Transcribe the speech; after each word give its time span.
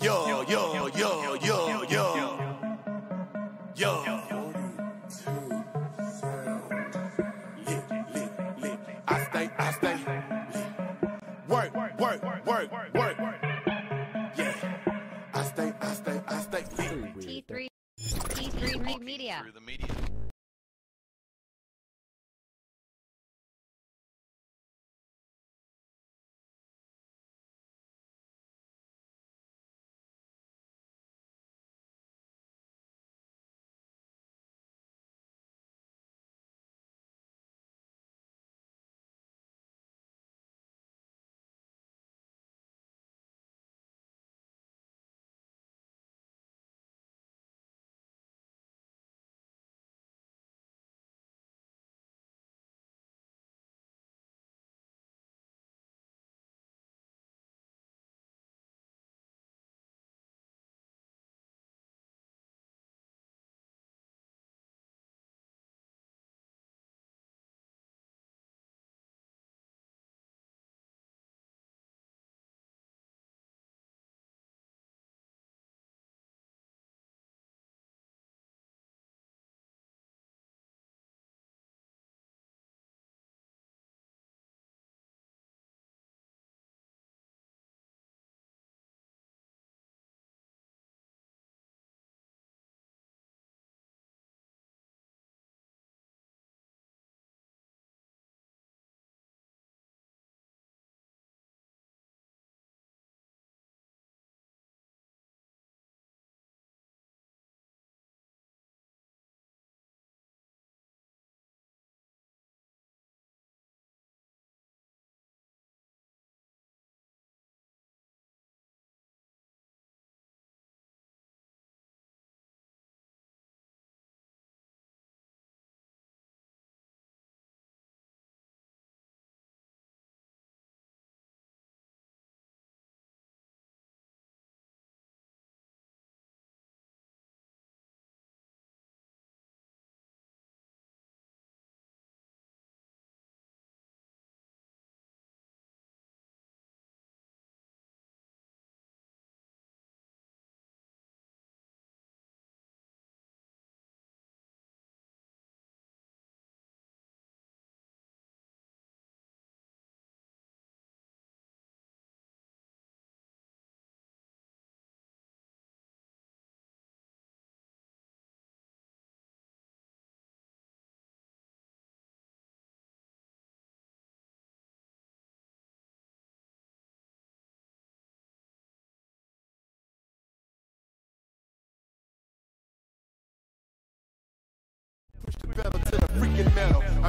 Yo, 0.00 0.44
yo, 0.48 0.88
yo, 0.88 0.88
yo, 0.88 1.36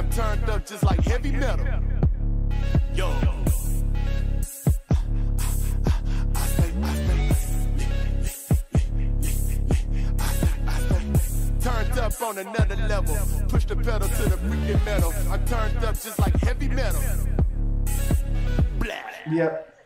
I'm 0.04 0.10
turned 0.10 0.50
up 0.50 0.66
just 0.66 0.82
like 0.82 1.00
heavy 1.00 1.32
metal. 1.32 1.66
Yo. 2.94 3.10
Turned 11.60 11.98
up 11.98 12.20
on 12.20 12.36
another 12.36 12.76
level. 12.76 13.16
Push 13.48 13.64
the 13.64 13.76
pedal 13.76 14.00
to 14.00 14.22
the 14.28 14.36
freaking 14.36 14.84
metal. 14.84 15.14
I'm 15.30 15.42
turned 15.46 15.78
up 15.78 15.94
just 15.94 16.18
like 16.18 16.36
heavy 16.36 16.68
metal. 16.68 17.00
Yep. 19.30 19.78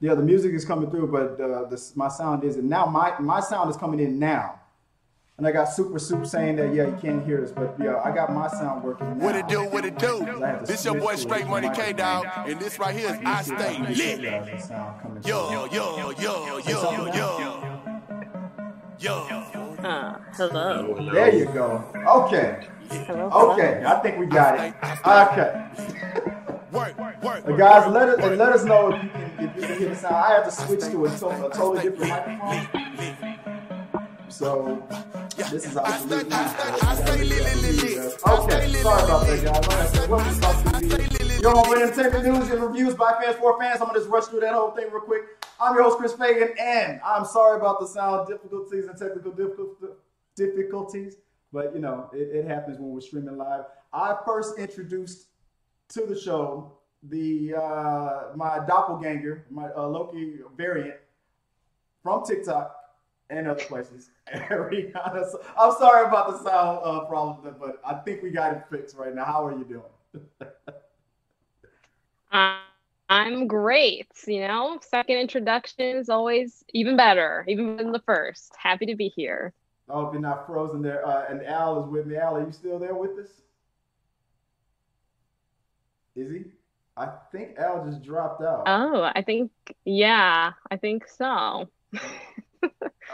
Yeah, 0.00 0.14
the 0.14 0.22
music 0.22 0.52
is 0.52 0.66
coming 0.66 0.90
through, 0.90 1.06
but 1.10 1.40
uh, 1.40 1.64
this, 1.64 1.96
my 1.96 2.08
sound 2.08 2.44
isn't. 2.44 2.68
Now 2.68 2.84
my, 2.84 3.18
my 3.18 3.40
sound 3.40 3.70
is 3.70 3.78
coming 3.78 4.00
in 4.00 4.18
now. 4.18 4.60
And 5.38 5.46
I 5.46 5.52
got 5.52 5.66
Super 5.66 5.98
Soup 5.98 6.26
saying 6.26 6.56
that, 6.56 6.72
yeah, 6.74 6.86
you 6.86 6.96
can't 6.98 7.22
hear 7.26 7.44
us, 7.44 7.50
but 7.52 7.76
yeah, 7.78 8.00
I 8.02 8.10
got 8.10 8.32
my 8.32 8.48
sound 8.48 8.82
working 8.82 9.18
now. 9.18 9.24
What 9.26 9.34
it 9.36 9.46
do, 9.48 9.64
what 9.64 9.84
it 9.84 9.98
do? 9.98 10.22
I 10.42 10.46
have 10.48 10.60
to 10.60 10.66
This 10.66 10.82
your 10.86 10.94
boy 10.98 11.16
Straight. 11.16 11.46
Money 11.46 11.68
K 11.74 11.92
Dog, 11.92 12.26
and 12.48 12.58
this 12.58 12.78
right 12.78 12.96
here 12.96 13.10
is 13.14 13.18
I 13.22 13.42
Stay 13.42 13.78
Make 13.78 13.96
sure 13.96 14.06
Lit. 14.06 14.20
you 14.20 14.30
guys 14.30 14.48
have 14.48 14.62
sound 14.62 15.02
coming 15.02 15.22
Yo, 15.24 15.66
yo, 15.66 15.66
yo, 15.66 16.10
yo, 16.12 16.58
yo, 16.58 17.06
yo. 17.12 17.62
Yo. 18.98 19.12
Uh, 19.12 20.18
hello. 20.32 21.10
There 21.12 21.34
you 21.34 21.44
go. 21.44 21.84
Okay. 22.06 22.66
Hello. 22.88 23.28
Okay. 23.52 23.82
I 23.86 23.98
think 24.00 24.18
we 24.18 24.24
got 24.24 24.58
it. 24.58 24.72
Okay. 25.06 25.66
Work, 26.72 26.98
work, 26.98 27.22
work. 27.22 27.44
Uh, 27.46 27.52
guys, 27.56 27.92
let 27.92 28.08
us 28.08 28.18
let 28.38 28.52
us 28.52 28.64
know 28.64 28.90
if 28.94 29.02
you 29.02 29.10
can 29.10 29.30
if 29.50 29.56
you 29.56 29.62
can 29.66 29.78
hear 29.78 29.88
the 29.90 29.96
sound. 29.96 30.14
I 30.16 30.32
have 30.32 30.44
to 30.46 30.50
switch 30.50 30.80
to 30.80 31.04
a, 31.04 31.10
to- 31.18 31.46
a 31.46 31.50
totally 31.54 31.82
different 31.90 32.10
microphone. 32.10 33.25
So 34.36 34.86
this 35.34 35.64
is 35.64 35.78
obsolete. 35.78 36.26
Okay, 36.26 36.34
sorry 38.74 39.02
about 39.02 39.26
that, 39.26 39.40
guys. 39.42 39.66
Like 39.66 39.78
I 39.78 39.86
said, 39.86 40.10
welcome 40.10 40.34
to 40.34 40.40
Talk 40.42 40.82
Me. 40.82 41.38
Your 41.40 41.52
home 41.52 41.72
entertainment 41.72 42.22
news 42.26 42.50
and 42.50 42.62
reviews 42.62 42.94
by 42.94 43.14
fans 43.18 43.36
for 43.36 43.58
fans. 43.58 43.80
I'm 43.80 43.86
gonna 43.86 43.98
just 43.98 44.10
rush 44.10 44.24
through 44.24 44.40
that 44.40 44.52
whole 44.52 44.72
thing 44.72 44.90
real 44.92 45.00
quick. 45.00 45.22
I'm 45.58 45.74
your 45.74 45.84
host 45.84 45.96
Chris 45.96 46.12
Fagan, 46.12 46.52
and 46.60 47.00
I'm 47.02 47.24
sorry 47.24 47.58
about 47.58 47.80
the 47.80 47.86
sound 47.86 48.28
difficulties 48.28 48.84
and 48.88 48.98
technical 48.98 49.32
difficulties, 50.36 51.16
but 51.50 51.72
you 51.72 51.80
know 51.80 52.10
it, 52.12 52.36
it 52.36 52.46
happens 52.46 52.78
when 52.78 52.90
we're 52.90 53.00
streaming 53.00 53.38
live. 53.38 53.64
I 53.94 54.18
first 54.26 54.58
introduced 54.58 55.28
to 55.94 56.04
the 56.04 56.18
show 56.20 56.72
the 57.04 57.54
uh, 57.54 58.36
my 58.36 58.58
doppelganger, 58.66 59.46
my 59.48 59.70
uh, 59.74 59.86
Loki 59.86 60.40
variant 60.58 60.96
from 62.02 62.22
TikTok 62.26 62.82
and 63.30 63.48
other 63.48 63.64
places. 63.64 64.10
So- 64.48 65.40
I'm 65.58 65.72
sorry 65.78 66.06
about 66.06 66.30
the 66.30 66.38
sound 66.42 66.80
uh, 66.84 67.04
problem, 67.06 67.54
but 67.58 67.80
I 67.84 67.94
think 67.94 68.22
we 68.22 68.30
got 68.30 68.52
it 68.52 68.62
fixed 68.70 68.96
right 68.96 69.14
now. 69.14 69.24
How 69.24 69.46
are 69.46 69.52
you 69.56 69.64
doing? 69.64 70.26
Uh, 72.32 72.58
I'm 73.08 73.46
great. 73.46 74.08
You 74.26 74.40
know, 74.48 74.78
second 74.82 75.18
introduction 75.18 75.96
is 75.96 76.08
always 76.08 76.64
even 76.74 76.96
better, 76.96 77.44
even 77.48 77.76
than 77.76 77.92
the 77.92 78.00
first. 78.00 78.52
Happy 78.58 78.84
to 78.86 78.96
be 78.96 79.08
here. 79.08 79.52
I 79.88 79.92
hope 79.92 80.12
you're 80.12 80.20
not 80.20 80.44
frozen 80.46 80.82
there. 80.82 81.06
Uh, 81.06 81.26
and 81.30 81.42
Al 81.46 81.84
is 81.84 81.88
with 81.88 82.06
me. 82.06 82.16
Al, 82.16 82.36
are 82.36 82.44
you 82.44 82.50
still 82.52 82.78
there 82.80 82.94
with 82.94 83.12
us? 83.18 83.30
Is 86.16 86.32
he? 86.32 86.44
I 86.96 87.10
think 87.30 87.58
Al 87.58 87.86
just 87.86 88.02
dropped 88.02 88.42
out. 88.42 88.64
Oh, 88.66 89.02
I 89.14 89.22
think, 89.22 89.52
yeah, 89.84 90.52
I 90.70 90.76
think 90.76 91.06
so. 91.06 91.68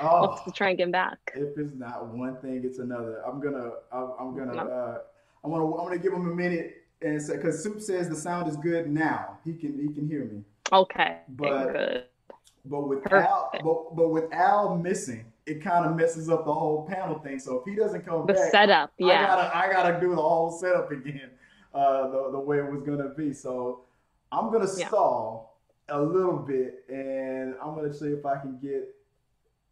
Oh, 0.00 0.40
to 0.44 0.50
try 0.50 0.70
and 0.70 0.78
get 0.78 0.84
him 0.84 0.90
back. 0.90 1.18
if 1.34 1.56
it's 1.58 1.74
not 1.76 2.06
one 2.08 2.36
thing, 2.38 2.62
it's 2.64 2.78
another. 2.78 3.22
I'm 3.26 3.40
gonna, 3.40 3.72
I'm, 3.92 4.12
I'm 4.18 4.36
gonna, 4.36 4.56
uh, 4.58 4.98
I'm 5.44 5.50
gonna, 5.50 5.66
I'm 5.66 5.84
gonna 5.84 5.98
give 5.98 6.12
him 6.12 6.30
a 6.30 6.34
minute 6.34 6.84
and 7.02 7.20
say 7.20 7.36
because 7.36 7.62
Soup 7.62 7.80
says 7.80 8.08
the 8.08 8.16
sound 8.16 8.48
is 8.48 8.56
good 8.56 8.90
now. 8.90 9.38
He 9.44 9.52
can, 9.54 9.78
he 9.78 9.92
can 9.92 10.08
hear 10.08 10.24
me. 10.24 10.42
Okay. 10.72 11.18
But- 11.28 11.72
good. 11.72 12.04
But 12.64 12.82
with 12.88 13.02
Perfect. 13.02 13.28
Al, 13.28 13.50
but, 13.64 13.96
but 13.96 14.08
with 14.10 14.32
Al 14.32 14.78
missing, 14.78 15.24
it 15.46 15.62
kind 15.64 15.84
of 15.84 15.96
messes 15.96 16.30
up 16.30 16.44
the 16.44 16.54
whole 16.54 16.86
panel 16.86 17.18
thing. 17.18 17.40
So 17.40 17.58
if 17.58 17.64
he 17.64 17.74
doesn't 17.74 18.06
come 18.06 18.24
The 18.24 18.34
back, 18.34 18.50
setup, 18.52 18.92
I 19.00 19.04
yeah. 19.04 19.26
gotta, 19.26 19.56
I 19.56 19.72
gotta 19.72 20.00
do 20.00 20.10
the 20.10 20.22
whole 20.22 20.52
setup 20.52 20.92
again, 20.92 21.30
uh, 21.74 22.08
the 22.08 22.30
the 22.30 22.38
way 22.38 22.58
it 22.58 22.70
was 22.70 22.82
gonna 22.82 23.08
be. 23.08 23.32
So 23.32 23.80
I'm 24.30 24.52
gonna 24.52 24.68
Yeah. 24.78 24.86
stall 24.86 25.58
a 25.88 26.00
little 26.00 26.36
bit, 26.36 26.84
and 26.88 27.56
I'm 27.60 27.74
gonna 27.74 27.92
see 27.92 28.06
if 28.12 28.24
I 28.24 28.38
can 28.38 28.58
get. 28.62 28.94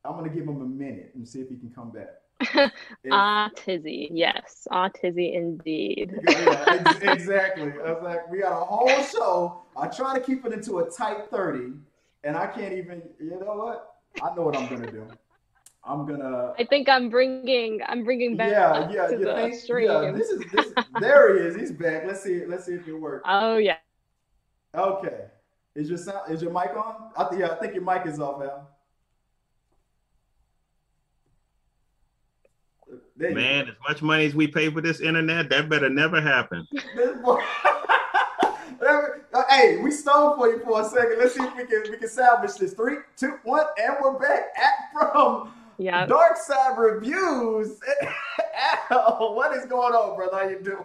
I'm 0.05 0.14
gonna 0.17 0.29
give 0.31 0.44
him 0.44 0.61
a 0.62 0.67
minute 0.67 1.12
and 1.14 1.26
see 1.26 1.41
if 1.41 1.49
he 1.49 1.56
can 1.56 1.70
come 1.70 1.91
back. 1.93 2.08
Ah, 3.12 3.50
Tizzy. 3.55 4.08
Yes. 4.12 4.67
Ah, 4.70 4.88
Tizzy 4.88 5.35
indeed. 5.35 6.19
yeah, 6.29 6.67
ex- 6.81 7.00
exactly. 7.02 7.73
I 7.85 7.93
was 7.93 8.02
like, 8.02 8.31
we 8.31 8.41
got 8.41 8.52
a 8.52 8.64
whole 8.64 9.02
show. 9.02 9.62
I 9.76 9.88
try 9.88 10.14
to 10.19 10.20
keep 10.25 10.44
it 10.47 10.52
into 10.52 10.79
a 10.79 10.91
tight 10.91 11.29
30, 11.31 11.73
and 12.25 12.37
I 12.37 12.47
can't 12.47 12.73
even. 12.73 13.02
You 13.19 13.38
know 13.41 13.55
what? 13.56 13.94
I 14.23 14.35
know 14.35 14.43
what 14.43 14.56
I'm 14.56 14.69
gonna 14.69 14.91
do. 14.91 15.06
I'm 15.85 16.06
gonna. 16.06 16.55
I 16.58 16.64
think 16.64 16.88
I'm 16.88 17.11
bringing 17.11 17.81
I'm 17.87 18.05
bringing 18.05 18.37
back 18.37 18.50
Yeah, 18.50 18.91
yeah. 18.91 19.06
to 19.08 19.19
the 19.19 19.35
think? 19.35 19.55
stream. 19.55 19.88
Yeah. 19.91 20.12
This 20.12 20.31
is 20.31 20.43
this. 20.53 20.73
There 20.99 21.35
he 21.37 21.41
is. 21.46 21.56
He's 21.56 21.73
back. 21.73 22.05
Let's 22.06 22.23
see. 22.23 22.44
Let's 22.46 22.64
see 22.64 22.75
if 22.75 22.87
it 22.88 22.94
works. 22.94 23.25
Oh 23.29 23.56
yeah. 23.58 23.76
Okay. 24.75 25.25
Is 25.75 25.88
your 25.88 25.99
sound? 25.99 26.32
Is 26.32 26.43
your 26.43 26.53
mic 26.53 26.70
on? 26.76 27.11
I 27.17 27.29
th- 27.29 27.41
yeah, 27.41 27.50
I 27.50 27.55
think 27.56 27.75
your 27.75 27.85
mic 27.85 28.06
is 28.06 28.19
off, 28.20 28.43
Al. 28.43 28.69
There 33.20 33.34
Man, 33.34 33.69
as 33.69 33.75
much 33.87 34.00
money 34.00 34.25
as 34.25 34.34
we 34.34 34.46
pay 34.49 34.70
for 34.70 34.81
this 34.81 35.00
internet, 35.00 35.50
that 35.50 35.69
better 35.69 35.90
never 35.90 36.20
happen. 36.22 36.67
This 36.96 37.17
boy- 37.22 37.43
Uh, 38.82 39.43
hey, 39.50 39.76
we 39.82 39.90
stole 39.90 40.34
for 40.37 40.49
you 40.49 40.58
for 40.61 40.81
a 40.81 40.84
second. 40.87 41.19
Let's 41.19 41.34
see 41.34 41.43
if 41.43 41.55
we 41.55 41.67
can 41.67 41.82
we 41.90 41.99
can 41.99 42.08
salvage 42.08 42.55
this. 42.55 42.72
Three, 42.72 42.96
two, 43.17 43.38
one, 43.44 43.67
and 43.81 43.94
we're 44.02 44.19
back 44.19 44.46
at 44.56 44.90
from 44.90 45.52
Yeah. 45.76 46.06
Dark 46.06 46.37
Side 46.38 46.78
Reviews. 46.78 47.78
Al, 48.90 49.34
what 49.37 49.55
is 49.56 49.67
going 49.67 49.93
on, 49.93 50.17
brother? 50.17 50.37
How 50.38 50.49
you 50.49 50.61
doing? 50.61 50.82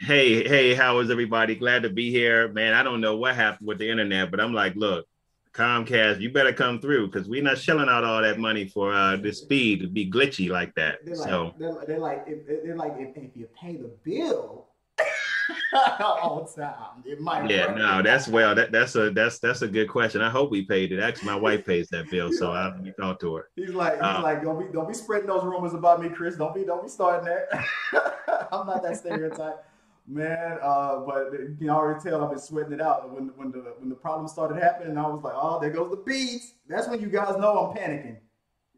Hey, 0.00 0.46
hey, 0.48 0.74
how 0.74 0.98
is 0.98 1.10
everybody? 1.10 1.54
Glad 1.54 1.84
to 1.84 1.90
be 1.90 2.10
here. 2.10 2.48
Man, 2.48 2.74
I 2.74 2.82
don't 2.82 3.00
know 3.00 3.16
what 3.16 3.36
happened 3.36 3.68
with 3.68 3.78
the 3.78 3.88
internet, 3.88 4.30
but 4.32 4.40
I'm 4.40 4.52
like, 4.52 4.74
look, 4.74 5.06
Comcast, 5.58 6.20
you 6.20 6.30
better 6.30 6.52
come 6.52 6.80
through 6.80 7.08
because 7.08 7.28
we're 7.28 7.42
not 7.42 7.58
shelling 7.58 7.88
out 7.88 8.04
all 8.04 8.22
that 8.22 8.38
money 8.38 8.66
for 8.68 8.92
uh 8.94 9.16
the 9.16 9.32
speed 9.32 9.80
to 9.80 9.88
be 9.88 10.08
glitchy 10.10 10.48
like 10.48 10.72
that. 10.76 10.98
They're 11.04 11.16
like, 11.16 11.28
So 11.28 11.54
they're, 11.58 11.74
they're 11.86 11.98
like, 11.98 12.24
if, 12.28 12.46
they're 12.64 12.76
like, 12.76 12.94
if, 12.98 13.16
if 13.16 13.36
you 13.36 13.48
pay 13.60 13.76
the 13.76 13.90
bill 14.04 14.68
all 16.00 16.44
the 16.54 16.62
time, 16.62 17.02
it 17.04 17.20
might. 17.20 17.50
yeah, 17.50 17.66
work. 17.68 17.76
no, 17.78 18.02
that's 18.02 18.28
well, 18.28 18.54
that 18.54 18.70
that's 18.70 18.94
a 18.96 19.10
that's 19.10 19.38
that's 19.38 19.62
a 19.62 19.68
good 19.68 19.88
question. 19.88 20.20
I 20.20 20.30
hope 20.30 20.50
we 20.50 20.62
paid 20.64 20.92
it. 20.92 21.00
Actually, 21.00 21.26
my 21.30 21.36
wife 21.36 21.64
pays 21.66 21.88
that 21.88 22.10
bill, 22.10 22.32
so 22.32 22.52
I 22.52 22.66
let 22.68 22.82
me 22.82 22.92
talk 22.98 23.18
to 23.20 23.34
her. 23.36 23.50
He's 23.56 23.70
like, 23.70 23.94
he's 23.94 24.02
Uh, 24.02 24.20
like, 24.22 24.42
don't 24.42 24.58
be, 24.64 24.72
don't 24.72 24.88
be 24.88 24.94
spreading 24.94 25.26
those 25.28 25.44
rumors 25.44 25.74
about 25.74 26.00
me, 26.02 26.08
Chris. 26.08 26.36
Don't 26.36 26.54
be, 26.54 26.64
don't 26.64 26.82
be 26.82 26.88
starting 26.88 27.26
that. 27.28 27.64
I'm 28.52 28.66
not 28.66 28.82
that 28.82 28.96
stereotype, 28.96 29.64
man. 30.08 30.58
Uh, 30.62 31.00
but 31.00 31.32
you 31.32 31.56
can 31.58 31.70
already 31.70 32.00
tell 32.00 32.24
I've 32.24 32.30
been 32.30 32.38
sweating 32.38 32.72
it 32.72 32.80
out 32.80 33.12
when, 33.12 33.28
when 33.36 33.52
the, 33.52 33.58
when 33.78 33.88
the 33.88 33.94
problem 33.94 34.26
started 34.26 34.60
happening. 34.60 34.96
I 34.96 35.06
was 35.06 35.22
like, 35.22 35.34
oh, 35.36 35.60
there 35.60 35.70
goes 35.70 35.90
the 35.90 35.96
beats. 35.96 36.54
That's 36.68 36.88
when 36.88 37.00
you 37.00 37.08
guys 37.08 37.36
know 37.36 37.70
I'm 37.70 37.76
panicking. 37.76 38.16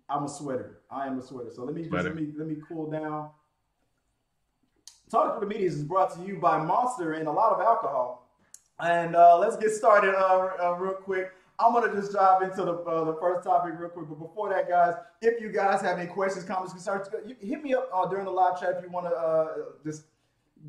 I'm 0.09 0.25
a 0.25 0.29
sweater. 0.29 0.81
I 0.91 1.07
am 1.07 1.19
a 1.19 1.23
sweater. 1.23 1.51
So 1.55 1.65
let 1.65 1.75
me 1.75 1.83
just, 1.83 1.95
let 1.95 2.15
me 2.17 2.33
let 2.37 2.49
me 2.49 2.57
cool 2.69 2.91
down. 2.91 3.31
Talk 5.11 5.35
to 5.35 5.41
the 5.41 5.47
Media 5.47 5.69
is 5.69 5.83
brought 5.83 6.15
to 6.15 6.23
you 6.25 6.37
by 6.37 6.59
Monster 6.59 7.15
and 7.15 7.29
a 7.29 7.33
lot 7.33 7.53
of 7.53 7.61
alcohol. 7.61 8.29
And 8.81 9.15
uh, 9.15 9.39
let's 9.39 9.57
get 9.57 9.71
started 9.71 10.15
uh, 10.15 10.51
uh, 10.63 10.73
real 10.79 10.95
quick. 10.95 11.33
I'm 11.59 11.75
gonna 11.75 11.93
just 11.93 12.13
dive 12.13 12.43
into 12.43 12.65
the 12.65 12.73
uh, 12.73 13.05
the 13.05 13.17
first 13.21 13.45
topic 13.45 13.75
real 13.79 13.91
quick. 13.91 14.09
But 14.09 14.19
before 14.19 14.49
that, 14.49 14.69
guys, 14.69 14.95
if 15.21 15.41
you 15.41 15.53
guys 15.53 15.83
have 15.83 15.99
any 15.99 16.09
questions, 16.09 16.45
comments, 16.45 16.73
concerns, 16.73 17.09
you 17.27 17.37
hit 17.41 17.63
me 17.63 17.75
up 17.75 17.89
uh, 17.95 18.07
during 18.07 18.25
the 18.25 18.31
live 18.31 18.59
chat 18.59 18.77
if 18.79 18.83
you 18.83 18.91
want 18.91 19.07
to 19.07 19.15
uh, 19.15 19.55
just 19.85 20.05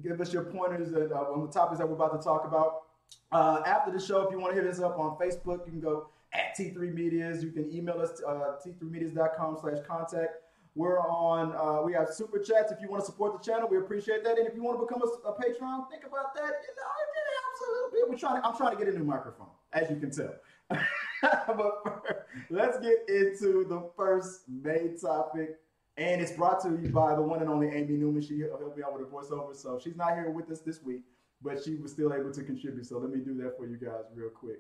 give 0.04 0.22
us 0.22 0.32
your 0.32 0.44
pointers 0.44 0.94
uh, 0.94 1.16
on 1.16 1.46
the 1.46 1.52
topics 1.52 1.80
that 1.80 1.88
we're 1.88 1.96
about 1.96 2.20
to 2.20 2.24
talk 2.24 2.46
about. 2.46 2.84
Uh, 3.32 3.62
after 3.66 3.92
the 3.92 4.00
show, 4.00 4.22
if 4.22 4.32
you 4.32 4.40
want 4.40 4.56
to 4.56 4.62
hit 4.62 4.70
us 4.70 4.80
up 4.80 4.98
on 4.98 5.18
Facebook, 5.18 5.66
you 5.66 5.72
can 5.72 5.82
go 5.82 6.08
at 6.34 6.56
T3 6.58 6.94
Medias. 6.94 7.44
You 7.44 7.52
can 7.52 7.72
email 7.74 8.00
us 8.02 8.22
uh, 8.26 8.58
t3medias.com 8.66 9.58
slash 9.62 9.78
contact. 9.88 10.32
We're 10.76 11.00
on, 11.00 11.54
uh, 11.54 11.82
we 11.84 11.94
have 11.94 12.10
super 12.10 12.40
chats. 12.40 12.72
If 12.72 12.80
you 12.82 12.90
want 12.90 13.02
to 13.02 13.06
support 13.06 13.38
the 13.38 13.52
channel, 13.52 13.68
we 13.70 13.78
appreciate 13.78 14.24
that. 14.24 14.38
And 14.38 14.48
if 14.48 14.56
you 14.56 14.64
want 14.64 14.80
to 14.80 14.86
become 14.86 15.02
a, 15.02 15.28
a 15.28 15.36
think 15.42 15.56
about 15.58 16.34
that. 16.36 16.42
You 16.42 16.74
know, 16.78 16.92
it 17.08 17.28
helps 17.42 17.62
a 17.68 17.72
little 17.74 17.92
bit. 17.92 18.10
We're 18.10 18.18
trying 18.18 18.42
to, 18.42 18.48
I'm 18.48 18.56
trying 18.56 18.78
to 18.78 18.84
get 18.84 18.94
a 18.94 18.98
new 18.98 19.04
microphone, 19.04 19.50
as 19.74 19.90
you 19.90 19.98
can 19.98 20.12
tell. 20.12 20.34
but 21.22 21.82
first, 21.84 22.20
let's 22.50 22.80
get 22.80 23.00
into 23.10 23.66
the 23.68 23.90
first 23.98 24.44
main 24.48 24.98
topic. 24.98 25.60
And 26.02 26.20
it's 26.20 26.32
brought 26.32 26.60
to 26.64 26.70
you 26.70 26.90
by 26.90 27.14
the 27.14 27.22
one 27.22 27.42
and 27.42 27.50
only 27.50 27.68
Amy 27.68 27.94
Newman. 27.94 28.24
She 28.24 28.40
helped 28.40 28.76
me 28.76 28.84
out 28.84 28.98
with 28.98 29.08
the 29.08 29.16
voiceover. 29.16 29.56
So 29.56 29.80
she's 29.82 29.96
not 29.96 30.16
here 30.16 30.32
with 30.32 30.50
us 30.50 30.62
this 30.62 30.82
week, 30.82 31.04
but 31.44 31.64
she 31.64 31.76
was 31.76 31.92
still 31.92 32.12
able 32.12 32.32
to 32.32 32.44
contribute. 32.44 32.88
So 32.88 32.98
let 32.98 33.12
me 33.12 33.20
do 33.24 33.36
that 33.44 33.56
for 33.56 33.68
you 33.68 33.78
guys 33.78 34.06
real 34.16 34.30
quick. 34.30 34.58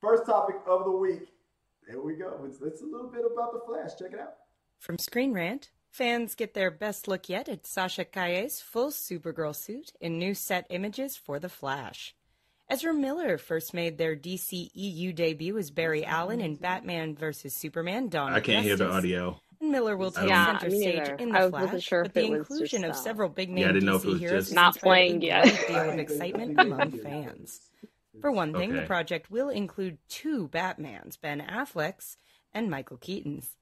First 0.00 0.26
topic 0.26 0.56
of 0.68 0.84
the 0.84 0.92
week. 0.92 1.32
There 1.88 2.00
we 2.00 2.14
go. 2.14 2.40
It's, 2.46 2.60
it's 2.60 2.82
a 2.82 2.84
little 2.84 3.10
bit 3.10 3.22
about 3.32 3.52
the 3.52 3.60
Flash. 3.66 3.98
Check 3.98 4.12
it 4.12 4.20
out. 4.20 4.34
From 4.78 4.98
Screen 4.98 5.32
Rant, 5.32 5.70
fans 5.90 6.36
get 6.36 6.54
their 6.54 6.70
best 6.70 7.08
look 7.08 7.28
yet 7.28 7.48
at 7.48 7.66
Sasha 7.66 8.04
Calle's 8.04 8.60
full 8.60 8.90
Supergirl 8.90 9.56
suit 9.56 9.92
in 10.00 10.18
new 10.18 10.34
set 10.34 10.66
images 10.70 11.16
for 11.16 11.40
The 11.40 11.48
Flash. 11.48 12.14
Ezra 12.68 12.92
Miller 12.92 13.38
first 13.38 13.74
made 13.74 13.96
their 13.96 14.16
DCEU 14.16 15.14
debut 15.14 15.56
as 15.56 15.70
Barry 15.70 16.04
Allen 16.04 16.40
in 16.40 16.56
Batman 16.56 17.14
vs. 17.14 17.54
Superman 17.54 18.08
Dawn 18.08 18.32
I 18.32 18.40
can't 18.40 18.64
hear 18.64 18.76
the 18.76 18.90
audio. 18.90 19.40
And 19.66 19.72
Miller 19.72 19.96
will 19.96 20.12
take 20.12 20.28
Yeah, 20.28 20.46
center 20.60 20.70
stage 20.70 20.94
neither. 20.98 21.14
in 21.16 21.34
I 21.34 21.40
The 21.46 21.50
wasn't 21.50 21.70
Flash, 21.72 21.82
sure 21.82 22.02
but 22.04 22.14
the 22.14 22.20
it 22.20 22.32
inclusion 22.34 22.82
just, 22.82 23.00
of 23.00 23.04
several 23.04 23.28
big 23.28 23.48
name 23.48 23.64
Yeah, 23.64 23.70
I 23.70 23.72
didn't 23.72 23.86
know 23.86 23.96
if 23.96 24.02
DC 24.02 24.06
was 24.12 24.20
heroes 24.20 24.32
just- 24.44 24.48
has 24.50 24.54
Not 24.54 24.74
spread 24.74 24.82
playing 24.88 25.22
a 25.24 25.26
yet. 25.26 25.42
great 25.42 25.66
deal 25.66 25.76
I 25.76 25.84
of 25.86 25.94
think 25.96 26.08
they- 26.08 26.14
I 26.14 26.18
excitement 26.18 26.60
among 26.60 26.90
fans. 27.00 27.60
For 28.20 28.30
one 28.30 28.52
thing, 28.54 28.74
the 28.74 28.82
project 28.82 29.28
will 29.28 29.48
include 29.48 29.98
two 30.08 30.46
Batmans, 30.48 31.20
Ben 31.20 31.40
Affleck's 31.40 32.16
and 32.54 32.70
Michael 32.70 32.96
Keaton's. 32.96 33.56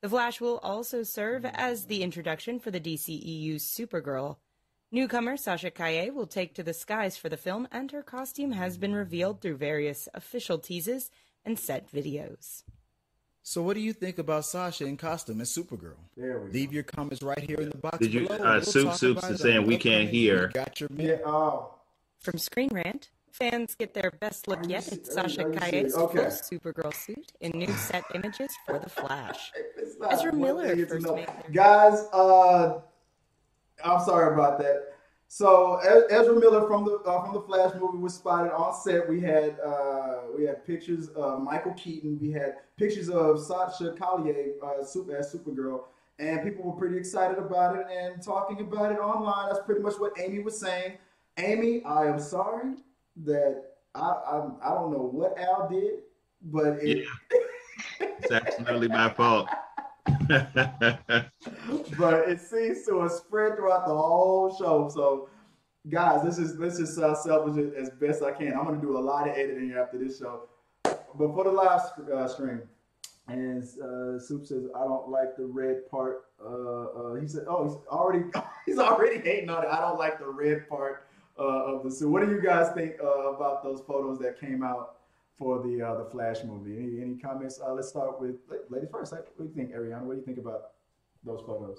The 0.00 0.08
Flash 0.08 0.40
will 0.40 0.58
also 0.58 1.02
serve 1.02 1.44
as 1.44 1.86
the 1.86 2.04
introduction 2.04 2.60
for 2.60 2.70
the 2.70 2.78
DCEU's 2.78 3.64
Supergirl. 3.64 4.36
Newcomer 4.92 5.36
Sasha 5.36 5.72
Calle 5.72 6.12
will 6.12 6.28
take 6.28 6.54
to 6.54 6.62
the 6.62 6.72
skies 6.72 7.16
for 7.16 7.28
the 7.28 7.36
film, 7.36 7.66
and 7.72 7.90
her 7.90 8.04
costume 8.04 8.52
has 8.52 8.78
been 8.78 8.94
revealed 8.94 9.40
through 9.40 9.56
various 9.56 10.08
official 10.14 10.58
teases 10.60 11.10
and 11.44 11.58
set 11.58 11.90
videos. 11.92 12.62
So, 13.48 13.62
what 13.62 13.76
do 13.76 13.80
you 13.80 13.94
think 13.94 14.18
about 14.18 14.44
Sasha 14.44 14.84
in 14.84 14.98
costume 14.98 15.40
as 15.40 15.48
Supergirl? 15.48 15.94
There 16.18 16.38
we 16.40 16.48
go. 16.48 16.52
Leave 16.52 16.70
your 16.70 16.82
comments 16.82 17.22
right 17.22 17.38
here 17.40 17.56
in 17.56 17.70
the 17.70 17.78
box 17.78 17.96
Did 17.96 18.12
you- 18.12 18.26
below. 18.28 18.36
uh, 18.44 18.52
We'll 18.56 18.62
Soup 18.62 18.92
Soups 18.92 19.24
is 19.24 19.40
saying 19.40 19.66
we 19.66 19.78
can't 19.78 20.10
hear. 20.10 20.48
You 20.48 20.52
Got 20.52 20.78
your 20.80 20.90
Yeah. 20.94 21.16
Oh. 21.24 21.72
From 22.18 22.36
Screen 22.36 22.68
Rant, 22.74 23.08
fans 23.32 23.74
get 23.74 23.94
their 23.94 24.10
best 24.10 24.48
look 24.48 24.58
Are 24.58 24.64
you 24.64 24.68
yet 24.72 24.92
at 24.92 25.06
Sasha 25.06 25.46
are 25.46 25.50
you 25.54 25.58
Calle's 25.58 25.94
serious? 25.94 26.46
full 26.50 26.58
Supergirl 26.58 26.92
suit 26.92 27.32
in 27.40 27.52
new 27.52 27.72
set 27.72 28.04
images 28.14 28.50
for 28.66 28.78
The 28.80 28.90
Flash. 28.90 29.50
Ezra 30.10 30.34
Miller 30.34 30.76
first 30.86 31.06
made 31.10 31.26
Guys, 31.50 32.00
uh, 32.12 32.80
I'm 33.82 34.04
sorry 34.04 34.34
about 34.34 34.58
that. 34.58 34.92
So 35.30 35.76
Ezra 36.10 36.34
Miller 36.34 36.66
from 36.66 36.86
the 36.86 37.00
uh, 37.06 37.22
from 37.22 37.34
the 37.34 37.42
Flash 37.42 37.74
movie 37.78 37.98
was 37.98 38.14
spotted 38.14 38.50
on 38.50 38.74
set. 38.74 39.06
We 39.06 39.20
had 39.20 39.58
uh, 39.60 40.22
we 40.34 40.44
had 40.44 40.66
pictures 40.66 41.08
of 41.08 41.42
Michael 41.42 41.74
Keaton. 41.74 42.18
We 42.18 42.30
had 42.30 42.56
pictures 42.78 43.10
of 43.10 43.38
Sasha 43.38 43.92
Calle 43.92 44.26
uh, 44.62 44.82
Super, 44.82 45.16
as 45.16 45.34
Supergirl, 45.34 45.84
and 46.18 46.42
people 46.42 46.64
were 46.64 46.78
pretty 46.78 46.96
excited 46.96 47.36
about 47.38 47.76
it 47.76 47.86
and 47.94 48.22
talking 48.22 48.60
about 48.60 48.90
it 48.90 48.98
online. 48.98 49.50
That's 49.50 49.64
pretty 49.66 49.82
much 49.82 49.94
what 49.98 50.12
Amy 50.18 50.38
was 50.38 50.58
saying. 50.58 50.96
Amy, 51.36 51.84
I 51.84 52.06
am 52.06 52.18
sorry 52.18 52.76
that 53.24 53.64
I 53.94 54.00
I, 54.00 54.48
I 54.62 54.74
don't 54.74 54.90
know 54.90 55.10
what 55.12 55.38
Al 55.38 55.68
did, 55.70 56.00
but 56.42 56.78
it, 56.82 57.06
It's 58.00 58.32
absolutely 58.32 58.88
my 58.88 59.10
fault. 59.10 59.48
but 61.98 62.28
it 62.28 62.40
seems 62.40 62.84
to 62.86 63.00
have 63.00 63.12
spread 63.12 63.56
throughout 63.56 63.86
the 63.86 63.94
whole 63.94 64.56
show. 64.56 64.90
So, 64.92 65.28
guys, 65.88 66.22
this 66.22 66.38
is 66.38 66.58
let's 66.58 66.78
just 66.78 66.98
uh, 66.98 67.14
salvage 67.14 67.56
it 67.56 67.74
as 67.74 67.90
best 67.90 68.22
I 68.22 68.32
can. 68.32 68.52
I'm 68.54 68.64
gonna 68.64 68.80
do 68.80 68.96
a 68.96 69.00
lot 69.00 69.28
of 69.28 69.36
editing 69.36 69.72
after 69.72 69.98
this 69.98 70.18
show, 70.18 70.48
but 70.84 71.02
for 71.16 71.44
the 71.44 71.50
live 71.52 71.80
uh, 72.12 72.28
stream, 72.28 72.62
and 73.28 73.62
uh, 73.62 74.18
Soup 74.18 74.46
says 74.46 74.64
I 74.74 74.84
don't 74.84 75.08
like 75.08 75.36
the 75.36 75.46
red 75.46 75.88
part. 75.90 76.24
Uh, 76.44 76.84
uh, 76.84 77.14
he 77.14 77.26
said, 77.26 77.44
"Oh, 77.48 77.64
he's 77.64 77.76
already 77.88 78.24
he's 78.66 78.78
already 78.78 79.20
hating 79.20 79.50
on 79.50 79.64
it. 79.64 79.68
I 79.70 79.80
don't 79.80 79.98
like 79.98 80.18
the 80.18 80.28
red 80.28 80.68
part 80.68 81.06
uh, 81.38 81.42
of 81.42 81.84
the 81.84 81.90
suit." 81.90 82.08
What 82.10 82.24
do 82.24 82.30
you 82.30 82.40
guys 82.40 82.72
think 82.74 82.94
uh, 83.02 83.32
about 83.34 83.62
those 83.62 83.82
photos 83.86 84.18
that 84.20 84.40
came 84.40 84.62
out 84.62 84.97
for 85.38 85.62
the 85.62 85.80
uh, 85.80 85.94
the 86.02 86.10
Flash 86.10 86.42
movie. 86.44 86.76
Any 86.76 87.00
any 87.00 87.16
comments? 87.16 87.60
Uh, 87.64 87.72
let's 87.72 87.88
start 87.88 88.20
with 88.20 88.36
ladies 88.68 88.88
first. 88.90 89.12
What 89.12 89.38
do 89.38 89.44
you 89.44 89.54
think, 89.54 89.72
Ariana? 89.72 90.02
What 90.02 90.14
do 90.14 90.20
you 90.20 90.26
think 90.26 90.38
about 90.38 90.72
those 91.24 91.40
photos? 91.46 91.78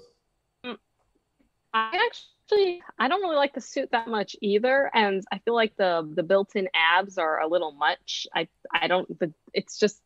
I 1.72 2.08
actually 2.08 2.82
I 2.98 3.06
don't 3.06 3.20
really 3.20 3.36
like 3.36 3.54
the 3.54 3.60
suit 3.60 3.90
that 3.92 4.08
much 4.08 4.34
either, 4.40 4.90
and 4.94 5.22
I 5.30 5.38
feel 5.38 5.54
like 5.54 5.76
the 5.76 6.10
the 6.14 6.22
built-in 6.22 6.68
abs 6.74 7.18
are 7.18 7.40
a 7.40 7.46
little 7.46 7.72
much. 7.72 8.26
I 8.34 8.48
I 8.72 8.88
don't. 8.88 9.06
The, 9.18 9.32
it's 9.52 9.78
just 9.78 10.00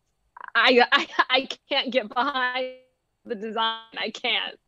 I, 0.54 0.84
I 0.92 1.06
I 1.30 1.48
can't 1.68 1.92
get 1.92 2.12
behind 2.12 2.74
the 3.24 3.34
design. 3.34 3.78
I 3.96 4.10
can't. 4.10 4.58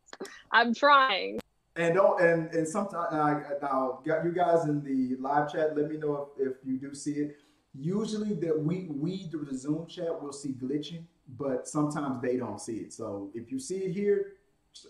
I'm 0.51 0.73
trying. 0.73 1.39
And 1.75 1.93
don't 1.93 2.19
and 2.19 2.51
and 2.55 2.67
sometimes 2.67 3.09
now, 3.11 3.43
now 3.61 4.01
you 4.23 4.31
guys 4.31 4.65
in 4.65 4.83
the 4.83 5.15
live 5.21 5.51
chat, 5.51 5.77
let 5.77 5.89
me 5.91 5.97
know 5.97 6.29
if, 6.39 6.47
if 6.47 6.53
you 6.65 6.79
do 6.79 6.95
see 6.95 7.11
it. 7.11 7.37
Usually 7.79 8.33
that 8.35 8.57
we 8.57 8.87
we 8.89 9.27
through 9.29 9.45
the 9.45 9.57
Zoom 9.57 9.85
chat 9.87 10.21
will 10.21 10.33
see 10.33 10.53
glitching, 10.53 11.03
but 11.37 11.67
sometimes 11.67 12.21
they 12.21 12.37
don't 12.37 12.59
see 12.59 12.77
it. 12.77 12.93
So 12.93 13.29
if 13.33 13.51
you 13.51 13.59
see 13.59 13.77
it 13.77 13.91
here, 13.91 14.33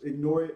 ignore 0.03 0.43
it. 0.45 0.55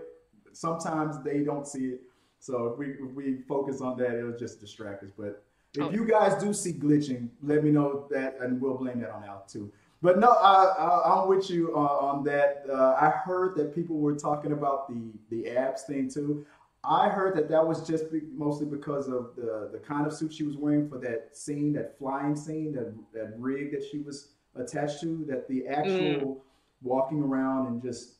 Sometimes 0.54 1.22
they 1.24 1.40
don't 1.40 1.68
see 1.68 1.86
it. 1.86 2.02
So 2.40 2.68
if 2.68 2.78
we 2.78 2.88
if 2.92 3.14
we 3.14 3.42
focus 3.48 3.82
on 3.82 3.98
that, 3.98 4.18
it'll 4.18 4.38
just 4.38 4.60
distract 4.60 5.04
us. 5.04 5.12
But 5.18 5.44
if 5.74 5.84
oh. 5.84 5.92
you 5.92 6.06
guys 6.06 6.42
do 6.42 6.54
see 6.54 6.74
glitching, 6.74 7.30
let 7.44 7.64
me 7.64 7.72
know 7.72 8.08
that, 8.12 8.38
and 8.42 8.60
we'll 8.60 8.78
blame 8.78 9.00
that 9.02 9.12
on 9.12 9.24
Al 9.24 9.46
too. 9.48 9.72
But 10.02 10.18
no, 10.18 10.30
I, 10.30 11.22
am 11.22 11.28
with 11.28 11.50
you 11.50 11.76
uh, 11.76 11.80
on 11.80 12.24
that. 12.24 12.64
Uh, 12.68 12.96
I 13.00 13.10
heard 13.10 13.56
that 13.58 13.76
people 13.76 13.98
were 13.98 14.16
talking 14.16 14.52
about 14.52 14.90
the 14.90 15.12
the 15.30 15.50
abs 15.52 15.84
thing 15.84 16.10
too. 16.10 16.46
I 16.84 17.10
heard 17.10 17.36
that 17.38 17.48
that 17.50 17.66
was 17.66 17.88
just 17.88 18.12
be, 18.12 18.22
mostly 18.34 18.66
because 18.66 19.08
of 19.08 19.36
the 19.36 19.70
the 19.72 19.80
kind 19.80 20.08
of 20.08 20.14
suit 20.14 20.34
she 20.34 20.44
was 20.44 20.58
wearing 20.58 20.90
for 20.90 20.98
that 21.00 21.30
scene, 21.34 21.74
that 21.74 21.98
flying 21.98 22.36
scene, 22.36 22.74
that 22.74 22.94
that 23.14 23.34
rig 23.38 23.72
that 23.72 23.84
she 23.84 24.00
was 24.00 24.30
attached 24.56 25.00
to. 25.02 25.24
That 25.28 25.48
the 25.48 25.68
actual 25.68 25.94
mm. 25.94 26.38
walking 26.82 27.22
around 27.22 27.68
and 27.68 27.82
just 27.82 28.16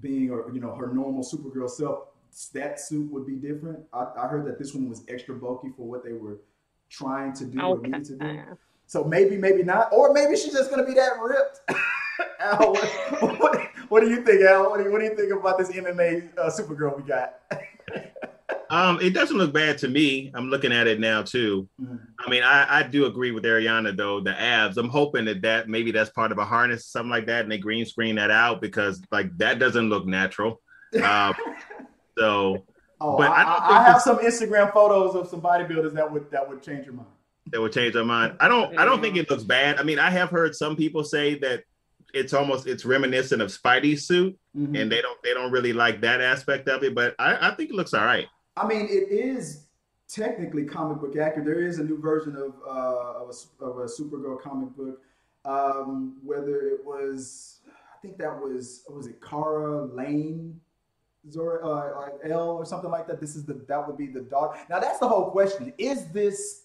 being, 0.00 0.30
or 0.30 0.50
you 0.52 0.60
know, 0.60 0.74
her 0.74 0.92
normal 0.92 1.22
Supergirl 1.22 1.70
self, 1.70 2.08
that 2.52 2.80
suit 2.80 3.10
would 3.10 3.26
be 3.26 3.34
different. 3.36 3.80
I, 3.92 4.06
I 4.18 4.26
heard 4.26 4.46
that 4.46 4.58
this 4.58 4.74
one 4.74 4.88
was 4.88 5.02
extra 5.08 5.34
bulky 5.34 5.68
for 5.76 5.86
what 5.86 6.04
they 6.04 6.12
were 6.12 6.38
trying 6.90 7.32
to 7.34 7.44
do 7.44 7.60
okay. 7.60 7.68
or 7.68 7.80
needed 7.80 8.04
to 8.04 8.16
do. 8.16 8.42
So 8.86 9.04
maybe, 9.04 9.36
maybe 9.36 9.62
not, 9.62 9.88
or 9.92 10.12
maybe 10.12 10.36
she's 10.36 10.52
just 10.52 10.70
gonna 10.70 10.84
be 10.84 10.94
that 10.94 11.12
ripped. 11.22 11.60
Al, 12.40 12.72
what, 12.72 13.20
what, 13.40 13.68
what, 13.88 14.00
do 14.00 14.10
you 14.10 14.22
think, 14.22 14.42
Al? 14.42 14.70
What 14.70 14.78
do 14.78 14.84
you, 14.84 14.92
what 14.92 15.00
do 15.00 15.04
you 15.04 15.16
think 15.16 15.32
about 15.32 15.58
this 15.58 15.70
MMA 15.70 16.36
uh, 16.38 16.50
Supergirl 16.50 16.96
we 16.96 17.02
got? 17.02 17.40
um, 18.70 19.00
it 19.00 19.10
doesn't 19.10 19.36
look 19.36 19.52
bad 19.52 19.78
to 19.78 19.88
me. 19.88 20.32
I'm 20.34 20.48
looking 20.48 20.72
at 20.72 20.86
it 20.86 21.00
now 21.00 21.22
too. 21.22 21.68
Mm-hmm. 21.80 21.96
I 22.18 22.30
mean, 22.30 22.42
I, 22.42 22.80
I 22.80 22.82
do 22.82 23.06
agree 23.06 23.30
with 23.30 23.44
Ariana 23.44 23.96
though. 23.96 24.20
The 24.20 24.38
abs. 24.38 24.76
I'm 24.76 24.88
hoping 24.88 25.26
that 25.26 25.42
that 25.42 25.68
maybe 25.68 25.92
that's 25.92 26.10
part 26.10 26.32
of 26.32 26.38
a 26.38 26.44
harness, 26.44 26.86
something 26.86 27.10
like 27.10 27.26
that, 27.26 27.42
and 27.42 27.52
they 27.52 27.58
green 27.58 27.86
screen 27.86 28.16
that 28.16 28.30
out 28.30 28.60
because 28.60 29.02
like 29.10 29.36
that 29.38 29.58
doesn't 29.58 29.88
look 29.88 30.06
natural. 30.06 30.60
Uh, 31.00 31.32
so, 32.18 32.64
oh, 33.00 33.16
but 33.16 33.30
I, 33.30 33.42
I, 33.42 33.78
I 33.78 33.84
have 33.84 34.00
some 34.00 34.18
Instagram 34.18 34.72
photos 34.72 35.14
of 35.14 35.28
some 35.28 35.40
bodybuilders 35.40 35.92
that 35.94 36.10
would 36.10 36.30
that 36.30 36.48
would 36.48 36.62
change 36.62 36.86
your 36.86 36.94
mind 36.94 37.08
that 37.52 37.60
would 37.60 37.72
change 37.72 37.94
their 37.94 38.04
mind. 38.04 38.36
I 38.40 38.48
don't 38.48 38.78
I 38.78 38.84
don't 38.84 39.00
think 39.00 39.16
it 39.16 39.28
looks 39.30 39.44
bad. 39.44 39.78
I 39.78 39.82
mean, 39.82 39.98
I 39.98 40.10
have 40.10 40.30
heard 40.30 40.54
some 40.54 40.76
people 40.76 41.04
say 41.04 41.38
that 41.40 41.64
it's 42.14 42.32
almost 42.32 42.66
it's 42.66 42.84
reminiscent 42.84 43.42
of 43.42 43.48
Spidey's 43.48 44.06
suit, 44.06 44.38
mm-hmm. 44.56 44.74
and 44.74 44.90
they 44.90 45.02
don't 45.02 45.22
they 45.22 45.34
don't 45.34 45.50
really 45.50 45.72
like 45.72 46.00
that 46.02 46.20
aspect 46.20 46.68
of 46.68 46.82
it. 46.82 46.94
But 46.94 47.14
I, 47.18 47.50
I 47.50 47.54
think 47.54 47.70
it 47.70 47.76
looks 47.76 47.94
all 47.94 48.04
right. 48.04 48.26
I 48.56 48.66
mean, 48.66 48.86
it 48.88 49.10
is 49.10 49.66
technically 50.08 50.64
comic 50.64 51.00
book 51.00 51.16
accurate. 51.16 51.46
There 51.46 51.66
is 51.66 51.78
a 51.78 51.84
new 51.84 52.00
version 52.00 52.36
of 52.36 52.54
uh, 52.66 53.22
of, 53.22 53.30
a, 53.30 53.64
of 53.64 53.78
a 53.78 53.84
Supergirl 53.84 54.40
comic 54.40 54.70
book. 54.76 55.00
Um, 55.44 56.16
whether 56.24 56.60
it 56.62 56.84
was, 56.84 57.60
I 57.68 58.00
think 58.00 58.16
that 58.18 58.38
was 58.38 58.84
was 58.88 59.06
it 59.06 59.20
Kara 59.20 59.84
Lane 59.86 60.60
Zora, 61.30 61.66
uh, 61.66 62.00
like 62.00 62.32
L 62.32 62.50
or 62.50 62.64
something 62.64 62.90
like 62.90 63.06
that. 63.08 63.20
This 63.20 63.34
is 63.36 63.44
the 63.44 63.54
that 63.68 63.86
would 63.86 63.96
be 63.96 64.06
the 64.06 64.20
daughter. 64.20 64.58
Now 64.68 64.78
that's 64.78 64.98
the 64.98 65.08
whole 65.08 65.30
question. 65.30 65.72
Is 65.78 66.06
this 66.08 66.63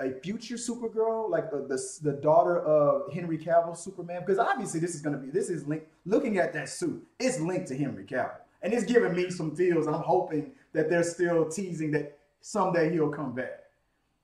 a 0.00 0.12
future 0.20 0.56
Supergirl, 0.56 1.30
like 1.30 1.50
the, 1.50 1.58
the, 1.58 2.10
the 2.10 2.16
daughter 2.18 2.60
of 2.60 3.12
Henry 3.12 3.38
Cavill 3.38 3.76
Superman? 3.76 4.20
Because 4.20 4.38
obviously 4.38 4.80
this 4.80 4.94
is 4.94 5.00
going 5.00 5.16
to 5.16 5.22
be 5.22 5.30
this 5.30 5.48
is 5.48 5.66
linked. 5.66 5.86
Looking 6.04 6.38
at 6.38 6.52
that 6.52 6.68
suit, 6.68 7.06
it's 7.18 7.40
linked 7.40 7.68
to 7.68 7.76
Henry 7.76 8.04
Cavill, 8.04 8.36
and 8.62 8.72
it's 8.72 8.84
giving 8.84 9.14
me 9.14 9.30
some 9.30 9.54
feels. 9.54 9.86
I'm 9.86 9.94
hoping 9.94 10.52
that 10.72 10.90
they're 10.90 11.02
still 11.02 11.48
teasing 11.48 11.90
that 11.92 12.18
someday 12.40 12.92
he'll 12.92 13.10
come 13.10 13.34
back. 13.34 13.64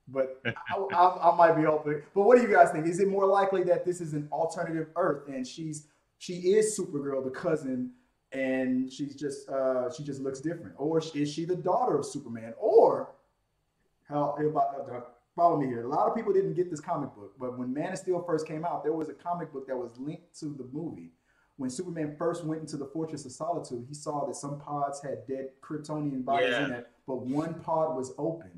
But 0.08 0.40
I, 0.46 0.76
I, 0.94 1.30
I, 1.30 1.36
might 1.36 1.56
be 1.56 1.62
hoping. 1.62 2.02
But 2.14 2.22
what 2.22 2.36
do 2.36 2.42
you 2.42 2.52
guys 2.52 2.70
think? 2.70 2.86
Is 2.86 3.00
it 3.00 3.08
more 3.08 3.26
likely 3.26 3.62
that 3.64 3.84
this 3.84 4.00
is 4.00 4.12
an 4.12 4.28
alternative 4.32 4.88
Earth 4.96 5.28
and 5.28 5.46
she's 5.46 5.86
she 6.18 6.34
is 6.34 6.78
Supergirl, 6.78 7.24
the 7.24 7.30
cousin, 7.30 7.90
and 8.32 8.92
she's 8.92 9.16
just 9.16 9.48
uh, 9.48 9.90
she 9.92 10.04
just 10.04 10.20
looks 10.20 10.40
different, 10.40 10.74
or 10.76 11.02
is 11.14 11.32
she 11.32 11.44
the 11.44 11.56
daughter 11.56 11.96
of 11.96 12.06
Superman, 12.06 12.54
or 12.58 13.10
how 14.08 14.36
about 14.38 14.88
uh, 14.90 15.00
follow 15.34 15.58
me 15.58 15.66
here. 15.66 15.84
A 15.84 15.88
lot 15.88 16.08
of 16.08 16.14
people 16.14 16.32
didn't 16.32 16.54
get 16.54 16.70
this 16.70 16.80
comic 16.80 17.14
book, 17.14 17.34
but 17.38 17.58
when 17.58 17.72
Man 17.72 17.92
of 17.92 17.98
Steel 17.98 18.22
first 18.22 18.46
came 18.46 18.64
out, 18.64 18.82
there 18.82 18.92
was 18.92 19.08
a 19.08 19.14
comic 19.14 19.52
book 19.52 19.66
that 19.66 19.76
was 19.76 19.98
linked 19.98 20.38
to 20.40 20.46
the 20.46 20.68
movie. 20.72 21.12
When 21.56 21.70
Superman 21.70 22.16
first 22.18 22.44
went 22.44 22.60
into 22.60 22.76
the 22.76 22.86
Fortress 22.86 23.24
of 23.24 23.32
Solitude, 23.32 23.84
he 23.86 23.94
saw 23.94 24.26
that 24.26 24.34
some 24.34 24.58
pods 24.58 25.02
had 25.02 25.26
dead 25.26 25.50
Kryptonian 25.62 26.24
bodies 26.24 26.50
yeah. 26.50 26.64
in 26.64 26.70
it, 26.72 26.88
but 27.06 27.26
one 27.26 27.54
pod 27.54 27.96
was 27.96 28.14
open, 28.18 28.50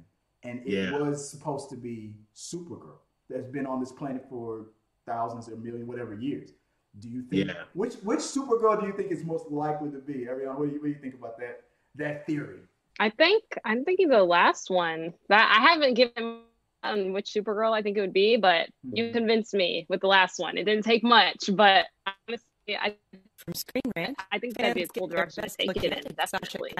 and 0.42 0.60
it 0.60 0.90
yeah. 0.90 0.98
was 0.98 1.28
supposed 1.28 1.70
to 1.70 1.76
be 1.76 2.14
Supergirl 2.34 2.98
that's 3.28 3.48
been 3.48 3.66
on 3.66 3.80
this 3.80 3.92
planet 3.92 4.24
for 4.28 4.66
thousands 5.06 5.48
or 5.48 5.56
million, 5.56 5.86
whatever 5.86 6.14
years. 6.14 6.52
Do 7.00 7.08
you 7.08 7.22
think 7.22 7.48
yeah. 7.48 7.64
which 7.72 7.94
which 8.04 8.20
Supergirl 8.20 8.80
do 8.80 8.86
you 8.86 8.92
think 8.92 9.10
is 9.10 9.24
most 9.24 9.50
likely 9.50 9.90
to 9.90 9.98
be? 9.98 10.26
Ariana, 10.26 10.56
what 10.56 10.68
do 10.68 10.74
you, 10.74 10.80
what 10.80 10.84
do 10.84 10.88
you 10.90 10.98
think 11.00 11.14
about 11.14 11.38
that 11.40 11.64
that 11.96 12.24
theory? 12.26 12.60
I 13.00 13.10
think 13.10 13.42
I'm 13.64 13.84
thinking 13.84 14.08
the 14.08 14.22
last 14.22 14.70
one 14.70 15.12
that 15.28 15.52
I 15.52 15.72
haven't 15.72 15.94
given 15.94 16.42
on 16.84 17.12
which 17.12 17.32
Supergirl 17.32 17.72
I 17.72 17.82
think 17.82 17.96
it 17.96 18.00
would 18.00 18.12
be, 18.12 18.36
but 18.36 18.68
mm-hmm. 18.86 18.96
you 18.96 19.10
convinced 19.12 19.54
me 19.54 19.86
with 19.88 20.00
the 20.00 20.06
last 20.06 20.38
one. 20.38 20.58
It 20.58 20.64
didn't 20.64 20.84
take 20.84 21.02
much, 21.02 21.50
but 21.52 21.86
honestly, 22.28 22.76
I 22.80 22.94
from 23.36 23.54
Screen 23.54 23.82
Rant. 23.96 24.18
I 24.32 24.38
think 24.38 24.56
that'd 24.56 24.74
be 24.74 24.84
a 24.84 24.88
cool 24.88 25.06
direction 25.06 25.44
to 25.44 25.50
take 25.50 25.76
it 25.76 25.92
in. 25.92 26.14
Definitely. 26.14 26.72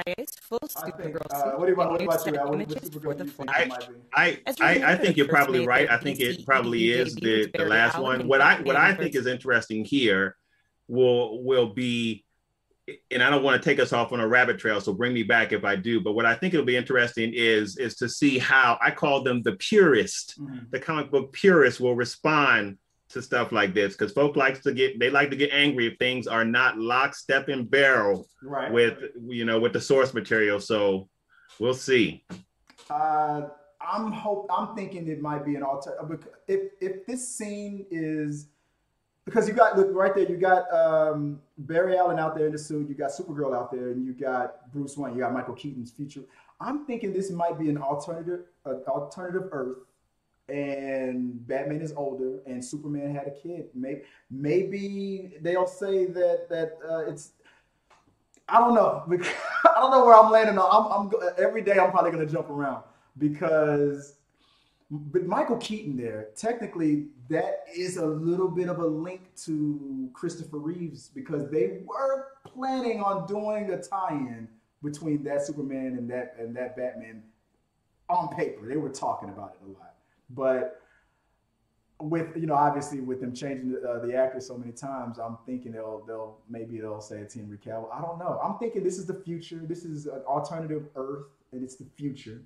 Full 0.43 0.59
Supergirl. 0.61 1.27
Uh, 1.31 1.53
what 1.59 1.69
about 1.69 1.91
what 1.93 2.03
about 2.03 2.27
you? 2.27 3.47
I, 3.49 3.71
I, 4.15 4.39
I, 4.61 4.93
I 4.93 4.97
think 4.97 5.17
you're 5.17 5.29
probably 5.29 5.67
right. 5.67 5.91
I 5.91 5.99
think 5.99 6.21
it 6.21 6.45
probably 6.47 6.91
is 6.91 7.15
the 7.15 7.51
the 7.55 7.65
last 7.65 7.99
one. 7.99 8.29
What 8.29 8.41
I 8.41 8.61
what 8.63 8.77
I 8.77 8.95
think 8.95 9.15
is 9.15 9.27
interesting 9.27 9.85
here 9.85 10.37
will 10.89 11.43
will 11.43 11.73
be 11.73 12.24
and 13.11 13.23
I 13.23 13.31
don't 13.31 13.43
want 13.43 13.61
to 13.61 13.69
take 13.69 13.81
us 13.81 13.93
off 13.93 14.13
on 14.13 14.21
a 14.21 14.29
rabbit 14.29 14.59
trail, 14.59 14.81
so 14.81 14.93
bring 14.93 15.15
me 15.15 15.23
back 15.23 15.53
if 15.53 15.65
I 15.65 15.77
do. 15.77 16.01
But 16.01 16.13
what 16.13 16.27
I 16.27 16.35
think 16.35 16.53
it'll 16.53 16.67
be 16.67 16.77
interesting 16.77 17.33
is 17.35 17.79
is 17.79 17.97
to 17.97 18.09
see 18.09 18.39
how 18.39 18.79
I 18.83 18.91
call 18.91 19.23
them 19.23 19.43
the 19.43 19.53
purist, 19.53 20.41
mm-hmm. 20.41 20.67
the 20.71 20.81
comic 20.81 21.11
book 21.11 21.33
purists 21.33 21.81
will 21.81 21.95
respond 21.95 22.79
to 23.11 23.23
stuff 23.23 23.53
like 23.53 23.75
this 23.75 23.95
because 23.97 24.13
folk 24.13 24.37
likes 24.37 24.61
to 24.61 24.73
get 24.73 24.99
they 24.99 25.09
like 25.09 25.31
to 25.31 25.37
get 25.37 25.51
angry 25.53 25.87
if 25.87 25.99
things 25.99 26.27
are 26.27 26.45
not 26.45 26.79
lockstep 26.79 27.49
and 27.49 27.71
barrel 27.71 28.27
right. 28.43 28.73
with 28.73 28.99
you 29.27 29.45
know 29.45 29.59
with 29.59 29.73
the 29.73 29.81
source 29.81 30.13
material. 30.13 30.61
So 30.61 31.09
we'll 31.59 31.75
see. 31.75 32.25
Uh, 32.91 33.43
I'm 33.81 34.13
hope 34.13 34.47
I'm 34.51 34.75
thinking 34.75 35.09
it 35.09 35.21
might 35.21 35.45
be 35.45 35.55
an 35.55 35.63
alter. 35.63 35.97
If 36.49 36.61
if 36.81 37.07
this 37.07 37.27
scene 37.27 37.87
is 37.91 38.49
because 39.25 39.49
you 39.49 39.55
got 39.55 39.77
look 39.77 39.89
right 39.93 40.15
there. 40.15 40.29
You 40.29 40.37
got 40.37 40.73
um, 40.73 41.41
Barry 41.59 41.97
Allen 41.97 42.19
out 42.19 42.37
there 42.37 42.47
in 42.47 42.53
the 42.53 42.59
suit. 42.59 42.89
You 42.89 42.95
got 42.95 43.11
Supergirl 43.11 43.57
out 43.57 43.71
there, 43.73 43.91
and 43.91 44.05
you 44.05 44.13
got 44.13 44.71
Bruce 44.73 44.97
Wayne. 44.97 45.15
You 45.15 45.21
got 45.21 45.33
Michael 45.33 45.55
Keaton's 45.55 45.91
future. 45.91 46.23
I'm 46.61 46.85
thinking 46.87 47.13
this 47.13 47.31
might 47.31 47.59
be 47.59 47.69
an 47.69 47.79
alternative, 47.79 48.45
an 48.65 48.83
alternative 48.87 49.49
Earth, 49.51 49.79
and 50.49 51.47
Batman 51.47 51.81
is 51.81 51.93
older, 51.97 52.41
and 52.47 52.65
Superman 52.65 53.15
had 53.15 53.27
a 53.27 53.31
kid. 53.31 53.69
Maybe, 53.75 54.03
maybe 54.31 55.35
they'll 55.41 55.67
say 55.67 56.07
that 56.07 56.49
that 56.51 56.79
uh, 56.89 57.11
it's. 57.11 57.33
I 58.47 58.59
don't 58.59 58.75
know. 58.75 59.05
I 59.65 59.81
don't 59.81 59.91
know 59.91 60.05
where 60.05 60.15
I'm 60.15 60.31
landing 60.31 60.59
on. 60.59 60.69
I'm, 60.71 61.15
I'm 61.15 61.33
every 61.39 61.63
day. 61.63 61.79
I'm 61.79 61.91
probably 61.91 62.11
gonna 62.11 62.27
jump 62.27 62.51
around 62.51 62.85
because 63.17 64.17
but 64.95 65.27
Michael 65.27 65.57
Keaton 65.57 65.97
there, 65.97 66.29
technically, 66.37 67.07
that 67.29 67.65
is 67.75 67.97
a 67.97 68.07
little 68.07 68.49
bit 68.49 68.69
of 68.69 68.79
a 68.79 68.87
link 68.87 69.35
to 69.45 70.09
Christopher 70.13 70.59
Reeves 70.59 71.09
because 71.09 71.51
they 71.51 71.81
were 71.85 72.29
planning 72.45 73.01
on 73.01 73.27
doing 73.27 73.71
a 73.71 73.81
tie-in 73.81 74.49
between 74.83 75.25
that 75.25 75.45
Superman 75.45 75.97
and 75.99 76.09
that 76.11 76.37
and 76.39 76.55
that 76.57 76.77
Batman 76.77 77.23
on 78.09 78.29
paper. 78.37 78.69
They 78.69 78.77
were 78.77 78.91
talking 78.91 79.31
about 79.31 79.57
it 79.61 79.69
a 79.69 79.73
lot, 79.73 79.95
but 80.31 80.81
with 82.01 82.37
you 82.37 82.47
know 82.47 82.55
obviously 82.55 83.01
with 83.01 83.21
them 83.21 83.35
changing 83.35 83.73
the, 83.73 83.89
uh, 83.89 84.07
the 84.07 84.15
actor 84.15 84.41
so 84.41 84.57
many 84.57 84.73
times, 84.73 85.19
I'm 85.19 85.39
thinking 85.47 85.73
they'll 85.73 86.05
they'll 86.07 86.39
maybe 86.49 86.79
they'll 86.79 87.01
say 87.01 87.17
it's 87.17 87.35
Henry 87.35 87.59
Cavill. 87.59 87.89
I 87.93 88.01
don't 88.01 88.19
know. 88.19 88.39
I'm 88.45 88.59
thinking 88.59 88.85
this 88.85 88.99
is 88.99 89.07
the 89.07 89.21
future. 89.25 89.61
This 89.65 89.85
is 89.85 90.07
an 90.07 90.23
alternative 90.29 90.87
Earth, 90.95 91.27
and 91.53 91.65
it's 91.65 91.77
the 91.77 91.87
future 91.97 92.43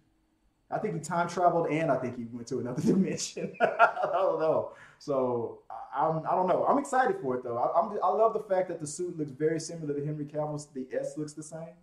I 0.70 0.78
think 0.78 0.94
he 0.94 1.00
time 1.00 1.28
traveled 1.28 1.68
and 1.70 1.90
I 1.90 1.96
think 1.96 2.16
he 2.16 2.26
went 2.30 2.46
to 2.48 2.58
another 2.58 2.82
dimension. 2.92 3.54
I 3.60 4.10
don't 4.12 4.40
know. 4.40 4.72
So 4.98 5.60
I'm, 5.94 6.18
I 6.26 6.34
don't 6.34 6.46
know. 6.46 6.66
I'm 6.68 6.78
excited 6.78 7.16
for 7.22 7.36
it 7.36 7.44
though. 7.44 7.56
I, 7.56 7.80
I'm, 7.80 7.98
I 8.02 8.08
love 8.08 8.34
the 8.34 8.42
fact 8.42 8.68
that 8.68 8.80
the 8.80 8.86
suit 8.86 9.18
looks 9.18 9.30
very 9.30 9.60
similar 9.60 9.94
to 9.94 10.04
Henry 10.04 10.24
Cavill's. 10.24 10.66
The 10.66 10.86
S 10.92 11.16
looks 11.16 11.32
the 11.32 11.42
same, 11.42 11.74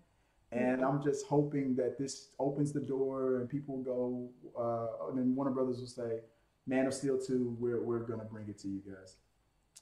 and 0.52 0.84
I'm 0.84 1.02
just 1.02 1.26
hoping 1.26 1.76
that 1.76 1.98
this 1.98 2.30
opens 2.40 2.72
the 2.72 2.82
door 2.82 3.38
and 3.40 3.50
people 3.50 3.78
go. 3.78 4.30
Uh, 4.58 5.10
and 5.10 5.18
then 5.18 5.36
Warner 5.36 5.52
Brothers 5.52 5.80
will 5.80 5.88
say, 5.88 6.20
"Man 6.68 6.86
of 6.86 6.94
Steel 6.94 7.18
2, 7.20 7.58
we're 7.60 7.82
we're 7.82 8.00
gonna 8.00 8.26
bring 8.26 8.48
it 8.48 8.60
to 8.60 8.68
you 8.68 8.82
guys." 8.88 9.16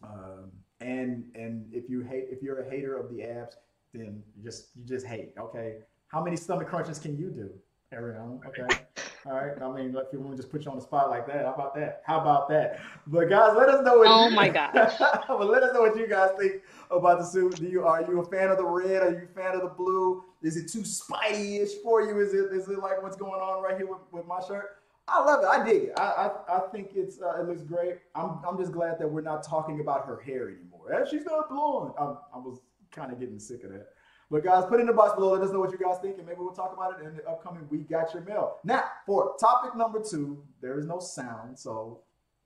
Um, 0.03 0.51
and 0.79 1.25
and 1.35 1.65
if 1.71 1.89
you 1.89 2.01
hate, 2.01 2.25
if 2.29 2.41
you're 2.41 2.61
a 2.61 2.69
hater 2.69 2.97
of 2.97 3.09
the 3.13 3.23
abs, 3.23 3.57
then 3.93 4.23
you 4.37 4.43
just 4.43 4.69
you 4.75 4.83
just 4.85 5.05
hate. 5.05 5.33
Okay, 5.37 5.77
how 6.07 6.23
many 6.23 6.37
stomach 6.37 6.67
crunches 6.67 6.99
can 6.99 7.17
you 7.17 7.29
do? 7.29 7.49
Ariana. 7.93 8.39
Okay. 8.47 8.67
All 9.25 9.33
right. 9.33 9.53
I 9.61 9.71
mean, 9.71 9.95
if 9.95 10.11
you 10.11 10.19
want 10.19 10.31
to 10.31 10.37
just 10.37 10.51
put 10.51 10.65
you 10.65 10.71
on 10.71 10.77
the 10.77 10.83
spot 10.83 11.09
like 11.09 11.25
that, 11.27 11.45
how 11.45 11.53
about 11.53 11.75
that? 11.75 12.01
How 12.05 12.19
about 12.19 12.49
that? 12.49 12.81
But 13.07 13.29
guys, 13.29 13.55
let 13.55 13.69
us 13.69 13.85
know 13.85 13.99
what. 13.99 14.07
Oh 14.07 14.27
you, 14.27 14.35
my 14.35 14.49
gosh. 14.49 14.97
but 14.99 15.47
let 15.49 15.63
us 15.63 15.73
know 15.73 15.81
what 15.81 15.95
you 15.97 16.07
guys 16.07 16.31
think 16.37 16.61
about 16.91 17.19
the 17.19 17.25
suit. 17.25 17.55
Do 17.55 17.65
you 17.65 17.85
are 17.85 18.01
you 18.01 18.19
a 18.19 18.25
fan 18.25 18.49
of 18.49 18.57
the 18.57 18.65
red? 18.65 19.01
Are 19.01 19.11
you 19.11 19.27
a 19.31 19.39
fan 19.39 19.55
of 19.55 19.61
the 19.61 19.69
blue? 19.69 20.23
Is 20.41 20.57
it 20.57 20.69
too 20.69 20.79
Spidey-ish 20.79 21.75
for 21.81 22.01
you? 22.01 22.19
Is 22.19 22.33
it 22.33 22.51
is 22.51 22.67
it 22.67 22.79
like 22.79 23.01
what's 23.01 23.15
going 23.15 23.39
on 23.39 23.63
right 23.63 23.77
here 23.77 23.87
with, 23.87 23.99
with 24.11 24.25
my 24.25 24.41
shirt? 24.45 24.77
I 25.07 25.23
love 25.23 25.43
it. 25.43 25.47
I 25.47 25.65
dig 25.65 25.83
it. 25.83 25.93
I 25.97 26.29
I, 26.49 26.57
I 26.57 26.59
think 26.71 26.89
it's 26.95 27.21
uh, 27.21 27.41
it 27.41 27.47
looks 27.47 27.61
great. 27.61 27.99
I'm 28.15 28.39
I'm 28.45 28.57
just 28.57 28.73
glad 28.73 28.99
that 28.99 29.09
we're 29.09 29.21
not 29.21 29.43
talking 29.43 29.79
about 29.79 30.05
her 30.05 30.19
hair 30.19 30.49
anymore. 30.49 31.05
She's 31.09 31.23
not 31.23 31.49
blonde. 31.49 31.93
I, 31.97 32.03
I 32.35 32.37
was 32.39 32.59
kind 32.91 33.11
of 33.11 33.19
getting 33.19 33.39
sick 33.39 33.63
of 33.63 33.71
that. 33.71 33.87
But 34.33 34.43
guys, 34.43 34.65
put 34.65 34.79
it 34.79 34.81
in 34.81 34.87
the 34.87 34.93
box 34.93 35.13
below. 35.13 35.33
Let 35.33 35.43
us 35.43 35.51
know 35.51 35.59
what 35.59 35.71
you 35.71 35.77
guys 35.77 35.99
think, 36.01 36.17
and 36.17 36.25
maybe 36.25 36.39
we'll 36.39 36.55
talk 36.55 36.73
about 36.73 36.99
it 36.99 37.05
in 37.05 37.15
the 37.15 37.23
upcoming 37.29 37.67
We 37.69 37.77
Got 37.77 38.15
Your 38.15 38.23
Mail. 38.23 38.57
Now, 38.63 38.83
for 39.05 39.35
topic 39.39 39.75
number 39.75 40.01
two, 40.01 40.43
there 40.59 40.79
is 40.79 40.87
no 40.87 40.97
sound, 40.97 41.59
so 41.59 41.99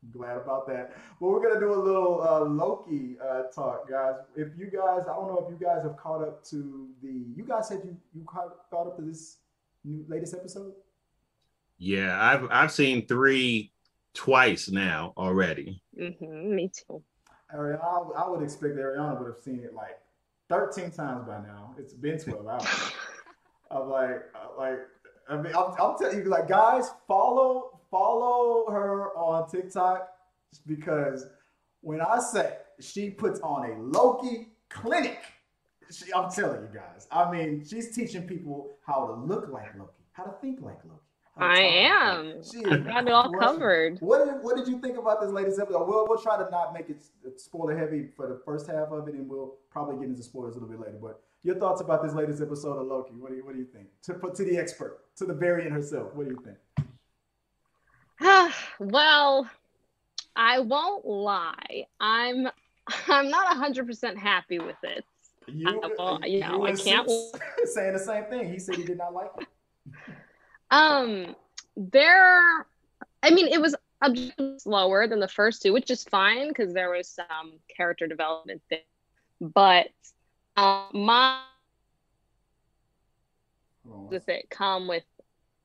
I'm 0.03 0.11
glad 0.11 0.35
about 0.35 0.67
that. 0.67 0.91
But 1.17 1.27
we're 1.29 1.41
gonna 1.41 1.61
do 1.61 1.73
a 1.73 1.79
little 1.81 2.21
uh, 2.21 2.41
Loki 2.41 3.15
uh, 3.23 3.43
talk, 3.55 3.89
guys. 3.89 4.15
If 4.35 4.49
you 4.57 4.65
guys, 4.65 5.03
I 5.09 5.15
don't 5.15 5.29
know 5.29 5.41
if 5.47 5.49
you 5.49 5.65
guys 5.65 5.81
have 5.83 5.95
caught 5.95 6.21
up 6.23 6.43
to 6.47 6.89
the. 7.01 7.23
You 7.37 7.45
guys 7.47 7.69
said 7.69 7.79
you 7.85 7.95
you 8.13 8.25
caught, 8.25 8.69
caught 8.69 8.87
up 8.87 8.97
to 8.97 9.03
this 9.03 9.37
new 9.85 10.03
latest 10.09 10.33
episode. 10.33 10.73
Yeah, 11.77 12.21
I've 12.21 12.49
I've 12.51 12.71
seen 12.73 13.07
three 13.07 13.71
twice 14.13 14.69
now 14.69 15.13
already. 15.15 15.81
hmm 15.97 16.53
me 16.53 16.69
too. 16.69 17.01
Ariana, 17.55 17.81
I, 17.81 18.23
I 18.25 18.29
would 18.29 18.43
expect 18.43 18.75
Ariana 18.75 19.17
would 19.21 19.27
have 19.27 19.41
seen 19.41 19.61
it 19.63 19.73
like 19.73 19.97
13 20.49 20.91
times 20.91 21.25
by 21.27 21.39
now. 21.39 21.75
It's 21.77 21.93
been 21.93 22.19
12 22.19 22.47
hours. 22.47 22.63
I'm 23.71 23.89
like, 23.89 24.21
like, 24.57 24.79
I 25.29 25.35
mean, 25.35 25.53
I'm, 25.53 25.73
I'm 25.79 25.97
telling 25.97 26.19
you, 26.19 26.23
like, 26.25 26.47
guys, 26.47 26.89
follow, 27.07 27.79
follow 27.91 28.71
her 28.71 29.09
on 29.17 29.49
TikTok 29.49 30.09
because 30.65 31.25
when 31.81 32.01
I 32.01 32.19
say 32.19 32.53
she 32.79 33.09
puts 33.09 33.39
on 33.41 33.69
a 33.69 33.79
Loki 33.79 34.49
clinic, 34.69 35.19
she, 35.91 36.13
I'm 36.13 36.31
telling 36.31 36.61
you 36.61 36.69
guys, 36.73 37.07
I 37.11 37.29
mean, 37.29 37.65
she's 37.67 37.93
teaching 37.93 38.27
people 38.27 38.77
how 38.85 39.07
to 39.07 39.13
look 39.13 39.49
like 39.51 39.77
Loki, 39.77 39.91
how 40.13 40.23
to 40.23 40.33
think 40.41 40.61
like 40.61 40.79
Loki. 40.85 41.06
How 41.39 41.47
to 41.47 41.53
I 41.53 41.59
am. 41.59 42.25
Loki. 42.27 42.47
She 42.51 42.65
I've 42.65 42.85
got 42.85 43.07
it 43.07 43.11
all 43.13 43.29
crushing. 43.31 43.39
covered. 43.55 43.97
What 43.99 44.25
did, 44.25 44.43
what 44.43 44.55
did 44.57 44.67
you 44.67 44.79
think 44.79 44.97
about 44.97 45.21
this 45.21 45.31
latest 45.31 45.59
episode? 45.59 45.87
We'll, 45.87 46.05
we'll 46.07 46.17
try 46.21 46.37
to 46.37 46.49
not 46.49 46.73
make 46.73 46.89
it 46.89 47.01
spoiler 47.39 47.77
heavy 47.77 48.07
for 48.15 48.27
the 48.27 48.41
first 48.45 48.67
half 48.67 48.89
of 48.91 49.07
it, 49.07 49.13
and 49.15 49.29
we'll 49.29 49.55
probably 49.69 49.97
get 49.97 50.09
into 50.09 50.23
spoilers 50.23 50.55
a 50.55 50.59
little 50.59 50.69
bit 50.75 50.79
later. 50.85 50.97
But 51.01 51.21
your 51.43 51.55
thoughts 51.55 51.81
about 51.81 52.03
this 52.03 52.13
latest 52.13 52.41
episode 52.41 52.79
of 52.79 52.87
Loki? 52.87 53.13
What 53.17 53.29
do 53.31 53.37
you 53.37 53.45
what 53.45 53.53
do 53.53 53.59
you 53.59 53.67
think? 53.67 53.87
To 54.03 54.13
put 54.15 54.35
to 54.35 54.43
the 54.43 54.57
expert, 54.57 54.99
to 55.17 55.25
the 55.25 55.33
variant 55.33 55.71
herself, 55.71 56.13
what 56.15 56.27
do 56.27 56.31
you 56.33 56.43
think? 56.43 56.57
well, 58.79 59.47
I 60.35 60.59
won't 60.59 61.05
lie. 61.05 61.85
I'm 61.99 62.47
I'm 63.07 63.29
not 63.29 63.55
100% 63.57 64.17
happy 64.17 64.59
with 64.59 64.77
it. 64.83 65.03
You, 65.47 65.67
Uh, 65.81 65.89
well, 65.97 66.19
you 66.25 66.39
know, 66.39 66.65
I 66.65 66.73
can't- 66.75 67.09
Suits 67.09 67.39
saying 67.73 67.93
the 67.93 67.99
same 67.99 68.25
thing. 68.25 68.51
He 68.51 68.59
said 68.59 68.75
he 68.75 68.83
did 68.83 68.97
not 68.97 69.13
like 69.13 69.29
it. 69.39 69.47
Um, 70.71 71.35
there, 71.75 72.65
I 73.23 73.29
mean, 73.31 73.47
it 73.47 73.61
was 73.61 73.75
slower 74.57 75.07
than 75.07 75.19
the 75.19 75.27
first 75.27 75.61
two, 75.61 75.73
which 75.73 75.89
is 75.89 76.03
fine 76.03 76.49
because 76.49 76.73
there 76.73 76.89
was 76.89 77.07
some 77.07 77.53
character 77.75 78.07
development 78.07 78.61
there. 78.69 78.79
But 79.39 79.89
um, 80.55 80.89
my 80.93 81.41
does 84.11 84.23
it 84.27 84.49
come 84.49 84.87
with 84.87 85.03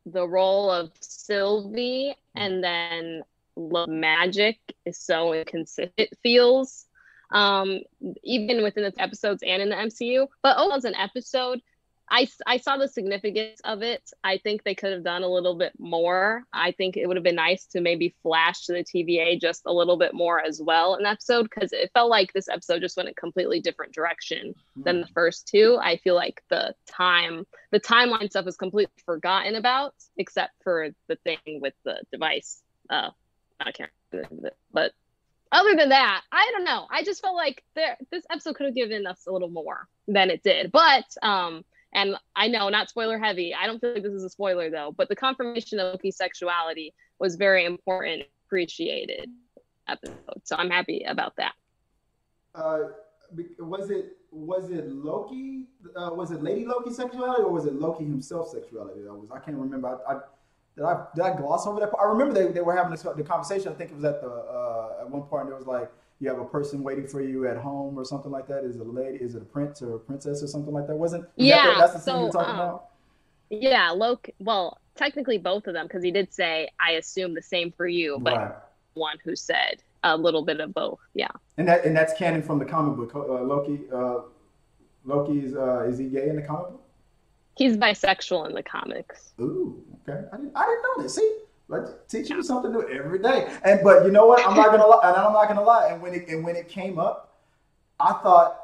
the 0.06 0.26
role 0.26 0.70
of 0.70 0.90
Sylvie, 1.00 2.16
and 2.34 2.62
then 2.62 3.22
love 3.56 3.88
magic 3.88 4.58
is 4.84 4.98
so 4.98 5.32
inconsistent. 5.32 5.92
It 5.96 6.16
feels 6.22 6.86
um, 7.30 7.80
even 8.22 8.62
within 8.62 8.84
the 8.84 9.00
episodes 9.00 9.42
and 9.46 9.62
in 9.62 9.68
the 9.70 9.76
MCU. 9.76 10.26
But 10.42 10.56
oh, 10.58 10.74
as 10.74 10.84
an 10.84 10.94
episode, 10.94 11.60
I, 12.12 12.28
I 12.46 12.58
saw 12.58 12.76
the 12.76 12.88
significance 12.88 13.58
of 13.64 13.80
it. 13.80 14.10
I 14.22 14.36
think 14.36 14.62
they 14.62 14.74
could 14.74 14.92
have 14.92 15.02
done 15.02 15.22
a 15.22 15.28
little 15.28 15.56
bit 15.56 15.72
more. 15.78 16.44
I 16.52 16.72
think 16.72 16.98
it 16.98 17.06
would 17.06 17.16
have 17.16 17.24
been 17.24 17.36
nice 17.36 17.64
to 17.68 17.80
maybe 17.80 18.14
flash 18.22 18.66
to 18.66 18.74
the 18.74 18.84
TVA 18.84 19.40
just 19.40 19.62
a 19.64 19.72
little 19.72 19.96
bit 19.96 20.12
more 20.12 20.38
as 20.38 20.60
well 20.62 20.94
in 20.96 21.04
the 21.04 21.08
episode 21.08 21.44
because 21.44 21.72
it 21.72 21.90
felt 21.94 22.10
like 22.10 22.30
this 22.34 22.50
episode 22.50 22.82
just 22.82 22.98
went 22.98 23.08
a 23.08 23.14
completely 23.14 23.60
different 23.60 23.94
direction 23.94 24.54
than 24.76 25.00
the 25.00 25.06
first 25.06 25.48
two. 25.48 25.78
I 25.82 25.96
feel 25.96 26.14
like 26.14 26.42
the 26.50 26.74
time, 26.86 27.46
the 27.70 27.80
timeline 27.80 28.28
stuff 28.28 28.46
is 28.46 28.58
completely 28.58 28.92
forgotten 29.06 29.54
about, 29.54 29.94
except 30.18 30.52
for 30.62 30.90
the 31.08 31.16
thing 31.16 31.60
with 31.62 31.74
the 31.86 32.02
device. 32.12 32.60
Uh, 32.90 33.08
I 33.58 33.72
can't, 33.72 33.90
remember 34.12 34.48
it. 34.48 34.56
but 34.70 34.92
other 35.50 35.74
than 35.76 35.88
that, 35.90 36.22
I 36.30 36.50
don't 36.52 36.64
know. 36.64 36.86
I 36.90 37.04
just 37.04 37.22
felt 37.22 37.36
like 37.36 37.64
there, 37.74 37.96
this 38.10 38.24
episode 38.30 38.56
could 38.56 38.66
have 38.66 38.74
given 38.74 39.06
us 39.06 39.26
a 39.26 39.32
little 39.32 39.48
more 39.48 39.88
than 40.08 40.28
it 40.28 40.42
did. 40.42 40.72
But 40.72 41.04
um, 41.22 41.64
and 41.92 42.16
I 42.36 42.48
know 42.48 42.68
not 42.68 42.88
spoiler 42.88 43.18
heavy. 43.18 43.54
I 43.54 43.66
don't 43.66 43.80
feel 43.80 43.94
like 43.94 44.02
this 44.02 44.12
is 44.12 44.24
a 44.24 44.30
spoiler 44.30 44.70
though. 44.70 44.94
But 44.96 45.08
the 45.08 45.16
confirmation 45.16 45.78
of 45.78 45.92
Loki's 45.92 46.16
sexuality 46.16 46.94
was 47.18 47.36
very 47.36 47.64
important, 47.64 48.24
appreciated 48.46 49.30
episode. 49.88 50.40
So 50.44 50.56
I'm 50.56 50.70
happy 50.70 51.04
about 51.06 51.36
that. 51.36 51.52
Uh, 52.54 52.78
was 53.58 53.90
it 53.90 54.16
was 54.30 54.70
it 54.70 54.88
Loki? 54.88 55.66
Uh, 55.96 56.10
was 56.12 56.30
it 56.30 56.42
Lady 56.42 56.64
Loki 56.64 56.92
sexuality 56.92 57.42
or 57.42 57.50
was 57.50 57.66
it 57.66 57.74
Loki 57.74 58.04
himself 58.04 58.48
sexuality? 58.48 59.02
That 59.02 59.12
was 59.12 59.28
I 59.30 59.38
can't 59.38 59.56
remember. 59.56 59.88
I, 59.88 60.12
I 60.12 60.20
did 60.76 60.84
I 60.84 61.04
did 61.14 61.24
I 61.24 61.36
gloss 61.36 61.66
over 61.66 61.80
that? 61.80 61.90
part? 61.90 62.06
I 62.06 62.10
remember 62.10 62.34
they, 62.34 62.52
they 62.52 62.60
were 62.60 62.76
having 62.76 62.90
this, 62.90 63.02
the 63.02 63.22
conversation. 63.22 63.72
I 63.72 63.74
think 63.74 63.90
it 63.90 63.96
was 63.96 64.04
at 64.04 64.20
the 64.20 64.28
uh, 64.28 65.00
at 65.00 65.10
one 65.10 65.22
point. 65.22 65.48
It 65.48 65.54
was 65.54 65.66
like 65.66 65.90
you 66.22 66.28
have 66.28 66.38
a 66.38 66.44
person 66.44 66.84
waiting 66.84 67.06
for 67.06 67.20
you 67.20 67.48
at 67.48 67.56
home 67.56 67.98
or 67.98 68.04
something 68.04 68.30
like 68.30 68.46
that. 68.46 68.62
Is 68.62 68.76
it 68.76 68.86
a 68.86 68.90
lady? 68.90 69.18
Is 69.18 69.34
it 69.34 69.42
a 69.42 69.44
prince 69.44 69.82
or 69.82 69.96
a 69.96 69.98
princess 69.98 70.40
or 70.40 70.46
something 70.46 70.72
like 70.72 70.86
that? 70.86 70.94
Wasn't 70.94 71.24
is 71.24 71.28
that 71.36 71.44
Yeah, 71.44 71.74
that's 71.76 71.94
the 71.94 71.98
thing 71.98 72.14
so, 72.14 72.20
you're 72.22 72.30
talking 72.30 72.54
um, 72.54 72.60
about. 72.60 72.84
Yeah, 73.50 73.90
Loki. 73.90 74.32
Well, 74.38 74.78
technically 74.94 75.38
both 75.38 75.66
of 75.66 75.74
them 75.74 75.86
because 75.86 76.04
he 76.04 76.12
did 76.12 76.32
say, 76.32 76.68
"I 76.78 76.92
assume 76.92 77.34
the 77.34 77.42
same 77.42 77.72
for 77.72 77.88
you," 77.88 78.18
but 78.20 78.36
Right. 78.36 78.52
one 78.94 79.18
who 79.24 79.34
said 79.34 79.82
a 80.04 80.16
little 80.16 80.44
bit 80.44 80.60
of 80.60 80.72
both. 80.72 81.00
Yeah. 81.12 81.26
And 81.58 81.66
that 81.66 81.84
and 81.84 81.96
that's 81.96 82.14
canon 82.14 82.42
from 82.42 82.60
the 82.60 82.66
comic 82.66 82.96
book. 82.96 83.14
Uh, 83.16 83.42
Loki. 83.42 83.80
Uh, 83.92 84.20
Loki's 85.04 85.56
uh, 85.56 85.80
is 85.88 85.98
he 85.98 86.04
gay 86.04 86.28
in 86.28 86.36
the 86.36 86.42
comic 86.42 86.70
book? 86.70 86.84
He's 87.56 87.76
bisexual 87.76 88.48
in 88.48 88.54
the 88.54 88.62
comics. 88.62 89.32
Ooh, 89.40 89.82
okay. 90.08 90.24
I 90.32 90.36
didn't, 90.36 90.52
I 90.54 90.64
didn't 90.66 90.82
know 90.82 91.02
this. 91.02 91.16
See, 91.16 91.38
like 91.68 91.84
teaching 92.08 92.36
you 92.36 92.42
something 92.42 92.72
new 92.72 92.88
every 92.88 93.18
day. 93.18 93.50
And 93.64 93.80
but 93.82 94.04
you 94.04 94.10
know 94.10 94.26
what? 94.26 94.46
I'm 94.46 94.56
not 94.56 94.70
gonna 94.70 94.86
lie. 94.86 95.00
And 95.08 95.16
I'm 95.16 95.32
not 95.32 95.48
gonna 95.48 95.62
lie. 95.62 95.88
And 95.88 96.02
when 96.02 96.14
it 96.14 96.28
and 96.28 96.44
when 96.44 96.56
it 96.56 96.68
came 96.68 96.98
up, 96.98 97.34
I 97.98 98.12
thought 98.14 98.58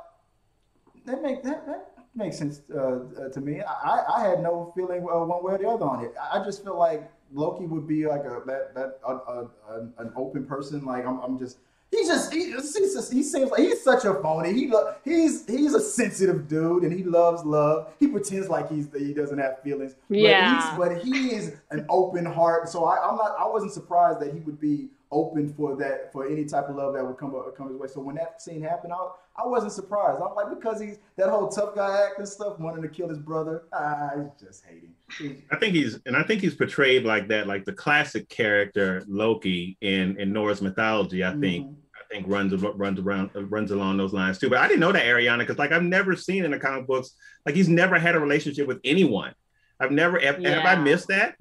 that 1.07 1.23
make 1.23 1.43
that, 1.43 1.67
that 1.67 1.93
makes 2.15 2.39
sense 2.39 2.61
uh, 2.75 2.79
uh, 2.79 3.29
to 3.31 3.41
me. 3.41 3.63
I, 3.63 4.03
I 4.17 4.29
had 4.29 4.43
no 4.43 4.73
feeling 4.75 5.03
uh, 5.03 5.25
one 5.25 5.43
way 5.43 5.55
or 5.55 5.59
the 5.59 5.69
other 5.69 5.85
on 5.85 6.05
it. 6.05 6.15
I 6.33 6.45
just 6.45 6.65
feel 6.65 6.79
like 6.79 7.11
Loki 7.33 7.67
would 7.67 7.87
be 7.87 8.07
like 8.07 8.25
a 8.25 8.43
that 8.47 8.75
that 8.75 9.01
a, 9.07 9.15
a, 9.15 9.51
an 9.99 10.13
open 10.17 10.45
person. 10.45 10.85
Like 10.85 11.07
I'm, 11.07 11.21
I'm 11.21 11.39
just. 11.39 11.59
He's 11.91 12.07
just 12.07 12.33
he, 12.33 12.53
he's 12.53 12.73
just, 12.75 13.13
he 13.13 13.23
seems 13.23 13.51
like 13.51 13.61
he's 13.61 13.83
such 13.83 14.05
a 14.05 14.15
phony. 14.15 14.53
He 14.53 14.69
lo- 14.69 14.95
he's 15.05 15.47
he's 15.47 15.73
a 15.75 15.81
sensitive 15.81 16.47
dude 16.47 16.83
and 16.83 16.93
he 16.93 17.03
loves 17.03 17.45
love. 17.45 17.93
He 17.99 18.09
pretends 18.09 18.49
like 18.49 18.71
he's 18.71 18.89
he 18.97 19.15
doesn't 19.15 19.39
have 19.39 19.63
feelings. 19.63 19.95
But 20.09 20.19
Yeah. 20.19 20.71
he's, 20.71 20.79
but 20.79 20.99
he 21.03 21.35
is 21.35 21.55
an 21.71 21.87
open 21.89 22.25
heart. 22.27 22.69
So 22.69 22.85
I, 22.85 22.97
I'm 23.03 23.17
not. 23.17 23.35
I 23.39 23.47
wasn't 23.49 23.73
surprised 23.73 24.21
that 24.21 24.35
he 24.35 24.41
would 24.41 24.61
be 24.61 24.89
open 25.11 25.53
for 25.55 25.75
that 25.77 26.13
for 26.13 26.27
any 26.29 26.45
type 26.45 26.69
of 26.69 26.77
love 26.77 26.95
that 26.95 27.05
would 27.07 27.17
come 27.17 27.35
up, 27.35 27.57
come 27.57 27.69
his 27.69 27.77
way. 27.77 27.89
So 27.89 28.01
when 28.01 28.17
that 28.17 28.43
scene 28.43 28.63
happened, 28.63 28.93
I, 28.93 29.09
I 29.43 29.47
wasn't 29.47 29.73
surprised. 29.73 30.21
I'm 30.23 30.35
like 30.35 30.55
because 30.59 30.81
he's 30.81 30.99
that 31.17 31.29
whole 31.31 31.49
tough 31.49 31.75
guy 31.75 32.03
act 32.07 32.19
and 32.19 32.29
stuff, 32.29 32.59
wanting 32.59 32.83
to 32.83 32.89
kill 32.89 33.09
his 33.09 33.19
brother. 33.19 33.65
Ah, 33.73 34.11
he's 34.17 34.47
just 34.49 34.65
hating. 34.67 34.95
He- 35.19 35.43
I 35.51 35.57
think 35.57 35.75
he's 35.75 35.99
and 36.07 36.17
I 36.17 36.23
think 36.23 36.43
he's 36.43 36.55
portrayed 36.55 37.05
like 37.05 37.29
that, 37.29 37.47
like 37.47 37.65
the 37.65 37.73
classic 37.73 38.29
character 38.29 39.03
Loki 39.09 39.77
in 39.81 40.19
in 40.21 40.33
Norse 40.33 40.61
mythology. 40.61 41.25
I 41.25 41.37
think 41.37 41.67
Mhm. 41.67 41.75
I 41.95 42.15
think 42.15 42.27
runs 42.29 42.55
runs 42.63 42.99
around 43.01 43.31
runs 43.51 43.71
along 43.71 43.97
those 43.97 44.13
lines 44.13 44.39
too. 44.39 44.49
But 44.51 44.59
I 44.59 44.69
didn't 44.69 44.81
know 44.81 44.93
that 44.93 45.05
Ariana 45.05 45.39
because 45.39 45.59
like 45.59 45.73
I've 45.73 45.83
never 45.83 46.17
seen 46.17 46.45
in 46.45 46.51
the 46.51 46.59
comic 46.59 46.87
books 46.87 47.13
like 47.47 47.55
he's 47.55 47.69
never 47.69 47.99
had 47.99 48.15
a 48.15 48.21
relationship 48.21 48.67
with 48.67 48.81
anyone. 48.85 49.35
I've 49.81 49.93
never 49.93 50.19
have, 50.19 50.43
have 50.45 50.65
I 50.67 50.75
missed 50.75 51.09
that? 51.09 51.37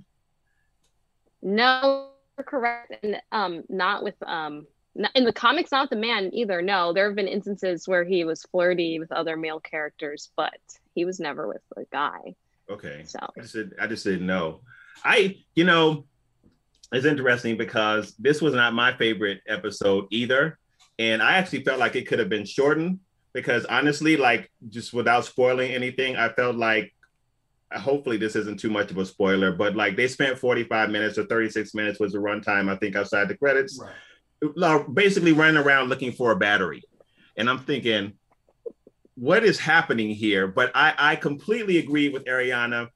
No, 1.42 1.82
you're 1.82 2.17
correct, 2.44 2.94
and 3.04 3.22
um, 3.32 3.64
not 3.70 4.04
with 4.04 4.16
um, 4.26 4.68
not, 4.96 5.12
in 5.16 5.24
the 5.24 5.34
comics, 5.34 5.72
not 5.72 5.90
the 5.90 5.96
man 5.96 6.34
either. 6.34 6.62
No, 6.62 6.92
there 6.94 7.06
have 7.06 7.16
been 7.16 7.28
instances 7.28 7.88
where 7.88 8.04
he 8.04 8.24
was 8.26 8.44
flirty 8.44 9.00
with 9.00 9.12
other 9.12 9.38
male 9.38 9.60
characters, 9.60 10.32
but 10.36 10.60
he 10.96 11.06
was 11.06 11.20
never 11.20 11.48
with 11.48 11.62
a 11.78 11.86
guy. 11.92 12.36
Okay. 12.70 13.04
So 13.06 13.20
I 13.38 13.42
just 13.42 13.54
said, 13.54 13.72
I 13.80 13.88
just 13.88 14.04
said 14.04 14.22
no. 14.22 14.62
I, 15.06 15.38
you 15.56 15.64
know, 15.64 16.06
it's 16.92 17.06
interesting 17.06 17.58
because 17.58 18.16
this 18.18 18.42
was 18.42 18.54
not 18.54 18.74
my 18.74 18.96
favorite 18.98 19.42
episode 19.48 20.06
either. 20.10 20.58
And 21.00 21.22
I 21.22 21.34
actually 21.38 21.64
felt 21.64 21.80
like 21.80 21.96
it 21.96 22.08
could 22.08 22.20
have 22.20 22.30
been 22.30 22.46
shortened 22.46 23.00
because 23.34 23.66
honestly, 23.66 24.18
like 24.18 24.52
just 24.70 24.94
without 24.94 25.26
spoiling 25.26 25.72
anything, 25.72 26.16
I 26.16 26.30
felt 26.30 26.56
like 26.56 26.94
hopefully 27.74 28.18
this 28.18 28.36
isn't 28.36 28.60
too 28.60 28.70
much 28.70 28.92
of 28.92 28.98
a 28.98 29.06
spoiler, 29.06 29.52
but 29.52 29.76
like 29.76 29.96
they 29.96 30.08
spent 30.08 30.40
45 30.40 30.90
minutes 30.90 31.18
or 31.18 31.26
36 31.26 31.74
minutes 31.74 32.00
was 32.00 32.14
the 32.14 32.20
runtime, 32.20 32.70
I 32.72 32.76
think, 32.78 32.96
outside 32.96 33.28
the 33.28 33.38
credits, 33.38 33.80
Right. 34.42 34.94
basically 34.94 35.34
running 35.34 35.58
around 35.62 35.90
looking 35.90 36.12
for 36.12 36.32
a 36.32 36.36
battery. 36.36 36.84
And 37.36 37.50
I'm 37.50 37.60
thinking, 37.60 38.14
what 39.16 39.44
is 39.44 39.60
happening 39.60 40.12
here? 40.12 40.48
But 40.48 40.72
I, 40.76 40.94
I 40.98 41.16
completely 41.16 41.80
agree 41.80 42.10
with 42.10 42.26
Ariana. 42.26 42.90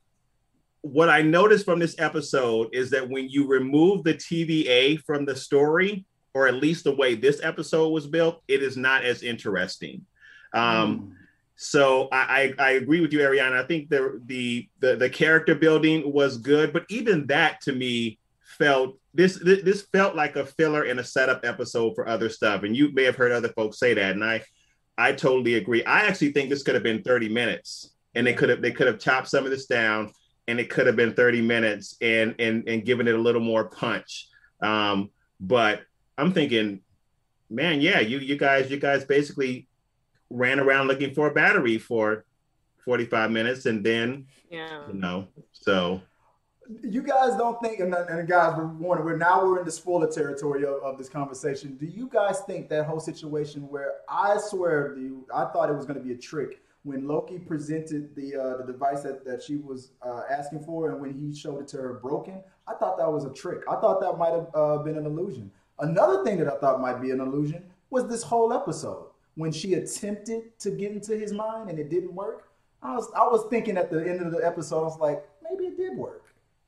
What 0.81 1.10
I 1.10 1.21
noticed 1.21 1.65
from 1.65 1.79
this 1.79 1.95
episode 1.99 2.69
is 2.73 2.89
that 2.91 3.10
when 3.10 3.29
you 3.29 3.47
remove 3.47 4.03
the 4.03 4.13
TVA 4.13 5.01
from 5.03 5.25
the 5.25 5.36
story, 5.36 6.05
or 6.34 6.47
at 6.47 6.55
least 6.55 6.86
the 6.86 6.95
way 6.95 7.13
this 7.15 7.41
episode 7.43 7.89
was 7.89 8.07
built, 8.07 8.41
it 8.47 8.63
is 8.63 8.77
not 8.77 9.03
as 9.03 9.21
interesting. 9.21 10.05
Um, 10.53 11.15
so 11.63 12.08
I, 12.12 12.56
I 12.58 12.69
I 12.69 12.71
agree 12.71 13.02
with 13.02 13.13
you, 13.13 13.19
Ariana. 13.19 13.63
I 13.63 13.67
think 13.67 13.88
the 13.88 14.19
the 14.26 14.67
the 14.80 14.95
the 14.95 15.10
character 15.12 15.54
building 15.54 16.12
was 16.12 16.38
good, 16.38 16.74
but 16.74 16.86
even 16.89 17.28
that 17.28 17.62
to 17.62 17.71
me 17.71 18.17
felt 18.41 18.97
this 19.13 19.38
this, 19.38 19.84
felt 19.93 20.15
like 20.15 20.36
a 20.36 20.43
filler 20.43 20.82
and 20.82 21.00
a 21.00 21.04
setup 21.04 21.45
episode 21.45 21.93
for 21.93 22.08
other 22.08 22.30
stuff. 22.30 22.63
And 22.63 22.76
you 22.76 22.91
may 22.93 23.04
have 23.04 23.15
heard 23.15 23.32
other 23.32 23.50
folks 23.50 23.78
say 23.78 23.93
that, 23.93 24.13
and 24.13 24.24
I 24.24 24.41
I 24.97 25.12
totally 25.12 25.54
agree. 25.54 25.86
I 25.86 26.08
actually 26.08 26.32
think 26.32 26.50
this 26.50 26.63
could 26.63 26.74
have 26.74 26.84
been 26.84 27.04
30 27.04 27.30
minutes, 27.30 27.93
and 28.15 28.26
they 28.26 28.34
could 28.34 28.50
have 28.50 28.63
they 28.63 28.71
could 28.71 28.88
have 28.88 28.97
chopped 28.97 29.28
some 29.28 29.45
of 29.45 29.52
this 29.52 29.67
down, 29.67 30.12
and 30.47 30.60
it 30.60 30.71
could 30.71 30.88
have 30.88 30.95
been 30.95 31.13
30 31.13 31.41
minutes, 31.41 31.95
and 32.02 32.34
and 32.39 32.67
and 32.67 32.86
given 32.86 33.08
it 33.08 33.13
a 33.13 33.21
little 33.21 33.39
more 33.39 33.65
punch. 33.65 34.30
Um, 34.63 35.12
but 35.39 35.82
I'm 36.17 36.34
thinking, 36.34 36.82
man, 37.52 37.82
yeah, 37.82 38.00
you 38.00 38.17
you 38.17 38.36
guys 38.36 38.71
you 38.71 38.78
guys 38.78 39.06
basically 39.06 39.67
ran 40.31 40.59
around 40.59 40.87
looking 40.87 41.13
for 41.13 41.27
a 41.27 41.33
battery 41.33 41.77
for 41.77 42.25
45 42.85 43.31
minutes, 43.31 43.65
and 43.65 43.85
then 43.85 44.25
yeah, 44.49 44.87
you 44.87 44.93
know, 44.93 45.27
so 45.51 46.01
You 46.83 47.01
guys 47.01 47.35
don't 47.37 47.59
think, 47.61 47.79
and, 47.79 47.93
and 47.93 48.27
guys, 48.27 48.55
we're 48.57 48.65
warning, 48.65 49.05
we're 49.05 49.17
now 49.17 49.45
we're 49.45 49.59
in 49.59 49.65
the 49.65 49.71
spoiler 49.71 50.09
territory 50.09 50.63
of, 50.63 50.75
of 50.83 50.97
this 50.97 51.09
conversation. 51.09 51.75
Do 51.75 51.85
you 51.85 52.07
guys 52.11 52.41
think 52.47 52.69
that 52.69 52.85
whole 52.85 52.99
situation 52.99 53.67
where 53.69 53.95
I 54.09 54.37
swear 54.37 54.95
to 54.95 55.01
you, 55.01 55.27
I 55.33 55.45
thought 55.45 55.69
it 55.69 55.75
was 55.75 55.85
going 55.85 55.99
to 55.99 56.05
be 56.05 56.13
a 56.13 56.17
trick 56.17 56.61
when 56.83 57.07
Loki 57.07 57.37
presented 57.37 58.15
the 58.15 58.35
uh, 58.35 58.57
the 58.57 58.71
device 58.71 59.03
that, 59.03 59.23
that 59.25 59.43
she 59.43 59.57
was 59.57 59.91
uh, 60.01 60.23
asking 60.29 60.63
for, 60.63 60.89
and 60.89 60.99
when 60.99 61.13
he 61.13 61.35
showed 61.35 61.61
it 61.61 61.67
to 61.69 61.77
her 61.77 61.93
broken, 62.01 62.41
I 62.67 62.73
thought 62.73 62.97
that 62.97 63.11
was 63.11 63.25
a 63.25 63.33
trick. 63.33 63.61
I 63.69 63.75
thought 63.75 64.01
that 64.01 64.17
might 64.17 64.33
have 64.33 64.47
uh, 64.55 64.77
been 64.79 64.97
an 64.97 65.05
illusion. 65.05 65.51
Another 65.79 66.23
thing 66.23 66.37
that 66.39 66.47
I 66.47 66.57
thought 66.57 66.81
might 66.81 67.01
be 67.01 67.11
an 67.11 67.19
illusion 67.19 67.63
was 67.89 68.07
this 68.07 68.23
whole 68.23 68.53
episode 68.53 69.07
when 69.35 69.51
she 69.51 69.75
attempted 69.75 70.57
to 70.59 70.71
get 70.71 70.91
into 70.91 71.17
his 71.17 71.33
mind 71.33 71.69
and 71.69 71.79
it 71.79 71.89
didn't 71.89 72.13
work. 72.13 72.49
I 72.83 72.95
was 72.95 73.11
I 73.15 73.23
was 73.23 73.45
thinking 73.49 73.77
at 73.77 73.91
the 73.91 73.99
end 73.99 74.21
of 74.21 74.31
the 74.31 74.45
episode, 74.45 74.81
I 74.81 74.83
was 74.83 74.99
like, 74.99 75.23
maybe 75.43 75.65
it 75.65 75.77
did 75.77 75.97
work 75.97 76.21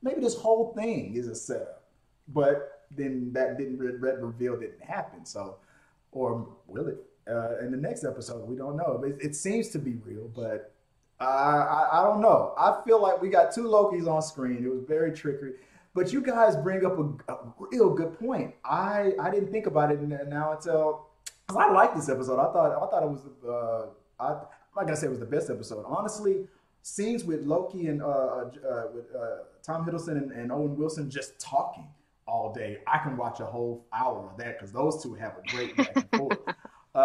maybe 0.04 0.20
this 0.20 0.36
whole 0.36 0.72
thing 0.74 1.16
is 1.16 1.26
a 1.26 1.34
setup. 1.34 1.82
But 2.28 2.82
then 2.90 3.32
that 3.32 3.58
didn't 3.58 3.78
red, 3.78 4.00
red 4.00 4.22
reveal 4.22 4.56
didn't 4.60 4.84
happen. 4.84 5.24
So, 5.24 5.56
or 6.12 6.46
will 6.68 6.86
it? 6.86 6.98
Uh, 7.28 7.58
in 7.60 7.70
the 7.70 7.78
next 7.78 8.04
episode, 8.04 8.46
we 8.46 8.54
don't 8.54 8.76
know. 8.76 9.02
It, 9.02 9.16
it 9.20 9.34
seems 9.34 9.70
to 9.70 9.78
be 9.78 9.94
real, 10.04 10.30
but 10.36 10.74
I, 11.18 11.24
I 11.24 11.88
I 12.00 12.04
don't 12.04 12.20
know. 12.20 12.52
I 12.58 12.82
feel 12.84 13.00
like 13.00 13.20
we 13.20 13.30
got 13.30 13.52
two 13.52 13.62
Lokis 13.62 14.06
on 14.06 14.20
screen. 14.20 14.62
It 14.62 14.70
was 14.70 14.84
very 14.86 15.10
trickery. 15.12 15.54
But 15.94 16.12
you 16.12 16.20
guys 16.20 16.54
bring 16.56 16.84
up 16.84 16.98
a, 16.98 17.32
a 17.32 17.38
real 17.58 17.94
good 17.94 18.18
point. 18.18 18.54
I 18.64 19.12
I 19.18 19.30
didn't 19.30 19.50
think 19.50 19.66
about 19.66 19.90
it 19.90 20.02
now 20.02 20.52
until 20.52 21.06
'cause 21.46 21.56
I 21.56 21.70
like 21.70 21.94
this 21.94 22.08
episode. 22.08 22.38
I 22.38 22.52
thought 22.52 22.72
I 22.72 22.86
thought 22.90 23.02
it 23.02 23.10
was 23.10 23.26
uh, 23.46 23.86
I, 24.22 24.32
I'm 24.32 24.36
not 24.76 24.84
gonna 24.86 24.96
say 24.96 25.06
it 25.06 25.10
was 25.10 25.18
the 25.20 25.26
best 25.26 25.50
episode. 25.50 25.84
Honestly, 25.86 26.46
scenes 26.82 27.24
with 27.24 27.44
Loki 27.44 27.86
and 27.88 28.02
uh, 28.02 28.06
uh, 28.06 28.86
with 28.94 29.06
uh, 29.14 29.44
Tom 29.62 29.84
Hiddleston 29.86 30.16
and, 30.16 30.32
and 30.32 30.52
Owen 30.52 30.76
Wilson 30.76 31.10
just 31.10 31.38
talking 31.40 31.88
all 32.26 32.52
day. 32.52 32.78
I 32.86 32.98
can 32.98 33.16
watch 33.16 33.40
a 33.40 33.44
whole 33.46 33.84
hour 33.92 34.30
of 34.30 34.36
that 34.38 34.58
because 34.58 34.72
those 34.72 35.02
two 35.02 35.14
have 35.14 35.34
a 35.38 35.50
great 35.50 35.76
back 35.76 35.92
and 35.96 36.10
forth. 36.10 36.38
Uh, 36.46 36.52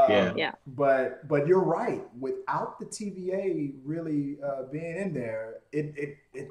Yeah. 0.09 0.33
Yeah. 0.35 0.51
But 0.67 1.27
but 1.27 1.47
you're 1.47 1.63
right. 1.63 2.03
Without 2.19 2.79
the 2.79 2.85
TVA 2.85 3.73
really 3.83 4.37
uh, 4.43 4.63
being 4.71 4.97
in 4.97 5.13
there, 5.13 5.55
it 5.71 5.93
it 5.97 6.17
it 6.33 6.49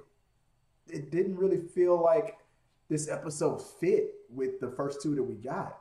it 0.89 1.11
didn't 1.13 1.37
really 1.37 1.61
feel 1.61 2.03
like 2.03 2.37
this 2.89 3.09
episode 3.09 3.59
fit 3.63 4.15
with 4.29 4.59
the 4.61 4.71
first 4.73 5.03
two 5.03 5.15
that 5.15 5.23
we 5.23 5.35
got. 5.37 5.79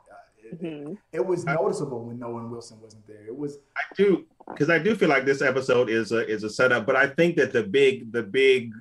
Uh, 0.52 0.66
it, 0.66 0.98
it 1.12 1.26
was 1.26 1.44
noticeable 1.44 2.04
when 2.04 2.22
Owen 2.22 2.50
Wilson 2.50 2.80
wasn't 2.80 3.06
there. 3.06 3.26
It 3.26 3.36
was 3.36 3.58
I 3.76 3.82
do 3.96 4.26
because 4.48 4.70
I 4.70 4.78
do 4.78 4.94
feel 4.94 5.08
like 5.08 5.24
this 5.24 5.42
episode 5.42 5.90
is 5.90 6.12
a 6.12 6.26
is 6.26 6.44
a 6.44 6.50
setup, 6.50 6.86
but 6.86 6.96
I 6.96 7.06
think 7.08 7.36
that 7.36 7.52
the 7.52 7.62
big 7.62 8.12
the 8.12 8.22
big 8.22 8.72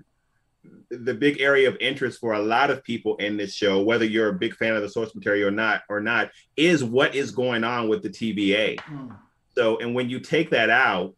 the 0.90 1.14
big 1.14 1.42
area 1.42 1.68
of 1.68 1.76
interest 1.80 2.20
for 2.20 2.34
a 2.34 2.40
lot 2.40 2.70
of 2.70 2.84
people 2.84 3.18
in 3.18 3.38
this 3.38 3.54
show, 3.54 3.82
whether 3.82 4.06
you're 4.06 4.30
a 4.30 4.34
big 4.34 4.56
fan 4.56 4.76
of 4.76 4.82
the 4.82 4.90
source 4.90 5.14
material 5.14 5.50
or 5.50 5.52
not, 5.52 5.82
or 5.90 6.00
not, 6.00 6.32
is 6.56 6.84
what 6.84 7.14
is 7.14 7.32
going 7.32 7.64
on 7.64 7.90
with 7.90 8.04
the 8.04 8.10
TVA. 8.10 8.80
hmm, 8.80 9.12
So, 9.56 9.78
and 9.80 9.94
when 9.94 10.10
you 10.10 10.20
take 10.20 10.50
that 10.52 10.70
out, 10.70 11.14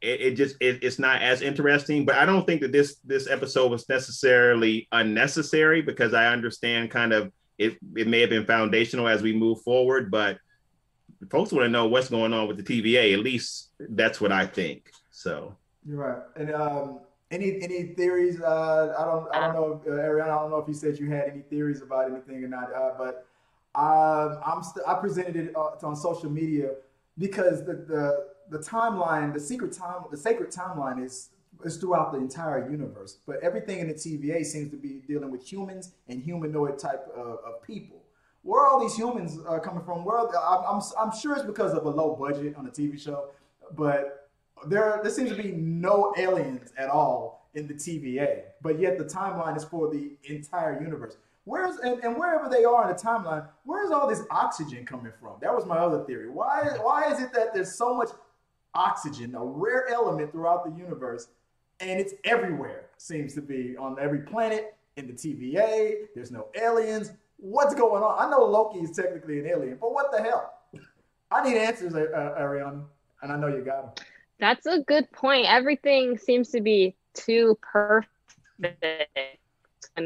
it, 0.00 0.20
it 0.20 0.30
just 0.34 0.56
it, 0.60 0.82
it's 0.82 0.98
not 0.98 1.22
as 1.22 1.42
interesting. 1.42 2.04
But 2.04 2.16
I 2.16 2.26
don't 2.26 2.46
think 2.46 2.60
that 2.60 2.72
this 2.72 2.96
this 3.04 3.28
episode 3.28 3.70
was 3.70 3.88
necessarily 3.88 4.88
unnecessary 4.92 5.82
because 5.82 6.14
I 6.14 6.28
understand 6.28 6.90
kind 6.90 7.12
of 7.12 7.32
it. 7.58 7.78
It 7.96 8.06
may 8.06 8.20
have 8.20 8.30
been 8.30 8.46
foundational 8.46 9.08
as 9.08 9.22
we 9.22 9.32
move 9.32 9.62
forward, 9.62 10.10
but 10.10 10.38
folks 11.30 11.52
want 11.52 11.64
to 11.64 11.68
know 11.68 11.86
what's 11.86 12.08
going 12.08 12.32
on 12.32 12.48
with 12.48 12.56
the 12.56 12.62
TVA. 12.62 13.14
At 13.14 13.20
least 13.20 13.70
that's 13.78 14.20
what 14.20 14.32
I 14.32 14.46
think. 14.46 14.90
So, 15.10 15.56
You're 15.86 15.98
right. 15.98 16.22
And 16.36 16.54
um, 16.54 17.00
any 17.30 17.60
any 17.62 17.94
theories? 17.94 18.40
Uh, 18.40 18.94
I 18.98 19.04
don't 19.04 19.34
I 19.34 19.40
don't 19.40 19.54
know, 19.54 19.82
uh, 19.86 19.98
Ariana. 19.98 20.22
I 20.24 20.38
don't 20.42 20.50
know 20.50 20.58
if 20.58 20.68
you 20.68 20.74
said 20.74 20.98
you 20.98 21.10
had 21.10 21.30
any 21.30 21.40
theories 21.42 21.82
about 21.82 22.10
anything 22.10 22.42
or 22.44 22.48
not. 22.48 22.72
Uh, 22.72 22.92
but 22.98 23.26
um, 23.74 24.40
I'm 24.44 24.62
st- 24.62 24.86
I 24.86 24.94
presented 24.94 25.36
it 25.36 25.56
uh, 25.56 25.74
on 25.82 25.96
social 25.96 26.30
media 26.30 26.72
because 27.18 27.64
the, 27.64 27.74
the 27.74 28.26
the 28.50 28.58
timeline, 28.58 29.32
the 29.32 29.40
secret 29.40 29.72
time, 29.72 30.04
the 30.10 30.16
sacred 30.16 30.50
timeline 30.50 31.04
is 31.04 31.30
is 31.64 31.76
throughout 31.76 32.12
the 32.12 32.18
entire 32.18 32.70
universe. 32.70 33.18
But 33.26 33.42
everything 33.42 33.78
in 33.80 33.88
the 33.88 33.94
TVA 33.94 34.44
seems 34.44 34.70
to 34.70 34.76
be 34.76 35.00
dealing 35.06 35.30
with 35.30 35.50
humans 35.50 35.92
and 36.08 36.22
humanoid 36.22 36.78
type 36.78 37.06
of, 37.14 37.38
of 37.44 37.62
people. 37.62 38.02
Where 38.42 38.62
are 38.62 38.70
all 38.70 38.80
these 38.80 38.96
humans 38.96 39.38
uh, 39.48 39.58
coming 39.58 39.84
from? 39.84 40.04
Where 40.04 40.18
are 40.18 40.28
I'm, 40.28 40.76
I'm 40.76 40.82
I'm 40.98 41.18
sure 41.18 41.34
it's 41.34 41.44
because 41.44 41.72
of 41.72 41.84
a 41.84 41.90
low 41.90 42.14
budget 42.14 42.54
on 42.56 42.66
a 42.66 42.70
TV 42.70 43.00
show, 43.00 43.30
but 43.76 44.28
there 44.68 45.00
there 45.02 45.10
seems 45.10 45.30
to 45.30 45.36
be 45.36 45.50
no 45.50 46.14
aliens 46.16 46.72
at 46.78 46.88
all 46.88 47.48
in 47.54 47.66
the 47.66 47.74
TVA, 47.74 48.42
but 48.62 48.78
yet 48.78 48.98
the 48.98 49.04
timeline 49.04 49.56
is 49.56 49.64
for 49.64 49.90
the 49.90 50.12
entire 50.24 50.80
universe. 50.80 51.16
Where's 51.44 51.76
and, 51.78 52.02
and 52.04 52.16
wherever 52.16 52.48
they 52.48 52.64
are 52.64 52.88
in 52.88 52.96
the 52.96 53.02
timeline, 53.02 53.48
where's 53.64 53.90
all 53.90 54.08
this 54.08 54.22
oxygen 54.30 54.86
coming 54.86 55.12
from? 55.20 55.36
That 55.40 55.52
was 55.54 55.66
my 55.66 55.78
other 55.78 56.04
theory. 56.04 56.28
Why 56.28 56.68
why 56.80 57.10
is 57.12 57.20
it 57.20 57.32
that 57.32 57.52
there's 57.52 57.74
so 57.74 57.96
much 57.96 58.10
oxygen, 58.74 59.34
a 59.34 59.44
rare 59.44 59.88
element 59.88 60.30
throughout 60.30 60.64
the 60.64 60.78
universe, 60.78 61.28
and 61.80 62.00
it's 62.00 62.14
everywhere? 62.24 62.86
Seems 62.96 63.34
to 63.34 63.42
be 63.42 63.76
on 63.76 63.96
every 64.00 64.20
planet 64.20 64.74
in 64.96 65.06
the 65.06 65.12
TVA. 65.12 66.06
There's 66.14 66.30
no 66.30 66.48
aliens. 66.54 67.12
What's 67.38 67.74
going 67.74 68.02
on? 68.02 68.16
I 68.18 68.30
know 68.30 68.44
Loki 68.44 68.80
is 68.80 68.96
technically 68.96 69.40
an 69.40 69.46
alien, 69.46 69.78
but 69.80 69.92
what 69.92 70.10
the 70.10 70.22
hell? 70.22 70.54
I 71.30 71.42
need 71.48 71.58
answers, 71.58 71.94
uh, 71.94 72.34
Ariana, 72.38 72.84
and 73.22 73.32
I 73.32 73.36
know 73.36 73.48
you 73.48 73.62
got 73.62 73.94
them. 73.96 74.06
That's 74.38 74.66
a 74.66 74.80
good 74.80 75.10
point. 75.12 75.46
Everything 75.46 76.18
seems 76.18 76.50
to 76.50 76.60
be 76.60 76.94
too 77.14 77.58
perfect 77.60 78.10
when 78.58 78.74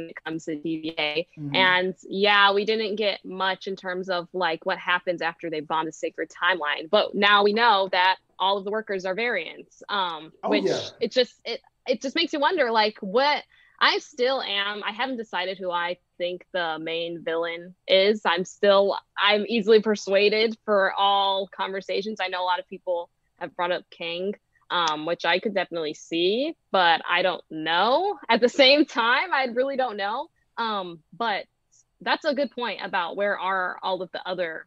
it 0.09 0.25
comes 0.25 0.45
to 0.45 0.57
TVA. 0.57 1.27
Mhm. 1.39 1.57
And 1.57 1.95
yeah, 2.09 2.53
we 2.53 2.65
didn't 2.65 2.97
get 2.97 3.25
much 3.25 3.67
in 3.67 3.77
terms 3.77 4.09
of 4.09 4.29
like 4.33 4.65
what 4.67 4.79
happens 4.79 5.21
after 5.21 5.51
they 5.51 5.61
bomb 5.61 5.87
the 5.87 5.93
sacred 5.93 6.31
timeline. 6.31 6.89
But 6.89 7.15
now 7.15 7.43
we 7.43 7.53
know 7.53 7.89
that 7.93 8.17
all 8.41 8.59
of 8.59 8.65
the 8.65 8.71
workers 8.71 9.05
are 9.05 9.15
variants. 9.15 9.83
Um, 9.89 10.33
Oh, 10.43 10.51
which 10.51 10.65
yeah. 10.65 10.81
it 11.01 11.13
just 11.13 11.35
it 11.45 11.61
it 11.87 12.03
just 12.03 12.17
makes 12.17 12.33
you 12.33 12.41
wonder 12.41 12.71
like 12.73 12.99
what 13.01 13.43
I 13.81 13.99
still 13.99 14.43
am. 14.43 14.83
I 14.85 14.93
haven't 14.93 15.17
decided 15.17 15.59
who 15.59 15.71
I 15.71 15.99
think 16.19 16.45
the 16.53 16.79
main 16.81 17.23
villain 17.23 17.75
is. 17.89 18.23
I'm 18.25 18.45
still 18.45 18.97
I'm 19.21 19.45
easily 19.49 19.81
persuaded 19.81 20.57
for 20.65 20.93
all 20.93 21.49
conversations. 21.49 22.19
I 22.21 22.29
know 22.29 22.43
a 22.43 22.45
lot 22.45 22.59
of 22.59 22.69
people 22.69 23.09
have 23.39 23.55
brought 23.57 23.73
up 23.73 23.85
King, 23.91 24.35
um, 24.71 25.07
which 25.07 25.25
I 25.25 25.39
could 25.39 25.55
definitely 25.55 25.95
see, 25.95 26.55
but 26.71 27.01
I 27.09 27.23
don't 27.23 27.43
know. 27.51 28.19
At 28.29 28.41
the 28.41 28.51
same 28.51 28.85
time, 28.85 29.33
I 29.33 29.45
really 29.45 29.77
don't 29.77 29.97
know. 29.97 30.29
Um, 30.59 31.01
but 31.17 31.47
that's 32.03 32.25
a 32.27 32.35
good 32.35 32.51
point 32.51 32.81
about 32.85 33.17
where 33.17 33.39
are 33.39 33.79
all 33.83 34.03
of 34.03 34.11
the 34.13 34.21
other 34.29 34.67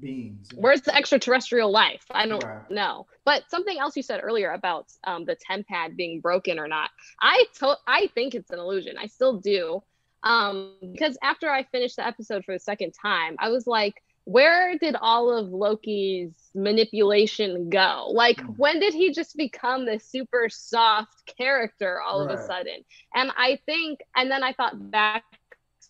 beings. 0.00 0.50
where's 0.56 0.82
the 0.82 0.94
extraterrestrial 0.94 1.70
life? 1.70 2.04
I 2.10 2.26
don't 2.26 2.44
Right. 2.44 2.70
know. 2.70 3.06
But 3.24 3.48
something 3.50 3.78
else 3.78 3.96
you 3.96 4.02
said 4.02 4.20
earlier 4.22 4.50
about 4.52 4.86
um, 5.04 5.24
the 5.24 5.36
tempad 5.36 5.96
being 5.96 6.20
broken 6.20 6.58
or 6.58 6.68
not, 6.68 6.90
I 7.20 7.44
to- 7.58 7.78
I 7.86 8.08
think 8.08 8.34
it's 8.34 8.50
an 8.50 8.58
illusion. 8.58 8.96
I 8.98 9.06
still 9.06 9.38
do, 9.40 9.82
um, 10.22 10.76
because 10.92 11.16
after 11.22 11.50
I 11.50 11.62
finished 11.64 11.96
the 11.96 12.06
episode 12.06 12.44
for 12.44 12.54
the 12.54 12.58
second 12.60 12.92
time, 13.00 13.36
I 13.38 13.48
was 13.50 13.66
like, 13.66 13.94
where 14.24 14.76
did 14.78 14.96
all 15.00 15.30
of 15.30 15.48
Loki's 15.50 16.50
manipulation 16.54 17.68
go? 17.68 18.10
Like, 18.12 18.38
Mm. 18.38 18.54
when 18.56 18.80
did 18.80 18.94
he 18.94 19.12
just 19.12 19.36
become 19.36 19.84
this 19.86 20.04
super 20.04 20.48
soft 20.48 21.26
character 21.38 22.00
all 22.00 22.22
of 22.22 22.30
a 22.30 22.38
sudden? 22.38 22.84
And 23.14 23.30
I 23.36 23.58
think, 23.66 24.00
and 24.16 24.30
then 24.30 24.42
I 24.42 24.52
thought 24.52 24.90
back 24.90 25.24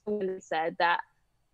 when 0.05 0.29
it 0.29 0.43
said 0.43 0.77
that 0.79 1.01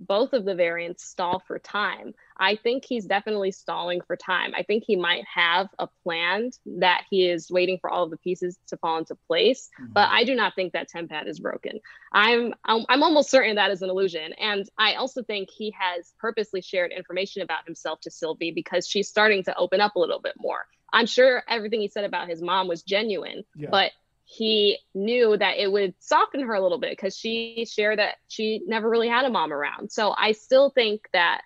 both 0.01 0.33
of 0.33 0.45
the 0.47 0.55
variants 0.55 1.05
stall 1.05 1.43
for 1.47 1.59
time. 1.59 2.15
I 2.39 2.57
think 2.57 2.85
he's 2.87 3.05
definitely 3.05 3.53
stalling 3.53 4.01
for 4.01 4.17
time. 4.17 4.53
I 4.57 4.63
think 4.63 4.85
he 4.87 4.97
might 4.97 5.25
have 5.33 5.69
a 5.79 5.89
plan 6.03 6.51
that 6.79 7.05
he 7.11 7.29
is 7.29 7.51
waiting 7.51 7.79
for 7.81 7.91
all 7.91 8.05
of 8.05 8.11
the 8.11 8.17
pieces 8.17 8.59
to 8.69 8.79
fall 8.79 8.97
into 8.97 9.15
place, 9.29 9.69
Mhm. 9.79 9.93
but 9.93 10.09
I 10.09 10.25
do 10.25 10.35
not 10.35 10.55
think 10.55 10.73
that 10.73 10.89
Tempad 10.89 11.27
is 11.29 11.39
broken. 11.39 11.81
I'm, 12.13 12.55
I'm 12.65 12.87
I'm 12.89 13.03
almost 13.03 13.31
certain 13.31 13.57
that 13.57 13.71
is 13.71 13.83
an 13.83 13.91
illusion, 13.91 14.33
and 14.35 14.67
I 14.79 14.95
also 14.95 15.23
think 15.23 15.51
he 15.51 15.75
has 15.79 16.15
purposely 16.19 16.63
shared 16.63 16.93
information 16.93 17.43
about 17.43 17.67
himself 17.67 18.01
to 18.01 18.11
Sylvie 18.11 18.53
because 18.53 18.89
she's 18.89 19.09
starting 19.09 19.45
to 19.45 19.57
open 19.57 19.81
up 19.81 19.97
a 19.97 19.99
little 19.99 20.21
bit 20.21 20.35
more. 20.39 20.67
I'm 20.93 21.07
sure 21.07 21.45
everything 21.49 21.81
he 21.83 21.89
said 21.89 22.05
about 22.05 22.29
his 22.29 22.43
mom 22.43 22.67
was 22.67 22.83
genuine, 22.83 23.45
Yeah. 23.55 23.69
but 23.71 23.93
he 24.33 24.79
knew 24.95 25.37
that 25.37 25.59
it 25.59 25.73
would 25.73 25.93
soften 25.99 26.41
her 26.43 26.55
a 26.55 26.61
little 26.61 26.79
bit 26.79 26.93
because 26.93 27.17
she 27.17 27.67
shared 27.69 27.99
that 27.99 28.15
she 28.29 28.63
never 28.65 28.89
really 28.89 29.09
had 29.09 29.25
a 29.25 29.29
mom 29.29 29.53
around. 29.53 29.91
So 29.91 30.15
I 30.17 30.31
still 30.31 30.71
think 30.71 31.09
that 31.13 31.41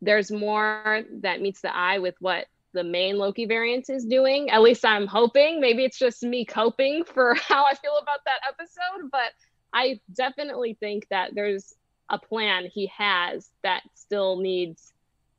there's 0.00 0.30
more 0.30 1.02
that 1.20 1.42
meets 1.42 1.60
the 1.60 1.76
eye 1.76 1.98
with 1.98 2.14
what 2.20 2.46
the 2.72 2.84
main 2.84 3.18
Loki 3.18 3.44
variant 3.44 3.90
is 3.90 4.06
doing. 4.06 4.48
At 4.48 4.62
least 4.62 4.82
I'm 4.82 5.06
hoping. 5.06 5.60
Maybe 5.60 5.84
it's 5.84 5.98
just 5.98 6.22
me 6.22 6.46
coping 6.46 7.04
for 7.04 7.34
how 7.48 7.66
I 7.66 7.74
feel 7.74 7.98
about 8.00 8.20
that 8.24 8.40
episode, 8.48 9.10
but 9.12 9.32
I 9.74 10.00
definitely 10.14 10.72
think 10.80 11.08
that 11.10 11.34
there's 11.34 11.74
a 12.08 12.18
plan 12.18 12.64
he 12.64 12.90
has 12.96 13.50
that 13.62 13.82
still 13.92 14.40
needs 14.40 14.91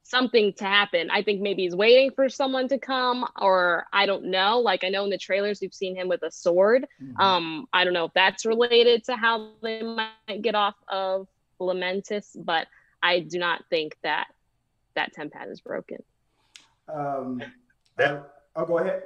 something 0.03 0.53
to 0.53 0.65
happen. 0.65 1.09
I 1.09 1.23
think 1.23 1.41
maybe 1.41 1.63
he's 1.63 1.75
waiting 1.75 2.11
for 2.11 2.29
someone 2.29 2.67
to 2.67 2.77
come, 2.77 3.25
or 3.41 3.85
I 3.91 4.05
don't 4.05 4.25
know. 4.25 4.59
Like 4.59 4.83
I 4.83 4.89
know 4.89 5.05
in 5.05 5.09
the 5.09 5.17
trailers 5.17 5.59
we've 5.61 5.73
seen 5.73 5.95
him 5.95 6.07
with 6.09 6.21
a 6.23 6.31
sword. 6.31 6.85
Mhm. 7.01 7.19
Um, 7.19 7.67
I 7.73 7.83
don't 7.83 7.93
know 7.93 8.05
if 8.05 8.13
that's 8.13 8.45
related 8.45 9.05
to 9.05 9.15
how 9.15 9.51
they 9.61 9.81
might 9.81 10.41
get 10.41 10.55
off 10.55 10.75
of 10.87 11.27
Lamentis, 11.59 12.35
but 12.35 12.67
I 13.01 13.21
do 13.21 13.39
not 13.39 13.63
think 13.69 13.97
that 14.03 14.27
that 14.95 15.15
tempad 15.15 15.49
is 15.49 15.61
broken. 15.61 16.03
Um, 16.87 17.41
That- 17.97 18.11
uh, 18.11 18.23
oh, 18.57 18.65
go 18.65 18.79
ahead. 18.79 19.03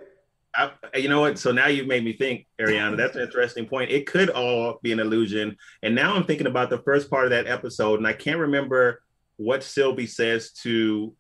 I, 0.56 0.72
you 0.96 1.08
know 1.08 1.22
what? 1.22 1.38
So 1.38 1.52
now 1.52 1.68
you've 1.68 1.86
made 1.86 2.04
me 2.04 2.14
think, 2.14 2.48
Ariana. 2.60 2.98
That's 2.98 3.16
an 3.16 3.22
interesting 3.22 3.68
point. 3.68 3.92
It 3.92 4.08
could 4.08 4.32
all 4.32 4.80
be 4.82 4.92
an 4.92 5.00
illusion. 5.00 5.56
And 5.84 5.94
now 5.94 6.16
I'm 6.16 6.24
thinking 6.24 6.48
about 6.48 6.72
the 6.72 6.80
first 6.80 7.12
part 7.12 7.26
of 7.26 7.30
that 7.30 7.46
episode, 7.46 8.00
and 8.00 8.08
I 8.08 8.14
can't 8.14 8.40
remember 8.40 9.04
what 9.38 9.64
Sylvie 9.64 10.08
says 10.08 10.52
to 10.64 11.14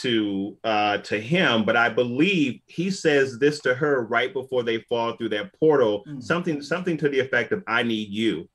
to 0.00 0.58
uh 0.64 0.98
to 0.98 1.18
him, 1.18 1.64
but 1.64 1.76
I 1.76 1.88
believe 1.88 2.60
he 2.66 2.90
says 2.90 3.38
this 3.38 3.60
to 3.60 3.74
her 3.74 4.04
right 4.04 4.32
before 4.32 4.62
they 4.62 4.78
fall 4.80 5.16
through 5.16 5.30
that 5.30 5.52
portal. 5.58 6.04
Mm. 6.06 6.22
Something 6.22 6.60
something 6.62 6.96
to 6.98 7.08
the 7.08 7.20
effect 7.20 7.52
of 7.52 7.62
"I 7.66 7.82
need 7.82 8.10
you," 8.10 8.48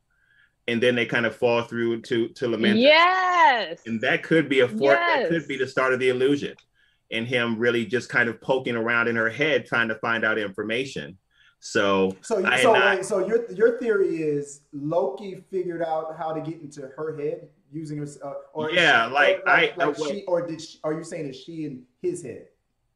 and 0.67 0.81
then 0.83 0.93
they 0.95 1.05
kind 1.05 1.25
of 1.25 1.35
fall 1.35 1.63
through 1.63 2.01
to 2.03 2.27
to 2.29 2.47
lament. 2.47 2.77
Yes. 2.79 3.81
And 3.85 3.99
that 4.01 4.23
could 4.23 4.49
be 4.49 4.59
a 4.59 4.67
for 4.67 4.93
that 4.93 5.29
could 5.29 5.47
be 5.47 5.57
the 5.57 5.67
start 5.67 5.93
of 5.93 5.99
the 5.99 6.09
illusion. 6.09 6.55
And 7.11 7.27
him 7.27 7.57
really 7.57 7.85
just 7.85 8.07
kind 8.07 8.29
of 8.29 8.39
poking 8.39 8.75
around 8.75 9.07
in 9.07 9.15
her 9.15 9.29
head 9.29 9.65
trying 9.65 9.89
to 9.89 9.95
find 9.95 10.23
out 10.23 10.37
information. 10.37 11.17
So 11.59 12.15
So, 12.21 12.39
you- 12.39 12.45
I- 12.45 12.61
so, 12.61 12.73
I- 12.73 12.95
wait, 12.95 13.05
so 13.05 13.25
your 13.27 13.51
your 13.51 13.79
theory 13.79 14.17
is 14.21 14.61
Loki 14.73 15.43
figured 15.49 15.81
out 15.81 16.15
how 16.17 16.33
to 16.33 16.41
get 16.41 16.61
into 16.61 16.81
her 16.95 17.17
head 17.17 17.47
using 17.71 17.97
her, 17.97 18.07
uh, 18.23 18.33
or 18.53 18.71
Yeah, 18.71 19.07
she- 19.07 19.13
like, 19.13 19.39
or, 19.45 19.49
I- 19.49 19.73
like 19.77 19.95
she, 19.97 20.23
or 20.25 20.45
did 20.45 20.61
she, 20.61 20.79
are 20.83 20.93
you 20.93 21.03
saying 21.03 21.27
is 21.29 21.37
she 21.37 21.65
in 21.65 21.83
his 22.01 22.21
head? 22.23 22.47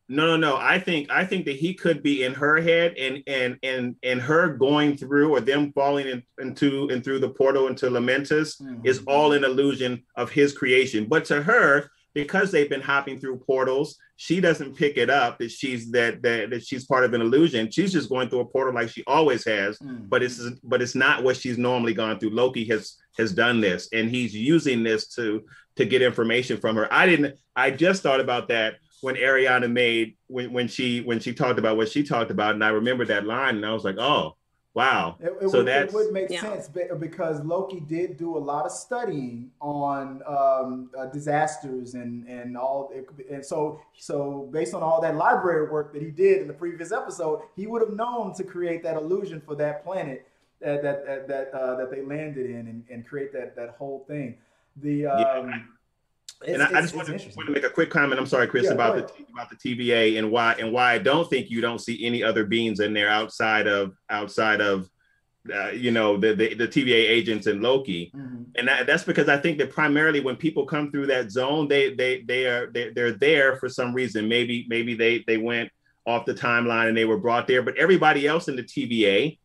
no, 0.08 0.28
no, 0.28 0.38
no. 0.38 0.58
I 0.58 0.78
think 0.78 1.10
I 1.10 1.26
think 1.26 1.46
that 1.46 1.56
he 1.56 1.74
could 1.74 2.04
be 2.04 2.24
in 2.24 2.34
her 2.36 2.62
head 2.62 2.94
and 2.98 3.24
and 3.26 3.58
and 3.64 3.96
and 4.04 4.22
her 4.22 4.50
going 4.50 4.96
through 4.98 5.32
or 5.36 5.40
them 5.42 5.72
falling 5.74 6.08
in, 6.08 6.24
into 6.40 6.88
and 6.90 7.04
through 7.04 7.20
the 7.20 7.30
portal 7.30 7.68
into 7.68 7.90
Lamentis 7.90 8.62
is 8.84 9.02
all 9.08 9.32
an 9.34 9.44
illusion 9.44 10.04
of 10.16 10.30
his 10.30 10.54
creation. 10.54 11.06
But 11.06 11.26
to 11.26 11.42
her, 11.42 11.90
because 12.16 12.50
they've 12.50 12.70
been 12.70 12.82
hopping 12.82 13.20
through 13.20 13.38
portals, 13.38 13.98
she 14.16 14.40
doesn't 14.40 14.76
pick 14.76 14.98
it 14.98 15.10
up 15.10 15.38
that 15.38 15.52
she's 15.52 15.92
that 15.92 16.24
that, 16.24 16.50
that 16.50 16.66
she's 16.66 16.86
part 16.86 17.04
of 17.04 17.14
an 17.14 17.22
illusion. 17.22 17.70
She's 17.70 17.92
just 17.92 18.10
going 18.10 18.30
through 18.30 18.40
a 18.40 18.46
portal 18.46 18.74
like 18.74 18.90
she 18.90 19.04
always 19.06 19.46
has. 19.46 19.78
Mm. 19.78 20.10
But 20.10 20.24
it's 20.24 20.42
but 20.64 20.82
it's 20.82 20.96
not 20.96 21.24
what 21.24 21.38
she's 21.38 21.60
normally 21.60 21.94
gone 21.94 22.18
through. 22.18 22.32
Loki 22.32 22.66
has 22.70 22.96
has 23.18 23.34
done 23.34 23.62
this, 23.62 23.90
and 23.94 24.10
he's 24.10 24.34
using 24.34 24.82
this 24.82 25.10
to 25.16 25.44
to 25.76 25.86
get 25.86 26.02
information 26.02 26.58
from 26.58 26.78
her. 26.78 26.92
I 26.92 27.06
didn't. 27.06 27.38
I 27.56 27.70
just 27.70 28.02
thought 28.02 28.22
about 28.22 28.48
that 28.48 28.76
when 29.02 29.16
Ariana 29.16 29.70
made 29.70 30.16
when 30.28 30.54
when 30.54 30.70
she 30.70 31.02
when 31.02 31.20
she 31.20 31.34
talked 31.34 31.60
about 31.60 31.76
what 31.76 31.90
she 31.90 32.02
talked 32.02 32.32
about, 32.32 32.56
and 32.56 32.64
I 32.64 32.70
remembered 32.70 33.10
that 33.10 33.26
line, 33.26 33.58
and 33.58 33.66
I 33.66 33.74
was 33.74 33.84
like, 33.84 33.98
oh 34.00 34.38
wow. 34.76 35.16
It, 35.20 35.34
it 35.42 35.50
So 35.50 35.58
would, 35.60 35.68
that's- 35.68 35.92
it 35.92 35.96
would 35.96 36.12
make 36.14 36.30
Yeah. 36.30 36.42
sense 36.42 36.70
because 37.00 37.44
Loki 37.44 37.80
did 37.80 38.18
do 38.18 38.38
a 38.38 38.44
lot 38.52 38.66
of 38.66 38.72
studying 38.72 39.50
on 39.62 40.22
um, 40.28 40.90
uh, 40.98 41.08
disasters 41.08 41.96
and 41.96 42.28
and 42.28 42.56
all, 42.58 42.92
and 43.32 43.44
so 43.44 43.80
so 43.98 44.48
based 44.52 44.74
on 44.76 44.84
all 44.84 45.02
that 45.02 45.16
library 45.16 45.70
work 45.72 45.92
that 45.94 46.02
he 46.04 46.12
did 46.12 46.42
in 46.42 46.48
the 46.48 46.54
previous 46.54 46.92
episode, 46.92 47.42
he 47.56 47.66
would 47.66 47.82
have 47.82 47.94
known 47.94 48.34
to 48.36 48.44
create 48.44 48.84
that 48.84 48.96
illusion 48.98 49.42
for 49.42 49.56
that 49.56 49.84
planet 49.84 50.28
that 50.62 50.82
that 50.84 51.06
that 51.08 51.28
that, 51.28 51.54
uh, 51.54 51.76
that 51.78 51.90
they 51.92 52.02
landed 52.02 52.46
in 52.50 52.68
and, 52.68 52.84
and 52.92 53.08
create 53.08 53.32
that 53.34 53.56
that 53.56 53.70
whole 53.80 54.04
thing. 54.08 54.38
The 54.78 55.06
um, 55.08 55.50
Yeah. 55.50 55.60
And 56.48 56.62
I, 56.62 56.78
I 56.78 56.82
just 56.82 56.96
want 56.96 57.08
to, 57.08 57.14
want 57.14 57.48
to 57.48 57.52
make 57.52 57.64
a 57.64 57.70
quick 57.70 57.90
comment. 57.90 58.20
I'm 58.20 58.26
sorry, 58.26 58.48
Chris, 58.48 58.66
Yeah, 58.66 58.72
about 58.72 58.96
the 58.96 59.24
about 59.32 59.50
the 59.50 59.56
TVA 59.56 60.18
and 60.18 60.32
why 60.32 60.56
and 60.60 60.72
why 60.72 60.94
I 60.94 60.98
don't 60.98 61.30
think 61.30 61.50
you 61.50 61.62
don't 61.62 61.80
see 61.80 62.06
any 62.06 62.24
other 62.24 62.46
beings 62.46 62.80
in 62.80 62.94
there 62.94 63.10
outside 63.10 63.68
of 63.68 63.94
outside 64.10 64.62
of 64.62 64.90
uh, 65.54 65.70
you 65.70 65.92
know 65.92 66.18
the, 66.18 66.34
the 66.34 66.54
the 66.54 66.68
TVA 66.68 67.10
agents 67.10 67.48
and 67.48 67.62
Loki. 67.62 68.12
Mhm. 68.16 68.46
And 68.58 68.68
that, 68.68 68.88
that's 68.88 69.04
because 69.04 69.30
I 69.30 69.38
think 69.38 69.58
that 69.60 69.72
primarily 69.72 70.20
when 70.20 70.36
people 70.36 70.66
come 70.66 70.92
through 70.92 71.08
that 71.08 71.32
zone, 71.32 71.68
they 71.68 71.94
they 71.94 72.22
they 72.22 72.46
are 72.46 72.68
they, 72.68 72.90
they're 72.90 73.12
there 73.12 73.58
for 73.58 73.70
some 73.70 73.94
reason. 73.94 74.28
Maybe 74.28 74.66
maybe 74.70 74.96
they 74.96 75.24
they 75.28 75.38
went 75.38 75.72
off 76.06 76.26
the 76.26 76.34
timeline 76.34 76.88
and 76.88 76.98
they 76.98 77.06
were 77.06 77.18
brought 77.18 77.48
there. 77.48 77.64
But 77.64 77.78
everybody 77.78 78.28
else 78.28 78.48
in 78.48 78.56
the 78.56 78.64
TVA 78.64 79.38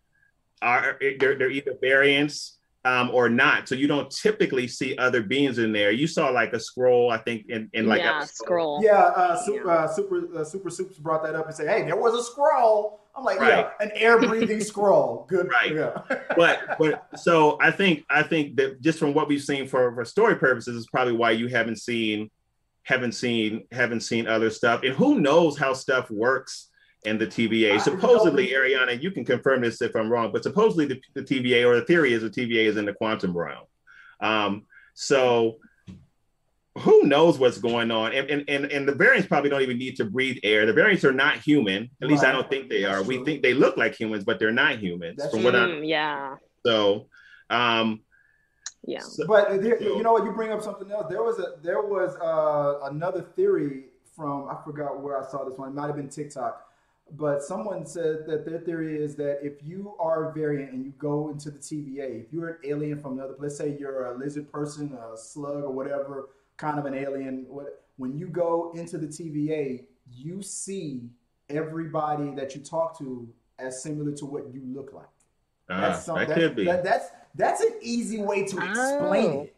are 0.62 0.98
they're, 1.18 1.38
they're 1.38 1.50
either 1.50 1.74
variants 1.80 2.58
um, 2.84 3.10
or 3.10 3.28
not. 3.28 3.68
So 3.68 3.74
you 3.74 3.86
don't 3.86 4.10
typically 4.10 4.66
see 4.66 4.96
other 4.96 5.22
beings 5.22 5.58
in 5.58 5.72
there. 5.72 5.90
You 5.90 6.06
saw 6.06 6.28
like 6.30 6.52
a 6.52 6.60
scroll, 6.60 7.10
I 7.10 7.18
think, 7.18 7.46
in, 7.48 7.68
in 7.72 7.86
like 7.86 8.00
yeah, 8.00 8.18
episode- 8.18 8.34
scroll. 8.34 8.80
Yeah, 8.82 8.92
uh, 8.98 9.36
super, 9.36 9.70
uh, 9.70 9.86
super, 9.88 10.38
uh, 10.38 10.44
super 10.44 10.70
Soups 10.70 10.98
brought 10.98 11.22
that 11.24 11.34
up 11.34 11.46
and 11.46 11.54
said, 11.54 11.68
"Hey, 11.68 11.82
there 11.82 11.96
was 11.96 12.14
a 12.14 12.22
scroll." 12.22 13.00
I'm 13.14 13.24
like, 13.24 13.40
Right. 13.40 13.48
"Yeah, 13.50 13.70
an 13.80 13.90
air-breathing 13.94 14.60
scroll." 14.72 15.26
Good, 15.28 15.48
Right. 15.50 15.74
Yeah. 15.74 16.02
but 16.36 16.76
but 16.78 17.06
so 17.16 17.58
I 17.60 17.70
think 17.70 18.04
I 18.08 18.22
think 18.22 18.56
that 18.56 18.80
just 18.80 18.98
from 18.98 19.12
what 19.14 19.28
we've 19.28 19.42
seen 19.42 19.66
for 19.66 19.94
for 19.94 20.04
story 20.04 20.36
purposes 20.36 20.76
is 20.76 20.86
probably 20.86 21.14
why 21.14 21.32
you 21.32 21.48
haven't 21.48 21.76
seen 21.80 22.30
haven't 22.84 23.12
seen 23.12 23.66
haven't 23.70 24.00
seen 24.00 24.26
other 24.26 24.48
stuff 24.48 24.82
and 24.84 24.94
who 24.94 25.20
knows 25.20 25.58
how 25.58 25.74
stuff 25.74 26.10
works 26.10 26.68
in 27.04 27.18
the 27.18 27.26
TVA. 27.26 27.80
Supposedly, 27.80 28.48
Ariana, 28.48 29.00
you 29.00 29.10
can 29.10 29.24
confirm 29.24 29.62
this 29.62 29.80
if 29.80 29.94
I'm 29.96 30.10
wrong, 30.10 30.32
but 30.32 30.42
supposedly 30.42 30.86
the, 30.86 31.00
the 31.14 31.22
TVA 31.22 31.66
or 31.66 31.76
the 31.76 31.84
theory 31.86 32.12
is 32.12 32.22
the 32.22 32.30
TVA 32.30 32.66
is 32.66 32.76
in 32.76 32.84
the 32.84 32.92
quantum 32.92 33.36
realm. 33.36 33.64
Um, 34.20 34.66
so 34.94 35.56
who 36.78 37.04
knows 37.04 37.38
what's 37.38 37.58
going 37.58 37.90
on? 37.90 38.12
And, 38.12 38.30
and 38.30 38.44
and 38.48 38.64
and 38.66 38.86
the 38.86 38.94
variants 38.94 39.26
probably 39.28 39.50
don't 39.50 39.62
even 39.62 39.78
need 39.78 39.96
to 39.96 40.04
breathe 40.04 40.38
air. 40.44 40.66
The 40.66 40.72
variants 40.72 41.04
are 41.04 41.12
not 41.12 41.38
human. 41.38 41.90
At 42.02 42.08
least 42.08 42.24
I 42.24 42.32
don't 42.32 42.48
think 42.48 42.68
they 42.68 42.82
That's 42.82 42.98
are. 42.98 43.02
We 43.02 43.16
true. 43.16 43.24
think 43.24 43.42
they 43.42 43.54
look 43.54 43.76
like 43.76 43.94
humans, 43.94 44.24
but 44.24 44.38
they're 44.38 44.52
not 44.52 44.78
humans. 44.78 45.16
That's 45.18 45.34
from 45.34 45.42
what 45.44 45.56
I 45.56 45.60
Mm, 45.60 45.88
yeah, 45.88 46.36
so 46.64 47.08
um 47.48 48.00
yeah. 48.84 49.00
so- 49.00 49.26
But 49.26 49.60
there, 49.62 49.82
you 49.82 50.02
know 50.02 50.12
what? 50.12 50.24
You 50.24 50.32
bring 50.32 50.52
up 50.52 50.62
something 50.62 50.90
else. 50.90 51.06
There 51.08 51.22
was 51.22 51.38
a 51.38 51.54
there 51.62 51.82
was 51.82 52.14
uh, 52.16 52.86
another 52.90 53.22
theory 53.22 53.84
from 54.14 54.48
I 54.48 54.56
forgot 54.64 55.00
where 55.00 55.22
I 55.22 55.28
saw 55.28 55.44
this 55.48 55.58
one. 55.58 55.70
It 55.70 55.74
might 55.74 55.86
have 55.88 55.96
been 55.96 56.08
TikTok, 56.08 56.62
but 57.16 57.42
someone 57.42 57.84
said 57.86 58.26
that 58.26 58.44
their 58.44 58.58
theory 58.60 59.02
is 59.02 59.16
that 59.16 59.40
if 59.42 59.62
you 59.62 59.94
are 59.98 60.30
a 60.30 60.32
variant 60.32 60.72
and 60.72 60.84
you 60.84 60.92
go 60.98 61.28
into 61.30 61.50
the 61.50 61.58
TVA, 61.58 62.24
if 62.24 62.32
you're 62.32 62.48
an 62.48 62.56
alien 62.64 63.00
from 63.00 63.18
another, 63.18 63.34
let's 63.38 63.56
say 63.56 63.76
you're 63.78 64.06
a 64.06 64.18
lizard 64.18 64.50
person, 64.52 64.92
a 64.94 65.16
slug, 65.16 65.64
or 65.64 65.70
whatever 65.72 66.30
kind 66.56 66.78
of 66.78 66.86
an 66.86 66.94
alien, 66.94 67.46
what, 67.48 67.84
when 67.96 68.16
you 68.16 68.26
go 68.28 68.70
into 68.74 68.96
the 68.98 69.06
TVA, 69.06 69.84
you 70.12 70.42
see 70.42 71.02
everybody 71.48 72.30
that 72.34 72.54
you 72.54 72.60
talk 72.60 72.96
to 72.98 73.28
as 73.58 73.82
similar 73.82 74.12
to 74.12 74.24
what 74.26 74.52
you 74.54 74.62
look 74.66 74.92
like. 74.92 75.04
Uh, 75.68 75.80
That's 75.80 76.04
some- 76.04 76.16
that 76.18 76.28
that- 76.28 76.34
could 76.36 76.56
be. 76.56 76.64
that- 76.64 76.84
that's 76.84 77.06
that's 77.36 77.60
an 77.60 77.74
easy 77.80 78.20
way 78.20 78.44
to 78.44 78.56
explain 78.56 79.30
Oh. 79.30 79.40
it. 79.42 79.54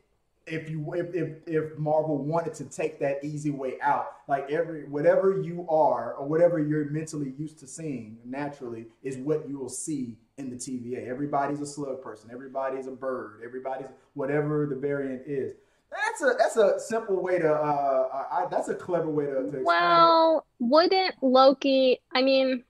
If 0.46 0.68
you 0.68 0.94
if, 0.94 1.14
if 1.14 1.28
if 1.46 1.78
Marvel 1.78 2.18
wanted 2.18 2.55
to 2.55 2.64
take 2.64 2.98
that 3.00 3.22
easy 3.22 3.50
way 3.50 3.74
out, 3.81 4.16
like 4.28 4.50
every 4.50 4.85
whatever 4.85 5.40
you 5.40 5.66
are 5.68 6.14
or 6.14 6.26
whatever 6.26 6.59
you're 6.59 6.87
mentally 6.87 7.33
used 7.38 7.59
to 7.61 7.66
seeing 7.66 8.18
naturally 8.24 8.87
is 9.02 9.16
what 9.18 9.48
you 9.48 9.59
will 9.59 9.68
see 9.68 10.16
in 10.38 10.50
the 10.50 10.57
TVA. 10.57 11.09
Everybody's 11.09 11.61
a 11.61 11.66
slug 11.66 12.02
person. 12.02 12.31
Everybody's 12.33 12.87
a 12.87 12.90
bird. 12.90 13.40
Everybody's 13.44 13.87
whatever 14.14 14.66
the 14.66 14.76
variant 14.76 15.22
is. 15.26 15.52
That's 15.90 16.22
a 16.22 16.35
that's 16.38 16.57
a 16.57 16.81
simple 16.81 17.22
way 17.22 17.38
to 17.38 17.52
uh 17.52 18.26
I, 18.33 18.46
that's 18.50 18.68
a 18.68 18.74
clever 18.74 19.11
way 19.11 19.26
to, 19.26 19.33
to 19.33 19.38
explain 19.40 19.61
it. 19.61 19.64
Well, 19.64 20.46
wouldn't 20.59 21.14
Loki? 21.22 22.00
I 22.12 22.22
mean, 22.22 22.64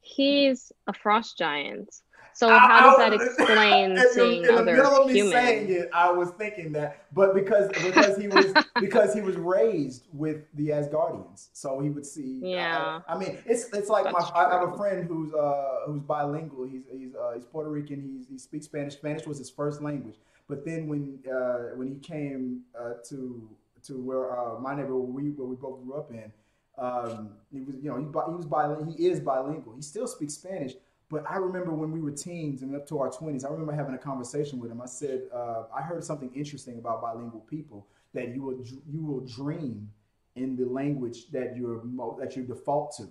he's 0.00 0.72
a 0.86 0.92
frost 0.92 1.38
giant. 1.38 1.94
So 2.34 2.48
how 2.48 2.96
does 2.96 2.98
that 2.98 3.12
explain 3.26 3.92
in, 3.92 4.12
seeing 4.12 4.42
in 4.42 4.42
the 4.42 4.54
other 4.54 4.76
middle 4.76 5.02
of 5.02 5.06
me 5.06 5.14
humans? 5.14 5.34
saying 5.34 5.70
it, 5.70 5.90
I 5.92 6.10
was 6.10 6.30
thinking 6.30 6.72
that, 6.72 7.04
but 7.12 7.34
because 7.34 7.68
because 7.68 8.16
he 8.16 8.28
was 8.28 8.52
because 8.80 9.14
he 9.14 9.20
was 9.20 9.36
raised 9.36 10.06
with 10.12 10.42
the 10.54 10.68
Asgardians, 10.68 11.48
so 11.52 11.80
he 11.80 11.90
would 11.90 12.06
see. 12.06 12.40
Yeah. 12.42 13.00
I, 13.06 13.14
I 13.14 13.18
mean, 13.18 13.38
it's 13.46 13.72
it's 13.72 13.88
like 13.88 14.04
my 14.04 14.12
That's 14.12 14.30
I 14.32 14.50
have 14.50 14.72
a 14.72 14.76
friend 14.76 15.06
who's 15.06 15.32
uh 15.34 15.80
who's 15.86 16.02
bilingual. 16.02 16.66
He's 16.66 16.84
he's 16.90 17.14
uh, 17.14 17.32
he's 17.34 17.44
Puerto 17.44 17.70
Rican. 17.70 18.02
He's, 18.02 18.28
he 18.28 18.38
speaks 18.38 18.66
Spanish. 18.66 18.94
Spanish 18.94 19.26
was 19.26 19.38
his 19.38 19.50
first 19.50 19.82
language. 19.82 20.16
But 20.48 20.64
then 20.64 20.88
when 20.88 21.18
uh 21.30 21.76
when 21.76 21.88
he 21.88 21.96
came 21.96 22.62
uh, 22.78 22.94
to 23.08 23.48
to 23.84 23.94
where 23.94 24.38
uh, 24.38 24.58
my 24.58 24.74
neighborhood 24.74 25.02
where 25.02 25.24
we 25.24 25.30
where 25.30 25.46
we 25.46 25.56
both 25.56 25.82
grew 25.84 25.94
up 25.94 26.10
in, 26.10 26.32
um, 26.78 27.30
he 27.52 27.60
was 27.60 27.76
you 27.82 27.90
know 27.90 27.96
he, 27.96 28.04
he 28.04 28.36
was 28.36 28.46
bilingual. 28.46 28.94
He 28.96 29.06
is 29.06 29.20
bilingual. 29.20 29.74
He 29.74 29.82
still 29.82 30.06
speaks 30.06 30.34
Spanish. 30.34 30.72
But 31.10 31.28
I 31.28 31.36
remember 31.36 31.72
when 31.72 31.90
we 31.90 32.00
were 32.00 32.12
teens 32.12 32.62
and 32.62 32.74
up 32.76 32.86
to 32.88 33.00
our 33.00 33.10
20s, 33.10 33.44
I 33.44 33.48
remember 33.48 33.72
having 33.72 33.94
a 33.94 33.98
conversation 33.98 34.60
with 34.60 34.70
him. 34.70 34.80
I 34.80 34.86
said, 34.86 35.22
uh, 35.34 35.64
I 35.74 35.82
heard 35.82 36.04
something 36.04 36.30
interesting 36.34 36.78
about 36.78 37.02
bilingual 37.02 37.40
people 37.40 37.88
that 38.14 38.28
you 38.28 38.42
will 38.42 38.64
you 38.88 39.04
will 39.04 39.20
dream 39.20 39.90
in 40.36 40.56
the 40.56 40.64
language 40.64 41.30
that 41.32 41.56
you're 41.56 41.82
mo- 41.82 42.16
that 42.20 42.36
you 42.36 42.44
default 42.44 42.96
to. 42.98 43.08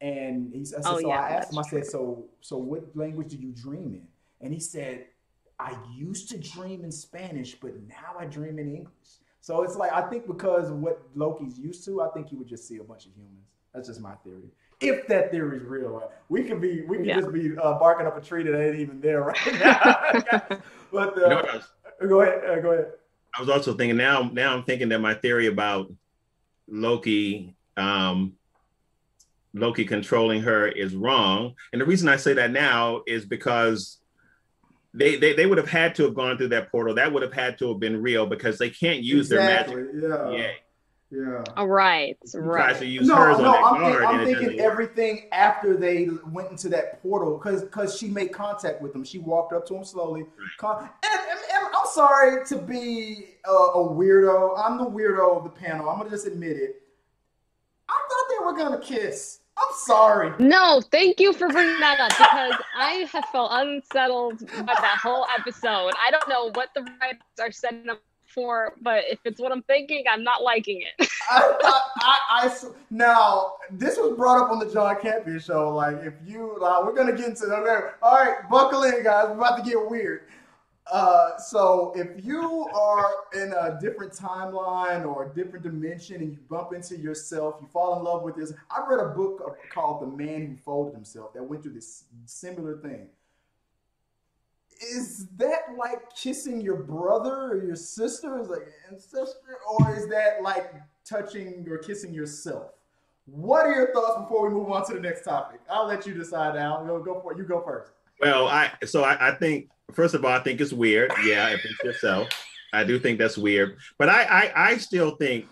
And 0.00 0.52
he, 0.54 0.64
said, 0.64 0.82
Oh, 0.84 1.00
so 1.00 1.08
yeah, 1.08 1.20
I 1.20 1.30
asked 1.30 1.52
him, 1.52 1.58
I 1.58 1.62
said, 1.62 1.86
so 1.86 2.26
so 2.40 2.58
what 2.58 2.94
language 2.94 3.30
do 3.30 3.38
you 3.38 3.52
dream 3.52 3.94
in? 3.94 4.06
And 4.40 4.52
he 4.52 4.60
said, 4.60 5.06
I 5.58 5.76
used 5.96 6.28
to 6.30 6.38
dream 6.38 6.84
in 6.84 6.92
Spanish, 6.92 7.54
but 7.54 7.72
now 7.88 8.14
I 8.18 8.26
dream 8.26 8.58
in 8.58 8.68
English. 8.74 8.92
So 9.40 9.62
it's 9.62 9.74
like 9.76 9.92
I 9.92 10.02
think 10.02 10.26
because 10.26 10.70
what 10.70 11.00
Loki's 11.14 11.58
used 11.58 11.84
to, 11.86 12.02
I 12.02 12.08
think 12.08 12.28
he 12.28 12.36
would 12.36 12.48
just 12.48 12.68
see 12.68 12.76
a 12.76 12.84
bunch 12.84 13.06
of 13.06 13.12
humans. 13.14 13.48
That's 13.72 13.88
just 13.88 14.00
my 14.00 14.14
theory. 14.16 14.50
If 14.80 15.08
that 15.08 15.30
theory 15.32 15.58
is 15.58 15.64
real, 15.64 16.10
we 16.28 16.44
could 16.44 16.60
be 16.60 16.82
we 16.82 16.98
could 16.98 17.06
Yeah. 17.06 17.20
just 17.20 17.32
be 17.32 17.56
uh, 17.56 17.78
barking 17.78 18.06
up 18.06 18.16
a 18.16 18.20
tree 18.20 18.44
that 18.44 18.60
ain't 18.60 18.78
even 18.78 19.00
there 19.00 19.22
right 19.22 19.36
now. 19.60 20.60
but 20.92 21.18
uh, 21.18 21.20
You 21.22 21.28
know 21.28 21.42
was, 21.52 21.68
go 22.08 22.20
ahead, 22.20 22.44
uh, 22.48 22.60
go 22.60 22.72
ahead. 22.72 22.92
I 23.36 23.40
was 23.40 23.50
also 23.50 23.74
thinking 23.74 23.96
now. 23.96 24.30
Now 24.32 24.54
I'm 24.54 24.62
thinking 24.64 24.88
that 24.90 25.00
my 25.00 25.14
theory 25.14 25.46
about 25.46 25.92
Loki, 26.68 27.56
um, 27.76 28.34
Loki 29.54 29.84
controlling 29.84 30.42
her 30.42 30.68
is 30.68 30.94
wrong, 30.94 31.54
and 31.72 31.80
the 31.80 31.86
reason 31.86 32.08
I 32.08 32.16
say 32.16 32.34
that 32.34 32.50
now 32.52 33.02
is 33.06 33.26
because 33.26 33.98
they 34.94 35.16
they, 35.16 35.34
they 35.34 35.46
would 35.46 35.58
have 35.58 35.68
had 35.68 35.94
to 35.96 36.04
have 36.04 36.14
gone 36.14 36.36
through 36.38 36.48
that 36.48 36.70
portal. 36.70 36.94
That 36.94 37.12
would 37.12 37.22
have 37.22 37.32
had 37.32 37.58
to 37.58 37.68
have 37.70 37.80
been 37.80 38.00
real 38.00 38.26
because 38.26 38.58
they 38.58 38.70
can't 38.70 39.02
use 39.02 39.30
exactly. 39.32 39.74
their 39.74 39.92
magic. 39.92 40.32
Yeah, 40.32 40.38
Yeah, 40.38 40.50
yeah. 41.10 41.42
All 41.56 41.66
right. 41.66 42.16
Right. 42.34 42.60
he 42.62 42.72
tries 42.72 42.78
to 42.80 42.86
use 42.86 43.06
No, 43.06 43.16
hers 43.16 43.38
no, 43.38 43.44
on 43.46 43.52
that 43.52 43.64
I'm, 43.64 43.80
guard, 43.80 43.98
think, 44.24 44.38
I'm 44.38 44.40
thinking 44.40 44.60
everything 44.60 45.28
after 45.32 45.76
they 45.76 46.08
went 46.26 46.50
into 46.50 46.68
that 46.70 47.02
portal 47.02 47.38
because 47.38 47.62
because 47.62 47.96
she 47.98 48.08
made 48.08 48.32
contact 48.32 48.82
with 48.82 48.94
him. 48.94 49.04
She 49.04 49.18
walked 49.18 49.52
up 49.52 49.66
to 49.68 49.74
him 49.76 49.84
slowly. 49.84 50.24
Con- 50.58 50.82
and, 50.82 51.20
and- 51.30 51.38
and 51.50 51.66
I'm 51.74 51.86
sorry 51.92 52.44
to 52.46 52.58
be 52.58 53.36
a, 53.46 53.50
a 53.50 53.88
weirdo. 53.88 54.58
I'm 54.58 54.76
the 54.78 54.84
weirdo 54.84 55.36
of 55.38 55.44
the 55.44 55.50
panel. 55.50 55.88
I'm 55.88 55.98
gonna 55.98 56.10
just 56.10 56.26
admit 56.26 56.56
it. 56.56 56.82
I 57.88 57.94
thought 58.08 58.24
they 58.28 58.44
were 58.44 58.56
gonna 58.56 58.80
kiss. 58.82 59.40
I'm 59.56 59.74
sorry. 59.86 60.32
No, 60.38 60.80
thank 60.92 61.18
you 61.18 61.32
for 61.32 61.48
bringing 61.48 61.80
that 61.80 61.98
up 62.00 62.10
because 62.10 62.62
I 62.76 63.06
have 63.12 63.24
felt 63.32 63.50
unsettled 63.52 64.40
by 64.40 64.74
that 64.74 64.98
whole 65.02 65.26
episode. 65.36 65.92
I 66.00 66.10
don't 66.12 66.28
know 66.28 66.50
what 66.54 66.68
the 66.74 66.82
writers 66.82 67.18
are 67.40 67.50
setting 67.50 67.88
up 67.88 68.00
for, 68.38 68.74
but 68.80 69.02
if 69.10 69.18
it's 69.24 69.40
what 69.40 69.50
I'm 69.50 69.62
thinking, 69.62 70.04
I'm 70.08 70.22
not 70.22 70.42
liking 70.42 70.82
it. 70.82 71.08
I 71.30 71.76
I, 71.96 72.16
I 72.46 72.60
now 72.90 73.54
this 73.70 73.96
was 73.96 74.16
brought 74.16 74.44
up 74.44 74.52
on 74.52 74.60
the 74.60 74.72
John 74.72 74.94
Campea 74.96 75.44
show. 75.44 75.74
Like, 75.74 75.96
if 76.04 76.14
you, 76.24 76.56
uh, 76.64 76.82
we're 76.84 76.94
gonna 76.94 77.16
get 77.16 77.26
into 77.26 77.46
okay, 77.46 77.88
all 78.00 78.14
right, 78.14 78.48
buckle 78.48 78.84
in, 78.84 79.02
guys. 79.02 79.26
We're 79.28 79.34
about 79.34 79.56
to 79.56 79.68
get 79.68 79.90
weird. 79.90 80.22
Uh, 80.90 81.36
so 81.36 81.92
if 81.96 82.24
you 82.24 82.66
are 82.68 83.10
in 83.34 83.52
a 83.52 83.78
different 83.80 84.12
timeline 84.12 85.04
or 85.04 85.30
a 85.30 85.34
different 85.34 85.62
dimension 85.62 86.22
and 86.22 86.32
you 86.32 86.38
bump 86.48 86.72
into 86.72 86.96
yourself, 86.96 87.56
you 87.60 87.66
fall 87.72 87.98
in 87.98 88.04
love 88.04 88.22
with 88.22 88.36
this. 88.36 88.52
I 88.70 88.86
read 88.88 89.04
a 89.04 89.08
book 89.08 89.58
called 89.70 90.00
The 90.00 90.06
Man 90.06 90.46
Who 90.46 90.56
Folded 90.56 90.94
Himself 90.94 91.34
that 91.34 91.42
went 91.42 91.62
through 91.62 91.74
this 91.74 92.04
similar 92.24 92.78
thing. 92.78 93.08
Is 94.80 95.26
that 95.36 95.74
like 95.76 96.14
kissing 96.14 96.60
your 96.60 96.76
brother 96.76 97.34
or 97.52 97.64
your 97.64 97.76
sister, 97.76 98.38
is 98.40 98.48
like 98.48 98.68
ancestor, 98.90 99.58
or 99.68 99.94
is 99.96 100.08
that 100.08 100.42
like 100.42 100.72
touching 101.04 101.66
or 101.68 101.78
kissing 101.78 102.14
yourself? 102.14 102.72
What 103.26 103.66
are 103.66 103.74
your 103.74 103.92
thoughts 103.92 104.20
before 104.22 104.48
we 104.48 104.54
move 104.54 104.70
on 104.70 104.86
to 104.86 104.94
the 104.94 105.00
next 105.00 105.24
topic? 105.24 105.60
I'll 105.68 105.86
let 105.86 106.06
you 106.06 106.14
decide. 106.14 106.54
now 106.54 106.82
go 106.84 107.02
go 107.02 107.20
for 107.20 107.32
it. 107.32 107.38
You 107.38 107.44
go 107.44 107.60
first. 107.62 107.90
Well, 108.20 108.46
I 108.48 108.70
so 108.86 109.02
I, 109.02 109.30
I 109.30 109.34
think 109.34 109.68
first 109.92 110.14
of 110.14 110.24
all, 110.24 110.30
I 110.32 110.40
think 110.40 110.60
it's 110.60 110.72
weird. 110.72 111.12
Yeah, 111.24 111.48
if 111.50 111.64
it's 111.64 111.82
yourself, 111.82 112.28
I 112.72 112.84
do 112.84 112.98
think 113.00 113.18
that's 113.18 113.36
weird. 113.38 113.78
But 113.98 114.08
I 114.08 114.22
I, 114.22 114.70
I 114.70 114.76
still 114.78 115.16
think 115.16 115.46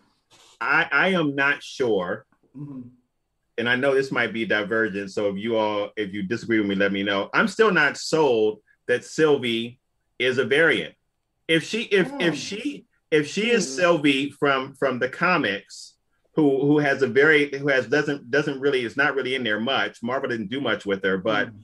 I 0.61 0.87
I 0.93 1.09
am 1.09 1.35
not 1.35 1.63
sure, 1.63 2.27
Mhm. 2.57 2.85
and 3.59 3.69
I 3.69 3.75
know 3.77 3.93
this 3.95 4.13
might 4.13 4.33
be 4.33 4.47
divergent. 4.47 5.11
So 5.11 5.29
if 5.31 5.37
you 5.37 5.57
all 5.57 5.91
if 5.97 6.15
you 6.15 6.23
disagree 6.23 6.59
with 6.61 6.69
me, 6.69 6.77
let 6.77 6.93
me 6.93 7.03
know. 7.03 7.29
I'm 7.35 7.49
still 7.49 7.73
not 7.73 7.97
sold 7.97 8.61
that 8.87 9.05
Sylvie 9.05 9.79
is 10.19 10.39
a 10.39 10.45
variant. 10.45 10.95
If 11.49 11.65
she 11.65 11.83
if 11.83 12.11
if 12.21 12.35
Hmm. 12.35 12.39
she 12.39 12.87
if 13.11 13.29
she 13.29 13.51
is 13.51 13.67
Hmm. 13.67 13.77
Sylvie 13.81 14.31
from 14.31 14.75
from 14.75 14.99
the 14.99 15.09
comics. 15.09 15.93
Who, 16.35 16.61
who 16.67 16.79
has 16.81 17.01
a 17.01 17.07
very 17.07 17.49
who 17.57 17.69
has 17.69 17.87
doesn't 17.87 18.31
doesn't 18.31 18.61
really 18.61 18.85
is 18.85 18.95
not 18.95 19.15
really 19.15 19.35
in 19.37 19.43
there 19.43 19.59
much. 19.59 20.03
Marvel 20.03 20.29
didn't 20.29 20.51
do 20.51 20.61
much 20.61 20.85
with 20.85 21.03
her, 21.03 21.17
but 21.17 21.49
Mhm. 21.49 21.63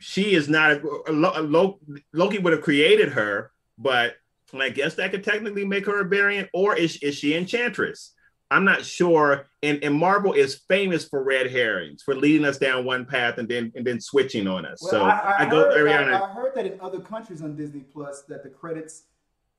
she 0.00 0.34
is 0.34 0.48
not 0.48 0.72
a, 0.72 1.12
Lo- 1.12 1.40
Lo- 1.42 1.78
Loki 2.12 2.38
would 2.38 2.52
have 2.52 2.62
created 2.62 3.10
her, 3.10 3.52
but 3.78 4.16
I 4.52 4.70
guess 4.70 4.96
that 4.96 5.12
could 5.12 5.22
technically 5.22 5.64
make 5.64 5.86
her 5.86 6.00
a 6.00 6.04
variant, 6.08 6.48
or 6.52 6.76
is, 6.76 6.96
is 7.02 7.14
she 7.14 7.36
Enchantress? 7.36 8.12
I'm 8.50 8.64
not 8.64 8.84
sure. 8.84 9.46
And, 9.62 9.82
and 9.84 9.94
Marvel 9.94 10.32
is 10.32 10.56
famous 10.68 11.06
for 11.06 11.22
red 11.22 11.50
herrings, 11.50 12.02
for 12.02 12.14
leading 12.14 12.44
us 12.44 12.58
down 12.58 12.84
one 12.84 13.04
path 13.04 13.38
and 13.38 13.48
then 13.48 13.72
and 13.74 13.86
then 13.86 14.00
switching 14.00 14.48
on 14.48 14.66
us. 14.66 14.82
Well, 14.82 14.90
so 14.90 15.02
I, 15.02 15.10
I, 15.10 15.46
I, 15.46 15.50
go 15.50 15.70
heard, 15.70 15.86
Ariana. 15.86 16.20
I, 16.20 16.24
I 16.24 16.32
heard 16.32 16.54
that 16.56 16.66
in 16.66 16.80
other 16.80 17.00
countries 17.00 17.42
on 17.42 17.56
Disney 17.56 17.80
Plus 17.80 18.22
that 18.22 18.42
the 18.42 18.48
credits 18.48 19.04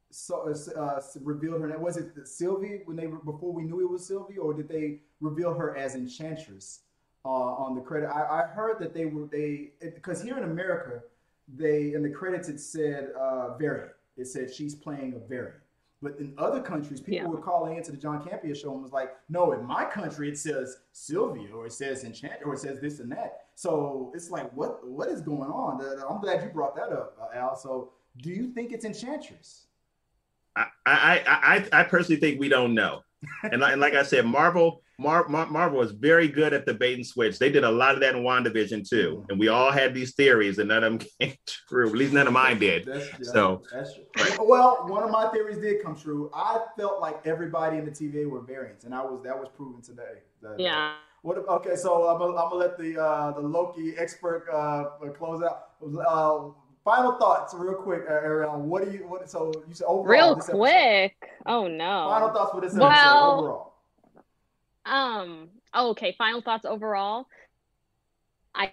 so 0.09 0.53
uh, 0.75 1.01
revealed 1.21 1.61
her. 1.61 1.77
Was 1.79 1.97
it 1.97 2.11
Sylvie 2.27 2.81
when 2.85 2.97
they 2.97 3.07
before 3.07 3.53
we 3.53 3.63
knew 3.63 3.79
it 3.81 3.89
was 3.89 4.05
Sylvie, 4.05 4.37
or 4.37 4.53
did 4.53 4.67
they 4.67 4.99
reveal 5.21 5.53
her 5.53 5.75
as 5.77 5.95
Enchantress 5.95 6.81
uh, 7.23 7.29
on 7.29 7.75
the 7.75 7.81
credit? 7.81 8.07
I, 8.07 8.43
I 8.43 8.47
heard 8.47 8.79
that 8.79 8.93
they 8.93 9.05
were 9.05 9.27
they 9.27 9.71
because 9.79 10.21
here 10.21 10.37
in 10.37 10.43
America, 10.43 11.01
they 11.47 11.93
in 11.93 12.03
the 12.03 12.09
credits 12.09 12.49
it 12.49 12.59
said 12.59 13.11
uh, 13.17 13.55
variant. 13.57 13.91
It 14.17 14.27
said 14.27 14.53
she's 14.53 14.75
playing 14.75 15.13
a 15.13 15.19
variant. 15.19 15.61
But 16.01 16.17
in 16.19 16.33
other 16.37 16.61
countries, 16.61 16.99
people 16.99 17.13
Yeah. 17.25 17.27
were 17.27 17.41
calling 17.41 17.77
into 17.77 17.91
the 17.91 17.97
John 17.97 18.23
Campea 18.23 18.55
show 18.59 18.73
and 18.73 18.81
was 18.81 18.91
like, 18.91 19.15
"No, 19.29 19.51
in 19.51 19.63
my 19.63 19.85
country 19.85 20.29
it 20.29 20.37
says 20.37 20.79
Sylvia, 20.93 21.53
or 21.53 21.67
it 21.67 21.73
says 21.73 22.03
Enchant, 22.03 22.41
or 22.43 22.55
it 22.55 22.59
says 22.59 22.79
this 22.79 22.99
and 22.99 23.11
that." 23.11 23.45
So 23.55 24.11
it's 24.15 24.31
like, 24.31 24.51
what 24.53 24.87
what 24.87 25.09
is 25.09 25.21
going 25.21 25.51
on? 25.51 25.79
Uh, 25.81 26.03
I'm 26.09 26.19
glad 26.19 26.41
you 26.43 26.49
brought 26.49 26.75
that 26.75 26.91
up, 26.91 27.17
uh, 27.21 27.37
Al. 27.37 27.55
So, 27.55 27.91
do 28.17 28.31
you 28.31 28.47
think 28.51 28.71
it's 28.71 28.83
Enchantress? 28.85 29.67
I, 30.55 30.65
I, 30.85 31.23
I, 31.71 31.81
I 31.81 31.83
personally 31.83 32.19
think 32.19 32.39
we 32.39 32.49
don't 32.49 32.73
know. 32.73 33.03
And, 33.43 33.61
like- 33.61 33.71
and 33.73 33.79
like 33.81 33.93
I 33.93 34.03
said, 34.03 34.25
Marvel, 34.25 34.80
Mar, 34.99 35.27
Mar, 35.27 35.47
Marvel 35.47 35.79
was 35.79 35.91
very 35.93 36.27
good 36.27 36.53
at 36.53 36.65
the 36.65 36.73
bait 36.73 36.93
and 36.95 37.05
switch. 37.05 37.39
They 37.39 37.51
did 37.51 37.63
a 37.63 37.71
lot 37.71 37.95
of 37.95 38.01
that 38.01 38.15
in 38.15 38.21
WandaVision 38.23 38.87
too. 38.87 39.25
And 39.29 39.39
we 39.39 39.47
all 39.47 39.71
had 39.71 39.93
these 39.95 40.13
theories 40.13 40.59
and 40.59 40.69
none 40.69 40.83
of 40.83 40.99
them 40.99 41.07
came 41.19 41.35
true. 41.67 41.87
At 41.89 41.95
least 41.95 42.13
none 42.13 42.27
of 42.27 42.33
mine 42.33 42.59
did. 42.59 42.85
That's 42.85 43.31
So, 43.31 43.63
that's 43.73 43.95
true. 43.95 44.03
right. 44.17 44.37
Well, 44.45 44.85
one 44.87 45.01
of 45.03 45.09
my 45.09 45.27
theories 45.29 45.57
did 45.57 45.81
come 45.83 45.95
true. 45.95 46.29
I 46.35 46.59
felt 46.77 47.01
like 47.01 47.25
everybody 47.25 47.77
in 47.77 47.85
the 47.85 47.91
TVA 47.91 48.29
were 48.29 48.41
variants, 48.41 48.85
and 48.85 48.93
I 48.93 49.01
was 49.01 49.21
that 49.23 49.37
was 49.39 49.49
proven 49.55 49.81
today. 49.81 50.19
That- 50.43 50.59
yeah. 50.59 50.93
What? 51.23 51.37
Okay, 51.37 51.75
so 51.75 52.07
I'm 52.07 52.17
gonna, 52.17 52.35
I'm 52.35 52.49
gonna 52.49 52.55
let 52.55 52.77
the 52.79 52.99
uh, 52.99 53.31
the 53.33 53.41
Loki 53.41 53.93
expert 53.95 54.47
uh, 54.51 54.85
close 55.11 55.43
out. 55.43 55.69
Uh, 55.83 56.49
final 56.83 57.19
thoughts, 57.19 57.53
real 57.55 57.75
quick, 57.75 58.05
uh, 58.09 58.13
Ariel. 58.13 58.59
What 58.59 58.85
do 58.85 58.91
you? 58.91 59.07
What? 59.07 59.29
So 59.29 59.51
you 59.67 59.73
said 59.75 59.85
overall. 59.85 60.03
Real 60.05 60.35
this 60.35 60.45
episode. 60.45 60.57
quick. 60.57 61.15
Oh 61.45 61.67
no. 61.67 62.07
Final 62.09 62.29
thoughts 62.33 62.51
for 62.53 62.61
this 62.61 62.71
episode 62.73 62.87
Well- 62.89 63.39
overall. 63.39 63.70
Um. 64.85 65.49
oh, 65.73 65.91
okay. 65.91 66.15
Final 66.17 66.41
thoughts 66.41 66.65
overall. 66.65 67.27
I. 68.55 68.71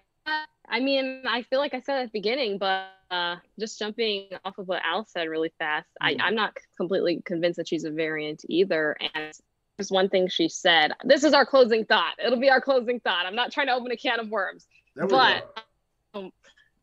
I 0.70 0.80
mean, 0.80 1.22
I 1.26 1.42
feel 1.42 1.60
like 1.60 1.72
I 1.72 1.80
said 1.80 2.00
at 2.00 2.04
the 2.06 2.10
beginning, 2.12 2.58
but 2.58 2.88
uh, 3.10 3.36
just 3.58 3.78
jumping 3.78 4.28
off 4.44 4.58
of 4.58 4.68
what 4.68 4.82
Al 4.84 5.06
said 5.06 5.26
really 5.28 5.50
fast, 5.58 5.88
Mhm. 6.02 6.20
I, 6.20 6.26
I'm 6.26 6.34
not 6.34 6.56
completely 6.76 7.22
convinced 7.24 7.56
that 7.56 7.68
she's 7.68 7.84
a 7.84 7.90
variant 7.90 8.44
either. 8.48 8.94
And 9.14 9.32
there's 9.78 9.90
one 9.90 10.10
thing 10.10 10.28
she 10.28 10.48
said. 10.50 10.92
This 11.04 11.24
is 11.24 11.32
our 11.32 11.46
closing 11.46 11.86
thought. 11.86 12.16
It'll 12.22 12.38
be 12.38 12.50
our 12.50 12.60
closing 12.60 13.00
thought. 13.00 13.24
I'm 13.24 13.34
not 13.34 13.50
trying 13.50 13.68
to 13.68 13.72
open 13.74 13.90
a 13.92 13.96
can 13.96 14.20
of 14.20 14.28
worms. 14.28 14.66
But 14.94 15.56
um, 16.12 16.32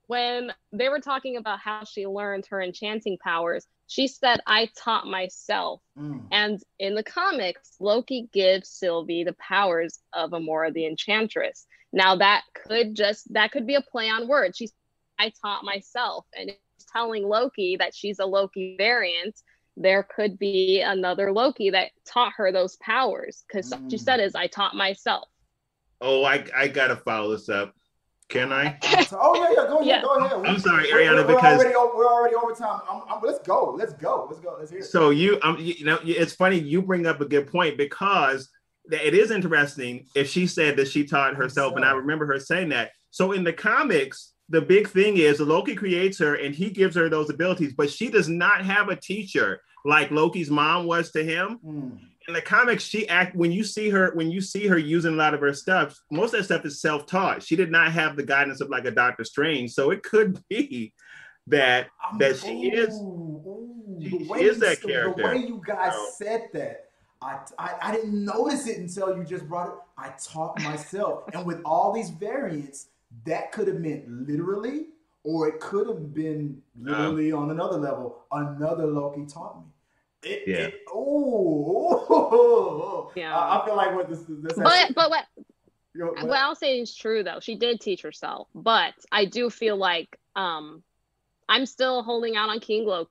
when 0.07 0.51
they 0.71 0.89
were 0.89 0.99
talking 0.99 1.37
about 1.37 1.59
how 1.59 1.83
she 1.83 2.05
learned 2.05 2.45
her 2.47 2.61
enchanting 2.61 3.17
powers, 3.23 3.65
she 3.87 4.07
said, 4.07 4.39
I 4.47 4.69
taught 4.77 5.07
myself. 5.07 5.81
Mm. 5.97 6.23
And 6.31 6.61
in 6.79 6.95
the 6.95 7.03
comics, 7.03 7.75
Loki 7.79 8.29
gives 8.33 8.69
Sylvie 8.69 9.23
the 9.23 9.33
powers 9.33 9.99
of 10.13 10.31
Amora 10.31 10.73
the 10.73 10.85
Enchantress. 10.85 11.65
Now 11.93 12.15
that 12.17 12.41
could 12.53 12.95
just 12.95 13.31
that 13.33 13.51
could 13.51 13.65
be 13.65 13.75
a 13.75 13.81
play 13.81 14.09
on 14.09 14.27
words. 14.27 14.57
She's 14.57 14.73
I 15.17 15.31
taught 15.41 15.63
myself, 15.63 16.25
and 16.37 16.49
it's 16.49 16.85
telling 16.91 17.23
Loki 17.23 17.77
that 17.77 17.95
she's 17.95 18.19
a 18.19 18.25
Loki 18.25 18.75
variant. 18.77 19.39
There 19.77 20.03
could 20.03 20.37
be 20.37 20.81
another 20.81 21.31
Loki 21.31 21.69
that 21.69 21.91
taught 22.05 22.33
her 22.37 22.51
those 22.51 22.75
powers 22.77 23.43
because 23.47 23.69
she 23.89 23.95
Mm. 23.97 23.99
said 23.99 24.19
is 24.19 24.35
I 24.35 24.47
taught 24.47 24.75
myself. 24.75 25.29
Oh, 26.01 26.23
I 26.25 26.45
I 26.55 26.67
gotta 26.67 26.95
follow 26.97 27.31
this 27.31 27.47
up. 27.49 27.73
Can 28.29 28.51
I? 28.51 28.77
Oh 29.11 29.35
yeah, 29.35 29.49
yeah, 29.51 29.67
go 29.67 29.75
ahead, 29.77 29.87
Yeah. 29.87 30.01
go 30.01 30.15
ahead. 30.15 30.41
We- 30.41 30.47
I'm 30.47 30.59
sorry, 30.59 30.91
we're- 30.91 31.05
Ariana, 31.05 31.27
we're, 31.27 31.35
because- 31.35 31.59
we're 31.59 31.63
already 31.63 31.75
over, 31.75 31.95
we're 31.95 32.11
already 32.11 32.35
over 32.35 32.53
time. 32.53 32.81
I'm, 32.89 33.01
I'm, 33.09 33.21
let's 33.23 33.39
go, 33.45 33.75
let's 33.77 33.93
go, 33.93 34.27
let's 34.29 34.41
go, 34.41 34.55
let's 34.57 34.71
hear 34.71 34.79
it. 34.79 34.85
So 34.85 35.11
you 35.11 35.39
um 35.43 35.57
you, 35.59 35.75
you 35.77 35.85
know 35.85 35.99
it's 36.03 36.33
funny 36.33 36.59
you 36.59 36.81
bring 36.81 37.05
up 37.05 37.21
a 37.21 37.25
good 37.25 37.47
point 37.47 37.77
because 37.77 38.49
it 38.91 39.13
is 39.13 39.31
interesting 39.31 40.07
if 40.15 40.29
she 40.29 40.47
said 40.47 40.75
that 40.77 40.87
she 40.87 41.05
taught 41.05 41.35
herself 41.35 41.75
and 41.75 41.85
I 41.85 41.91
remember 41.91 42.25
her 42.27 42.39
saying 42.39 42.69
that. 42.69 42.91
So 43.11 43.31
in 43.31 43.43
the 43.43 43.53
comics 43.53 44.33
the 44.49 44.61
big 44.61 44.87
thing 44.87 45.17
is 45.17 45.39
Loki 45.39 45.75
creates 45.75 46.19
her 46.19 46.35
and 46.35 46.53
he 46.53 46.69
gives 46.69 46.95
her 46.95 47.09
those 47.09 47.29
abilities 47.31 47.73
but 47.73 47.89
she 47.89 48.09
does 48.09 48.29
not 48.29 48.63
have 48.63 48.89
a 48.89 48.95
teacher 48.95 49.59
like 49.85 50.09
Loki's 50.11 50.49
mom 50.51 50.85
was 50.87 51.11
to 51.11 51.23
him. 51.23 51.59
Mm. 51.65 51.99
In 52.27 52.33
the 52.33 52.41
comics 52.41 52.83
she 52.83 53.07
act 53.07 53.35
when 53.35 53.51
you 53.51 53.63
see 53.63 53.89
her 53.89 54.11
when 54.15 54.31
you 54.31 54.41
see 54.41 54.65
her 54.67 54.77
using 54.77 55.13
a 55.13 55.17
lot 55.17 55.33
of 55.35 55.39
her 55.41 55.53
stuff 55.53 55.99
most 56.11 56.33
of 56.33 56.39
that 56.39 56.45
stuff 56.45 56.65
is 56.65 56.81
self-taught. 56.81 57.43
She 57.43 57.55
did 57.55 57.69
not 57.71 57.91
have 57.91 58.15
the 58.15 58.23
guidance 58.23 58.61
of 58.61 58.69
like 58.69 58.85
a 58.85 58.91
Doctor 58.91 59.23
Strange. 59.23 59.71
So 59.73 59.91
it 59.91 60.01
could 60.03 60.41
be 60.49 60.93
that 61.47 61.87
I'm- 62.03 62.17
That 62.17 62.37
she 62.37 62.69
is- 62.71 62.95
ooh, 62.95 63.43
ooh, 63.45 63.99
she- 64.01 64.09
the 64.09 64.17
she 64.23 64.25
way 64.29 64.39
is 64.41 64.55
you 64.57 64.61
that 64.61 64.77
s- 64.77 64.81
The 64.81 65.23
way 65.23 65.37
you 65.37 65.61
guys 65.65 65.93
So- 65.93 66.07
said 66.17 66.49
that, 66.53 66.89
I, 67.21 67.39
I 67.59 67.75
I 67.81 67.91
didn't 67.95 68.25
notice 68.25 68.67
it 68.67 68.77
until 68.79 69.15
you 69.15 69.23
just 69.23 69.47
brought 69.47 69.67
it. 69.69 69.75
I 69.97 70.09
taught 70.21 70.59
myself, 70.63 71.23
and 71.33 71.45
with 71.45 71.61
all 71.63 71.93
these 71.93 72.09
variants, 72.09 72.87
that 73.25 73.51
could 73.51 73.67
have 73.67 73.79
meant 73.79 74.09
literally, 74.27 74.87
or 75.23 75.47
it 75.47 75.59
could 75.59 75.87
have 75.87 76.13
been 76.13 76.61
uh-huh. 76.85 76.97
literally 77.09 77.31
on 77.31 77.51
another 77.51 77.77
level. 77.77 78.25
Another 78.31 78.85
Loki 78.87 79.25
taught 79.25 79.59
me. 79.59 79.65
It, 80.25 80.43
Yeah. 80.47 80.55
It, 80.67 80.81
oh, 80.93 83.11
Yeah. 83.15 83.35
I, 83.37 83.61
I 83.61 83.65
feel 83.65 83.75
like 83.75 83.95
what 83.95 84.09
this 84.09 84.19
this. 84.27 84.53
Is 84.53 84.59
But 84.61 84.93
but 84.95 85.09
what 85.09 85.25
Yo, 85.93 86.07
what- 86.07 86.27
what 86.27 86.37
I'll 86.37 86.55
say 86.55 86.79
is 86.79 86.93
true 86.93 87.23
though. 87.23 87.39
She 87.39 87.55
did 87.55 87.79
teach 87.79 88.01
herself, 88.01 88.47
but 88.53 88.93
I 89.11 89.25
do 89.25 89.49
feel 89.49 89.77
like 89.77 90.19
um 90.35 90.83
I'm 91.47 91.65
still 91.65 92.03
holding 92.03 92.35
out 92.35 92.49
on 92.49 92.59
King 92.59 92.85
Loki. 92.85 93.09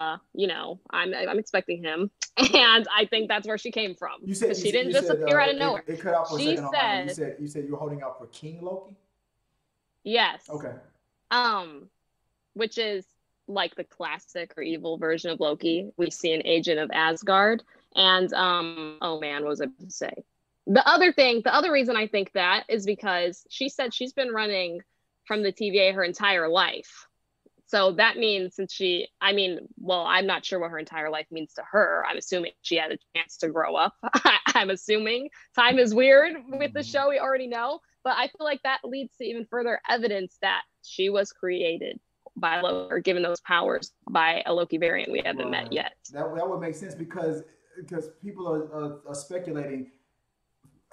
Uh, 0.00 0.16
you 0.34 0.46
know, 0.46 0.80
I'm 0.90 1.14
I'm 1.14 1.38
expecting 1.38 1.82
him, 1.82 2.10
and 2.36 2.86
I 2.94 3.06
think 3.08 3.28
that's 3.28 3.46
where 3.46 3.58
she 3.58 3.70
came 3.70 3.94
from. 3.94 4.12
you 4.24 4.34
said 4.34 4.50
you 4.50 4.54
she 4.54 4.60
said- 4.62 4.72
didn't 4.72 4.86
you 4.88 4.92
just 4.94 5.06
said, 5.06 5.22
appear 5.22 5.40
uh, 5.40 5.44
out 5.44 5.50
of 5.50 5.56
nowhere. 5.56 5.84
It, 5.86 6.00
cut 6.00 6.14
out 6.14 6.28
for 6.28 6.36
a 6.36 6.40
She 6.40 6.48
second. 6.56 6.64
on 6.64 6.72
mine. 6.72 7.02
You 7.08 7.08
said- 7.08 7.16
said 7.16 7.36
you 7.40 7.48
said 7.48 7.64
you 7.64 7.72
were 7.72 7.78
holding 7.78 8.02
out 8.02 8.18
for 8.18 8.26
King 8.26 8.60
Loki. 8.62 8.94
Yes. 10.04 10.42
Okay. 10.50 10.72
Um, 11.30 11.88
which 12.54 12.78
is 12.78 13.04
like 13.48 13.74
the 13.74 13.84
classic 13.84 14.54
or 14.56 14.62
evil 14.62 14.98
version 14.98 15.30
of 15.30 15.40
Loki. 15.40 15.90
We 15.96 16.10
see 16.10 16.32
an 16.32 16.42
agent 16.44 16.80
of 16.80 16.90
Asgard, 16.92 17.62
and 17.94 18.32
um, 18.32 18.98
oh 19.00 19.20
man, 19.20 19.42
what 19.42 19.50
was 19.50 19.60
I 19.60 19.66
to 19.66 19.90
say? 19.90 20.12
The 20.66 20.86
other 20.88 21.12
thing, 21.12 21.42
the 21.44 21.54
other 21.54 21.70
reason 21.70 21.96
I 21.96 22.08
think 22.08 22.32
that 22.32 22.64
is 22.68 22.86
because 22.86 23.46
she 23.48 23.68
said 23.68 23.94
she's 23.94 24.12
been 24.12 24.32
running 24.32 24.80
from 25.24 25.42
the 25.42 25.52
TVA 25.52 25.94
her 25.94 26.02
entire 26.02 26.48
life. 26.48 27.06
So 27.68 27.92
that 27.92 28.16
means 28.16 28.54
since 28.54 28.72
she, 28.72 29.08
I 29.20 29.32
mean, 29.32 29.58
well, 29.76 30.04
I'm 30.06 30.26
not 30.26 30.44
sure 30.44 30.60
what 30.60 30.70
her 30.70 30.78
entire 30.78 31.10
life 31.10 31.26
means 31.32 31.54
to 31.54 31.62
her. 31.68 32.04
I'm 32.08 32.16
assuming 32.16 32.52
she 32.62 32.76
had 32.76 32.92
a 32.92 32.98
chance 33.16 33.38
to 33.38 33.48
grow 33.48 33.74
up. 33.74 33.94
I'm 34.54 34.70
assuming 34.70 35.30
time 35.54 35.78
is 35.78 35.92
weird 35.92 36.34
with 36.48 36.72
the 36.72 36.84
show, 36.84 37.08
we 37.08 37.18
already 37.18 37.48
know. 37.48 37.80
But 38.04 38.16
I 38.18 38.28
feel 38.28 38.46
like 38.46 38.62
that 38.62 38.84
leads 38.84 39.16
to 39.16 39.24
even 39.24 39.46
further 39.46 39.80
evidence 39.88 40.36
that 40.42 40.62
she 40.82 41.10
was 41.10 41.32
created 41.32 41.98
by 42.36 42.60
Loki 42.60 42.92
or 42.94 43.00
given 43.00 43.22
those 43.22 43.40
powers 43.40 43.92
by 44.10 44.42
a 44.46 44.52
Loki 44.52 44.78
variant 44.78 45.10
we 45.10 45.22
haven't 45.24 45.44
Right. 45.50 45.64
met 45.64 45.72
yet. 45.72 45.92
That 46.12 46.34
that 46.34 46.48
would 46.48 46.60
make 46.60 46.74
sense 46.74 46.94
because 46.94 47.42
because 47.76 48.10
people 48.22 48.48
are, 48.48 48.64
are, 48.72 48.98
are 49.08 49.14
speculating. 49.14 49.90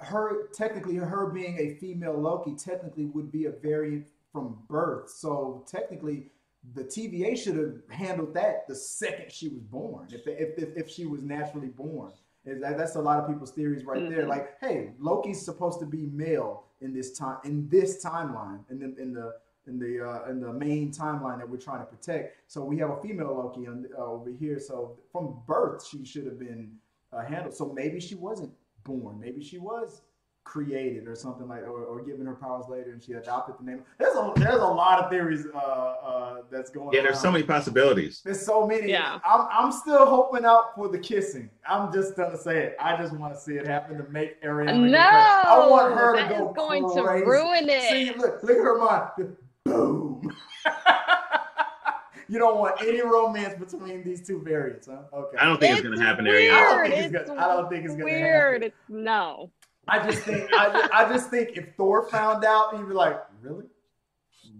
Her 0.00 0.48
technically, 0.52 0.96
her 0.96 1.26
being 1.28 1.56
a 1.58 1.74
female 1.76 2.14
Loki 2.18 2.54
technically 2.56 3.06
would 3.06 3.30
be 3.30 3.46
a 3.46 3.50
variant 3.52 4.08
from 4.32 4.58
birth. 4.68 5.08
So 5.10 5.64
technically, 5.68 6.30
the 6.74 6.82
TVA 6.84 7.36
should 7.38 7.56
have 7.56 7.74
handled 7.88 8.34
that 8.34 8.66
the 8.66 8.74
second 8.74 9.30
she 9.30 9.48
was 9.48 9.62
born. 9.62 10.08
If 10.10 10.26
if 10.26 10.58
if, 10.58 10.76
if 10.76 10.90
she 10.90 11.06
was 11.06 11.22
naturally 11.22 11.68
born, 11.68 12.12
that, 12.44 12.76
that's 12.76 12.96
a 12.96 13.00
lot 13.00 13.20
of 13.20 13.28
people's 13.28 13.52
theories 13.52 13.84
right 13.84 14.08
there. 14.10 14.24
Mhm. 14.24 14.28
Like, 14.28 14.60
hey, 14.60 14.92
Loki's 14.98 15.42
supposed 15.44 15.78
to 15.80 15.86
be 15.86 16.06
male 16.06 16.64
in 16.80 16.92
this 16.92 17.16
time 17.16 17.38
in 17.44 17.68
this 17.68 18.04
timeline 18.04 18.60
in 18.70 18.78
the 18.80 19.00
in 19.00 19.14
the 19.14 19.34
in 19.66 19.78
the 19.78 20.06
uh, 20.06 20.30
in 20.30 20.40
the 20.40 20.52
main 20.52 20.92
timeline 20.92 21.38
that 21.38 21.48
we're 21.48 21.56
trying 21.56 21.80
to 21.80 21.86
protect. 21.86 22.36
So 22.48 22.64
we 22.64 22.78
have 22.78 22.90
a 22.90 23.00
female 23.00 23.34
Loki 23.34 23.66
on, 23.66 23.86
uh, 23.96 24.04
over 24.04 24.30
here. 24.30 24.58
So 24.58 24.98
from 25.10 25.36
birth, 25.46 25.86
she 25.86 26.04
should 26.04 26.26
have 26.26 26.38
been 26.38 26.72
uh, 27.12 27.24
handled. 27.24 27.54
So 27.54 27.72
maybe 27.72 28.00
she 28.00 28.14
wasn't 28.14 28.52
born. 28.84 29.18
Maybe 29.18 29.42
she 29.42 29.58
was 29.58 30.02
created 30.44 31.08
or 31.08 31.16
something 31.16 31.48
like, 31.48 31.62
or, 31.62 31.84
or 31.84 32.02
given 32.02 32.26
her 32.26 32.34
powers 32.34 32.66
later, 32.68 32.92
and 32.92 33.02
she 33.02 33.14
adopted 33.14 33.54
the 33.58 33.64
name. 33.64 33.82
There's 33.98 34.14
a 34.14 34.32
there's 34.36 34.60
a 34.60 34.66
lot 34.66 35.02
of 35.02 35.10
theories 35.10 35.46
uh, 35.54 35.58
uh, 35.58 36.36
that's 36.50 36.70
going. 36.70 36.88
On. 36.88 36.94
Yeah, 36.94 37.02
there's 37.02 37.20
so 37.20 37.32
many 37.32 37.44
possibilities. 37.44 38.20
There's 38.22 38.44
so 38.44 38.66
many. 38.66 38.90
Yeah. 38.90 39.18
I'm, 39.24 39.48
I'm 39.50 39.72
still 39.72 40.04
hoping 40.04 40.44
out 40.44 40.74
for 40.74 40.88
the 40.88 40.98
kissing. 40.98 41.48
I'm 41.66 41.92
just 41.92 42.14
gonna 42.14 42.36
say 42.36 42.58
it. 42.58 42.76
I 42.78 42.96
just 42.96 43.16
want 43.16 43.34
to 43.34 43.40
see 43.40 43.54
it 43.54 43.66
happen 43.66 43.96
to 43.96 44.04
make 44.10 44.42
Ariana. 44.42 44.90
No, 44.90 44.98
crazy. 44.98 44.98
I 44.98 45.66
want 45.66 45.94
her 45.94 46.16
that 46.16 46.28
to 46.28 46.34
go 46.34 46.50
is 46.50 46.56
going 46.56 46.84
crazy. 46.84 47.24
to 47.24 47.30
ruin 47.30 47.68
it. 47.68 47.82
See, 47.90 48.12
look, 48.18 48.42
look 48.42 48.56
at 48.58 48.62
her 48.62 48.78
mind. 48.78 49.36
Boom. 49.74 50.36
you 52.28 52.38
don't 52.38 52.58
want 52.58 52.80
any 52.80 53.02
romance 53.02 53.54
between 53.58 54.02
these 54.04 54.26
two 54.26 54.40
variants, 54.42 54.86
huh? 54.86 55.02
Okay. 55.12 55.36
I 55.38 55.44
don't 55.44 55.60
think 55.60 55.78
it's, 55.78 55.86
gonna 55.86 56.00
happen, 56.02 56.24
weird. 56.24 56.52
Ariana. 56.52 56.56
I 56.56 56.60
don't 56.62 56.90
think 56.90 57.04
it's 57.04 57.14
It's 57.14 57.28
gonna- 57.28 57.40
I 57.40 57.48
don't 57.48 57.68
think 57.68 57.84
it's 57.84 57.92
gonna 57.94 58.04
weird. 58.04 58.62
happen. 58.62 58.66
It's 58.68 58.76
no. 58.88 59.50
I 59.86 59.98
just 60.10 60.22
think 60.22 60.50
I 60.54 60.72
just, 60.72 60.92
I 60.94 61.08
just 61.12 61.30
think 61.30 61.50
if 61.58 61.74
Thor 61.76 62.08
found 62.08 62.44
out, 62.44 62.74
he'd 62.76 62.88
be 62.88 62.94
like, 62.94 63.20
really, 63.42 63.66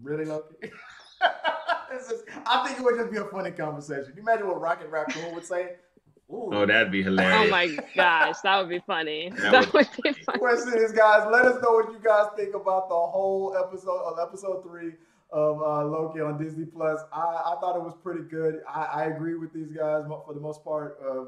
really 0.03 0.25
Loki. 0.27 0.55
It's 1.93 2.09
just- 2.11 2.25
I 2.45 2.67
think 2.67 2.81
it 2.81 2.85
would 2.85 2.97
just 2.97 3.11
be 3.13 3.19
a 3.19 3.25
funny 3.27 3.53
conversation. 3.53 4.07
Can 4.07 4.17
you 4.17 4.23
imagine 4.23 4.49
what 4.49 4.61
Rocket 4.61 4.89
Raccoon 4.91 5.33
would 5.35 5.45
say? 5.47 5.77
Ooh. 6.31 6.51
Oh, 6.53 6.67
that'd 6.67 6.91
be 6.91 7.03
hilarious. 7.03 7.47
Oh 7.47 7.51
my 7.51 7.77
gosh, 7.95 8.37
that 8.43 8.59
would 8.59 8.69
be 8.71 8.81
funny. 8.87 9.31
That 9.31 9.53
That, 9.53 9.73
would 9.75 9.89
be 10.03 10.13
funny. 10.23 10.39
question 10.39 10.75
is, 10.79 10.93
guys, 10.93 11.27
let 11.31 11.45
us 11.45 11.63
know 11.63 11.73
what 11.73 11.93
you 11.93 11.99
guys 12.03 12.27
think 12.37 12.55
about 12.55 12.89
the 12.89 12.95
whole 12.95 13.57
episode 13.57 14.01
of 14.05 14.19
episode 14.19 14.63
three 14.63 14.93
of 15.31 15.61
uh, 15.61 15.85
Loki 15.85 16.21
on 16.21 16.43
Disney 16.43 16.65
Plus. 16.65 17.01
I, 17.13 17.19
I 17.21 17.57
thought 17.61 17.77
it 17.77 17.83
was 17.83 17.95
pretty 18.03 18.23
good. 18.23 18.63
I, 18.69 18.85
I 18.85 19.05
agree 19.07 19.35
with 19.35 19.53
these 19.53 19.71
guys 19.71 20.05
for 20.07 20.33
the 20.33 20.41
most 20.41 20.65
part. 20.65 20.99
Uh, 21.05 21.23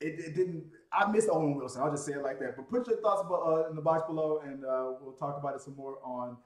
it, 0.00 0.18
it 0.20 0.34
didn't. 0.34 0.64
I 0.92 1.10
missed 1.10 1.28
Owen 1.30 1.54
Wilson. 1.56 1.80
I'll 1.82 1.90
just 1.90 2.04
say 2.04 2.12
it 2.12 2.22
like 2.22 2.38
that. 2.40 2.56
But 2.56 2.68
put 2.68 2.86
your 2.86 3.00
thoughts 3.00 3.22
abo- 3.22 3.64
uh, 3.66 3.70
in 3.70 3.76
the 3.76 3.82
box 3.82 4.02
below, 4.06 4.40
and 4.44 4.64
uh, 4.64 4.92
we'll 5.00 5.14
talk 5.18 5.38
about 5.38 5.54
it 5.54 5.62
some 5.62 5.76
more 5.76 5.98
on 6.04 6.36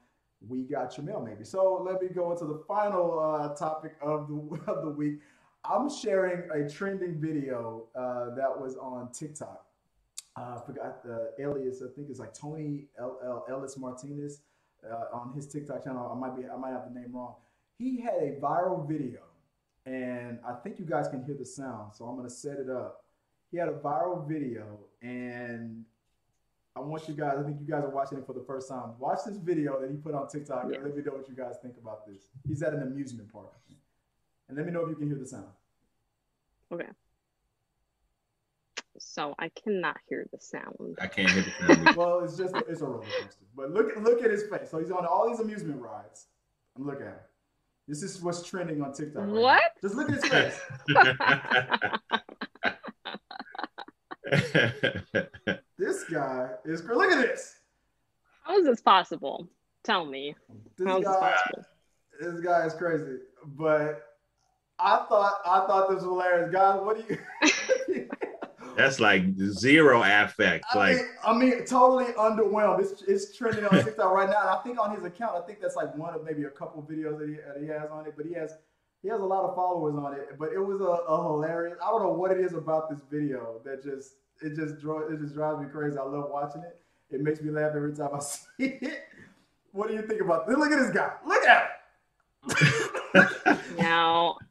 We 0.47 0.63
Got 0.63 0.95
Your 0.97 1.05
Mail, 1.05 1.19
maybe. 1.21 1.43
So 1.43 1.81
let 1.85 2.01
me 2.01 2.07
go 2.07 2.31
into 2.31 2.45
the 2.45 2.63
final 2.67 3.19
uh, 3.19 3.53
topic 3.55 3.95
of 4.01 4.27
the 4.29 4.61
of 4.71 4.85
the 4.85 4.91
week. 4.91 5.19
I'm 5.63 5.89
sharing 5.89 6.49
a 6.51 6.67
trending 6.69 7.19
video 7.21 7.87
uh, 7.95 8.33
that 8.35 8.49
was 8.59 8.75
on 8.77 9.11
TikTok. 9.11 9.65
Uh, 10.37 10.57
I 10.57 10.65
forgot 10.65 11.03
the 11.03 11.31
alias. 11.39 11.83
I 11.83 11.93
think 11.95 12.09
it's 12.09 12.19
like 12.19 12.33
Tony 12.33 12.85
L- 12.97 13.19
L- 13.23 13.45
Ellis 13.49 13.77
Martinez 13.77 14.41
uh, 14.89 15.15
on 15.15 15.33
his 15.33 15.47
TikTok 15.47 15.83
channel. 15.83 16.09
I 16.11 16.17
might 16.17 16.35
be. 16.35 16.47
I 16.47 16.55
might 16.55 16.71
have 16.71 16.91
the 16.91 16.99
name 16.99 17.11
wrong. 17.13 17.35
He 17.77 17.99
had 17.99 18.15
a 18.15 18.39
viral 18.41 18.87
video, 18.87 19.19
and 19.85 20.39
I 20.47 20.53
think 20.53 20.79
you 20.79 20.85
guys 20.85 21.07
can 21.09 21.23
hear 21.23 21.35
the 21.35 21.45
sound. 21.45 21.93
So 21.93 22.05
I'm 22.05 22.15
gonna 22.15 22.29
set 22.29 22.57
it 22.57 22.69
up. 22.69 23.03
He 23.51 23.57
had 23.57 23.67
a 23.67 23.73
viral 23.73 24.27
video, 24.27 24.79
and 25.01 25.83
I 26.75 26.79
want 26.79 27.07
you 27.07 27.13
guys. 27.13 27.37
I 27.37 27.43
think 27.43 27.59
you 27.59 27.67
guys 27.67 27.83
are 27.83 27.89
watching 27.89 28.17
it 28.17 28.25
for 28.25 28.33
the 28.33 28.43
first 28.47 28.69
time. 28.69 28.93
Watch 28.97 29.19
this 29.27 29.37
video 29.37 29.79
that 29.81 29.91
he 29.91 29.97
put 29.97 30.15
on 30.15 30.27
TikTok, 30.29 30.67
Yeah. 30.69 30.77
and 30.77 30.85
let 30.85 30.95
me 30.95 31.03
know 31.03 31.11
what 31.11 31.27
you 31.27 31.35
guys 31.35 31.57
think 31.61 31.75
about 31.77 32.07
this. 32.07 32.27
He's 32.47 32.63
at 32.63 32.73
an 32.73 32.81
amusement 32.83 33.31
park, 33.31 33.51
and 34.51 34.57
let 34.57 34.65
me 34.67 34.73
know 34.73 34.83
if 34.83 34.89
you 34.89 34.95
can 34.95 35.07
hear 35.07 35.17
the 35.17 35.25
sound. 35.25 35.45
Okay. 36.73 36.89
So 38.99 39.33
I 39.39 39.47
cannot 39.49 39.97
hear 40.09 40.27
the 40.33 40.39
sound. 40.39 40.97
I 40.99 41.07
can't 41.07 41.29
hear 41.31 41.43
the 41.43 41.51
sound. 41.73 41.89
well, 41.95 42.19
it's 42.19 42.35
just 42.37 42.53
it's 42.67 42.81
a 42.81 42.85
roller 42.85 43.05
coaster. 43.05 43.45
But 43.55 43.71
look 43.71 43.95
look 43.95 44.21
at 44.21 44.29
his 44.29 44.43
face. 44.43 44.69
So 44.69 44.79
he's 44.79 44.91
on 44.91 45.05
all 45.05 45.29
these 45.29 45.39
amusement 45.39 45.81
rides. 45.81 46.27
And 46.75 46.85
look 46.85 46.99
at 46.99 47.07
him. 47.07 47.15
This 47.87 48.03
is 48.03 48.21
what's 48.21 48.43
trending 48.43 48.81
on 48.81 48.91
TikTok. 48.93 49.23
right 49.23 49.31
now. 49.31 49.39
What? 49.39 49.61
Just 49.81 49.95
look 49.95 50.09
at 50.09 50.15
his 50.15 50.25
face. 50.27 50.59
this 55.77 56.03
guy 56.03 56.49
is. 56.65 56.81
cr- 56.81 56.93
Look 56.93 57.11
at 57.11 57.21
this. 57.21 57.55
How 58.43 58.59
is 58.59 58.65
this 58.65 58.81
possible? 58.81 59.47
Tell 59.83 60.05
me. 60.05 60.35
This 60.77 60.87
How 60.87 60.97
is 60.99 61.05
this 61.05 61.15
possible? 61.15 61.65
This 62.19 62.39
guy 62.41 62.65
is 62.65 62.73
crazy. 62.73 63.17
But 63.45 64.10
I 64.81 65.05
thought 65.07 65.33
I 65.45 65.59
thought 65.67 65.89
this 65.89 65.95
was 65.95 66.03
hilarious, 66.03 66.51
guys. 66.51 66.79
What 66.81 67.07
do 67.07 67.13
you? 67.13 68.07
That's 68.75 68.99
like 68.99 69.23
zero 69.37 70.01
affect. 70.03 70.65
I 70.73 70.77
Like 70.77 70.95
mean, 70.97 71.05
I 71.25 71.37
mean, 71.37 71.65
totally 71.65 72.13
underwhelmed. 72.13 72.79
It's, 72.79 73.01
it's 73.03 73.35
trending 73.35 73.65
on 73.65 73.83
TikTok 73.83 74.11
right 74.11 74.29
now, 74.29 74.41
and 74.41 74.49
I 74.49 74.57
think 74.63 74.79
on 74.79 74.95
his 74.95 75.03
account, 75.03 75.35
I 75.35 75.45
think 75.45 75.59
that's 75.61 75.75
like 75.75 75.95
one 75.95 76.13
of 76.13 76.23
maybe 76.23 76.43
a 76.43 76.49
couple 76.49 76.81
videos 76.83 77.19
that 77.19 77.27
he, 77.27 77.35
that 77.35 77.57
he 77.61 77.67
has 77.67 77.89
on 77.91 78.05
it. 78.07 78.13
But 78.15 78.25
he 78.25 78.33
has 78.33 78.53
he 79.01 79.09
has 79.09 79.19
a 79.19 79.25
lot 79.25 79.43
of 79.43 79.55
followers 79.55 79.95
on 79.95 80.13
it. 80.13 80.37
But 80.39 80.53
it 80.53 80.59
was 80.59 80.79
a, 80.81 80.85
a 80.85 81.23
hilarious. 81.23 81.77
I 81.83 81.89
don't 81.89 82.03
know 82.03 82.13
what 82.13 82.31
it 82.31 82.39
is 82.39 82.53
about 82.53 82.89
this 82.89 82.99
video 83.09 83.59
that 83.65 83.83
just 83.83 84.15
it 84.41 84.55
just 84.55 84.79
draw 84.79 84.99
it 85.07 85.19
just 85.19 85.33
drives 85.33 85.59
me 85.61 85.67
crazy. 85.71 85.97
I 85.97 86.03
love 86.03 86.29
watching 86.31 86.61
it. 86.61 86.79
It 87.09 87.21
makes 87.21 87.41
me 87.41 87.51
laugh 87.51 87.73
every 87.75 87.93
time 87.93 88.11
I 88.13 88.19
see 88.19 88.45
it. 88.81 89.03
What 89.73 89.89
do 89.89 89.95
you 89.95 90.01
think 90.01 90.21
about 90.21 90.47
this? 90.47 90.57
Look 90.57 90.71
at 90.71 90.79
this 90.79 90.91
guy. 90.91 91.11
Look 91.25 91.43
at 91.45 91.63
him. 91.63 93.59
Now, 93.77 94.37
Guy, 94.37 94.50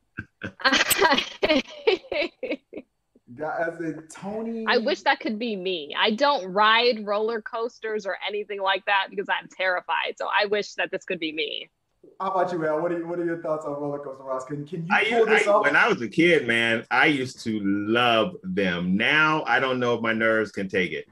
as 3.40 3.80
a 3.80 3.94
Tony. 4.10 4.64
I 4.68 4.78
wish 4.78 5.02
that 5.02 5.20
could 5.20 5.38
be 5.38 5.56
me. 5.56 5.94
I 5.98 6.10
don't 6.12 6.52
ride 6.52 7.06
roller 7.06 7.40
coasters 7.40 8.06
or 8.06 8.16
anything 8.26 8.60
like 8.60 8.84
that 8.86 9.06
because 9.10 9.26
I'm 9.28 9.48
terrified. 9.48 10.14
So 10.16 10.26
I 10.26 10.46
wish 10.46 10.74
that 10.74 10.90
this 10.90 11.04
could 11.04 11.20
be 11.20 11.32
me. 11.32 11.70
How 12.18 12.30
about 12.30 12.52
you, 12.52 12.66
Al? 12.66 12.80
What 12.80 12.92
are 12.92 12.98
you, 12.98 13.06
what 13.06 13.18
are 13.18 13.24
your 13.24 13.42
thoughts 13.42 13.66
on 13.66 13.72
roller 13.72 13.98
coaster 13.98 14.24
rides? 14.24 14.44
Can 14.44 14.66
can 14.66 14.86
you 14.86 14.88
I, 14.90 15.04
pull 15.04 15.26
this 15.26 15.46
I- 15.46 15.50
off? 15.50 15.64
when 15.64 15.76
I 15.76 15.88
was 15.88 16.00
a 16.00 16.08
kid, 16.08 16.46
man, 16.46 16.84
I 16.90 17.06
used 17.06 17.40
to 17.44 17.60
love 17.62 18.36
them. 18.42 18.96
Now 18.96 19.44
I 19.46 19.60
don't 19.60 19.78
know 19.78 19.94
if 19.94 20.00
my 20.00 20.12
nerves 20.12 20.50
can 20.50 20.68
take 20.68 20.92
it. 20.92 21.06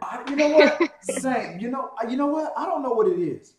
I, 0.00 0.22
you 0.28 0.36
know 0.36 0.48
what? 0.48 0.80
Same. 1.02 1.58
You 1.58 1.68
know. 1.70 1.90
You 2.08 2.16
know 2.16 2.26
what? 2.26 2.52
I 2.56 2.64
don't 2.64 2.82
know 2.82 2.92
what 2.92 3.08
it 3.08 3.18
is. 3.20 3.54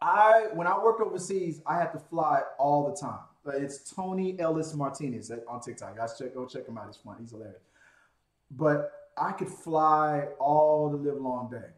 I 0.00 0.46
when 0.54 0.66
I 0.66 0.78
worked 0.78 1.02
overseas, 1.02 1.60
I 1.66 1.76
had 1.76 1.92
to 1.92 1.98
fly 1.98 2.42
all 2.58 2.88
the 2.88 2.96
time. 2.96 3.18
But 3.44 3.56
it's 3.56 3.90
Tony 3.90 4.38
Ellis 4.38 4.74
Martinez 4.74 5.32
on 5.48 5.60
TikTok. 5.60 5.96
Guys, 5.96 6.18
check 6.18 6.34
go 6.34 6.46
check 6.46 6.66
him 6.66 6.76
out. 6.76 6.86
He's 6.88 6.96
fun. 6.96 7.16
He's 7.20 7.30
hilarious. 7.30 7.62
But 8.50 8.92
I 9.16 9.32
could 9.32 9.48
fly 9.48 10.28
all 10.38 10.90
the 10.90 10.96
live 10.96 11.20
long 11.20 11.50
day. 11.50 11.70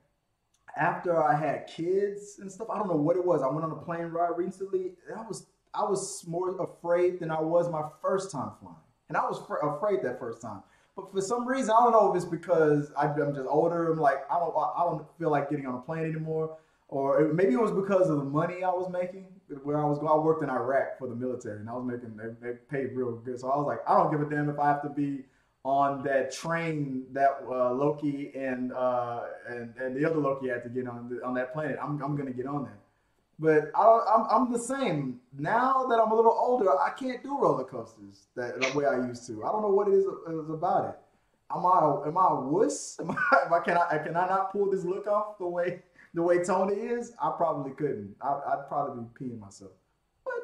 After 0.76 1.22
I 1.22 1.36
had 1.36 1.66
kids 1.66 2.38
and 2.40 2.50
stuff, 2.50 2.68
I 2.70 2.78
don't 2.78 2.88
know 2.88 2.96
what 2.96 3.16
it 3.16 3.24
was. 3.24 3.42
I 3.42 3.48
went 3.48 3.64
on 3.64 3.72
a 3.72 3.76
plane 3.76 4.06
ride 4.06 4.36
recently. 4.36 4.92
I 5.14 5.22
was 5.22 5.46
I 5.74 5.84
was 5.84 6.24
more 6.26 6.60
afraid 6.60 7.20
than 7.20 7.30
I 7.30 7.40
was 7.40 7.70
my 7.70 7.82
first 8.00 8.30
time 8.30 8.52
flying, 8.60 8.76
and 9.08 9.16
I 9.16 9.22
was 9.22 9.40
fr- 9.46 9.66
afraid 9.66 10.02
that 10.02 10.18
first 10.18 10.42
time. 10.42 10.62
But 10.96 11.10
for 11.12 11.20
some 11.20 11.46
reason, 11.46 11.70
I 11.70 11.80
don't 11.84 11.92
know 11.92 12.10
if 12.10 12.16
it's 12.16 12.30
because 12.30 12.92
I, 12.96 13.06
I'm 13.06 13.34
just 13.34 13.46
older. 13.48 13.92
I'm 13.92 13.98
like 13.98 14.30
I 14.30 14.38
don't 14.38 14.54
I 14.56 14.84
don't 14.84 15.06
feel 15.18 15.30
like 15.30 15.48
getting 15.48 15.66
on 15.66 15.74
a 15.74 15.80
plane 15.80 16.04
anymore, 16.04 16.56
or 16.88 17.20
it, 17.22 17.34
maybe 17.34 17.52
it 17.54 17.60
was 17.60 17.70
because 17.70 18.10
of 18.10 18.18
the 18.18 18.24
money 18.24 18.64
I 18.64 18.70
was 18.70 18.90
making. 18.90 19.31
Where 19.62 19.78
I 19.78 19.84
was 19.84 19.98
going, 19.98 20.10
I 20.10 20.16
worked 20.16 20.42
in 20.42 20.50
Iraq 20.50 20.98
for 20.98 21.08
the 21.08 21.14
military, 21.14 21.60
and 21.60 21.68
I 21.68 21.74
was 21.74 21.84
making 21.84 22.16
they, 22.16 22.46
they 22.46 22.56
paid 22.70 22.94
real 22.94 23.12
good. 23.12 23.40
So 23.40 23.50
I 23.50 23.56
was 23.56 23.66
like, 23.66 23.78
I 23.88 23.96
don't 23.96 24.10
give 24.10 24.20
a 24.20 24.30
damn 24.30 24.48
if 24.48 24.58
I 24.58 24.68
have 24.68 24.82
to 24.82 24.88
be 24.88 25.24
on 25.64 26.02
that 26.02 26.32
train 26.32 27.04
that 27.12 27.38
uh, 27.48 27.72
Loki 27.72 28.32
and 28.34 28.72
uh, 28.72 29.22
and 29.48 29.74
and 29.80 29.96
the 29.96 30.04
other 30.04 30.18
Loki 30.18 30.48
had 30.48 30.62
to 30.64 30.68
get 30.68 30.88
on 30.88 31.08
the, 31.08 31.24
on 31.24 31.34
that 31.34 31.52
planet. 31.52 31.76
I'm 31.82 32.02
I'm 32.02 32.16
gonna 32.16 32.32
get 32.32 32.46
on 32.46 32.64
that. 32.64 32.78
But 33.38 33.70
I 33.74 33.82
don't, 33.84 34.04
I'm 34.08 34.26
I'm 34.30 34.52
the 34.52 34.58
same 34.58 35.20
now 35.38 35.86
that 35.88 36.00
I'm 36.00 36.12
a 36.12 36.14
little 36.14 36.36
older. 36.38 36.70
I 36.80 36.90
can't 36.90 37.22
do 37.22 37.38
roller 37.38 37.64
coasters 37.64 38.26
that 38.36 38.60
the 38.60 38.78
way 38.78 38.86
I 38.86 39.06
used 39.06 39.26
to. 39.26 39.44
I 39.44 39.52
don't 39.52 39.62
know 39.62 39.68
what 39.68 39.88
it 39.88 39.94
is, 39.94 40.04
is 40.04 40.50
about 40.50 40.90
it. 40.90 40.98
Am 41.54 41.66
I 41.66 42.02
am 42.06 42.16
I 42.16 42.28
a 42.30 42.40
wuss? 42.40 42.98
Am 43.00 43.10
I, 43.10 43.16
am 43.46 43.52
I 43.52 43.60
can 43.60 43.76
I 43.76 43.98
can 43.98 44.16
I 44.16 44.26
not 44.26 44.52
pull 44.52 44.70
this 44.70 44.84
look 44.84 45.06
off 45.06 45.38
the 45.38 45.46
way 45.46 45.82
the 46.14 46.22
way 46.22 46.42
Tony 46.42 46.74
is? 46.74 47.12
I 47.20 47.32
probably 47.36 47.72
couldn't. 47.72 48.14
I, 48.20 48.38
I'd 48.52 48.68
probably 48.68 49.04
be 49.04 49.26
peeing 49.26 49.38
myself. 49.38 49.72
But 50.24 50.34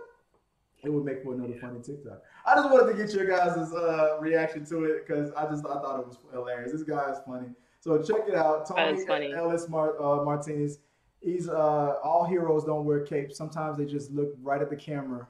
it 0.83 0.93
would 0.93 1.05
make 1.05 1.23
for 1.23 1.35
another 1.35 1.59
funny 1.61 1.81
TikTok. 1.81 2.23
I 2.47 2.55
just 2.55 2.71
wanted 2.71 2.93
to 2.93 2.99
get 2.99 3.15
your 3.15 3.27
guys' 3.27 3.73
uh, 3.73 4.19
reaction 4.21 4.65
to 4.67 4.85
it 4.85 5.07
because 5.07 5.31
I 5.33 5.47
just 5.47 5.65
I 5.67 5.75
thought 5.75 6.01
it 6.01 6.07
was 6.07 6.19
hilarious. 6.33 6.73
This 6.73 6.83
guy 6.83 7.11
is 7.11 7.19
funny. 7.27 7.49
So 7.81 8.03
check 8.03 8.29
it 8.29 8.35
out. 8.35 8.67
Tony. 8.67 9.33
Ellis 9.35 9.69
Mar- 9.69 10.01
uh, 10.01 10.25
Martinez. 10.25 10.79
He's 11.21 11.49
uh, 11.49 11.97
all 12.03 12.25
heroes 12.25 12.65
don't 12.65 12.85
wear 12.85 13.01
capes. 13.01 13.37
Sometimes 13.37 13.77
they 13.77 13.85
just 13.85 14.11
look 14.13 14.35
right 14.43 14.63
at 14.63 14.71
the 14.71 14.77
camera 14.77 15.27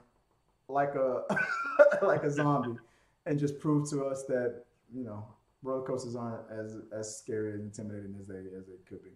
like 0.68 0.94
a 0.94 1.22
like 2.02 2.24
a 2.24 2.30
zombie 2.30 2.78
and 3.26 3.38
just 3.38 3.58
prove 3.58 3.88
to 3.90 4.04
us 4.04 4.24
that 4.24 4.64
you 4.94 5.02
know 5.02 5.24
roller 5.62 5.82
coasters 5.86 6.14
aren't 6.14 6.42
as 6.50 6.76
as 6.92 7.18
scary 7.18 7.52
and 7.54 7.62
intimidating 7.62 8.14
as 8.20 8.26
they 8.26 8.38
as 8.56 8.66
they 8.66 8.76
could 8.88 9.02
be. 9.02 9.10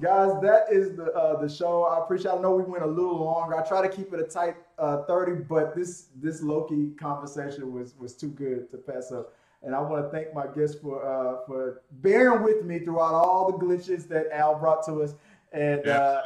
Guys, 0.00 0.40
that 0.42 0.66
is 0.70 0.94
the 0.94 1.12
uh, 1.12 1.40
the 1.40 1.48
show. 1.48 1.82
I 1.84 1.98
appreciate. 1.98 2.32
I 2.32 2.38
know 2.40 2.52
we 2.52 2.62
went 2.62 2.84
a 2.84 2.86
little 2.86 3.24
longer. 3.24 3.56
I 3.56 3.66
try 3.66 3.82
to 3.82 3.88
keep 3.88 4.12
it 4.12 4.20
a 4.20 4.24
tight 4.24 4.54
uh, 4.78 5.02
thirty, 5.04 5.32
but 5.42 5.74
this 5.74 6.06
this 6.14 6.40
Loki 6.40 6.90
conversation 6.90 7.72
was 7.72 7.96
was 7.98 8.14
too 8.14 8.28
good 8.28 8.70
to 8.70 8.76
pass 8.76 9.10
up. 9.10 9.34
And 9.62 9.74
I 9.74 9.80
want 9.80 10.04
to 10.04 10.10
thank 10.10 10.32
my 10.32 10.46
guests 10.46 10.80
for 10.80 11.04
uh, 11.04 11.44
for 11.46 11.82
bearing 12.00 12.44
with 12.44 12.64
me 12.64 12.78
throughout 12.78 13.14
all 13.14 13.50
the 13.50 13.58
glitches 13.58 14.06
that 14.08 14.26
Al 14.32 14.56
brought 14.56 14.84
to 14.86 15.02
us. 15.02 15.14
And 15.52 15.88
uh, 15.88 16.22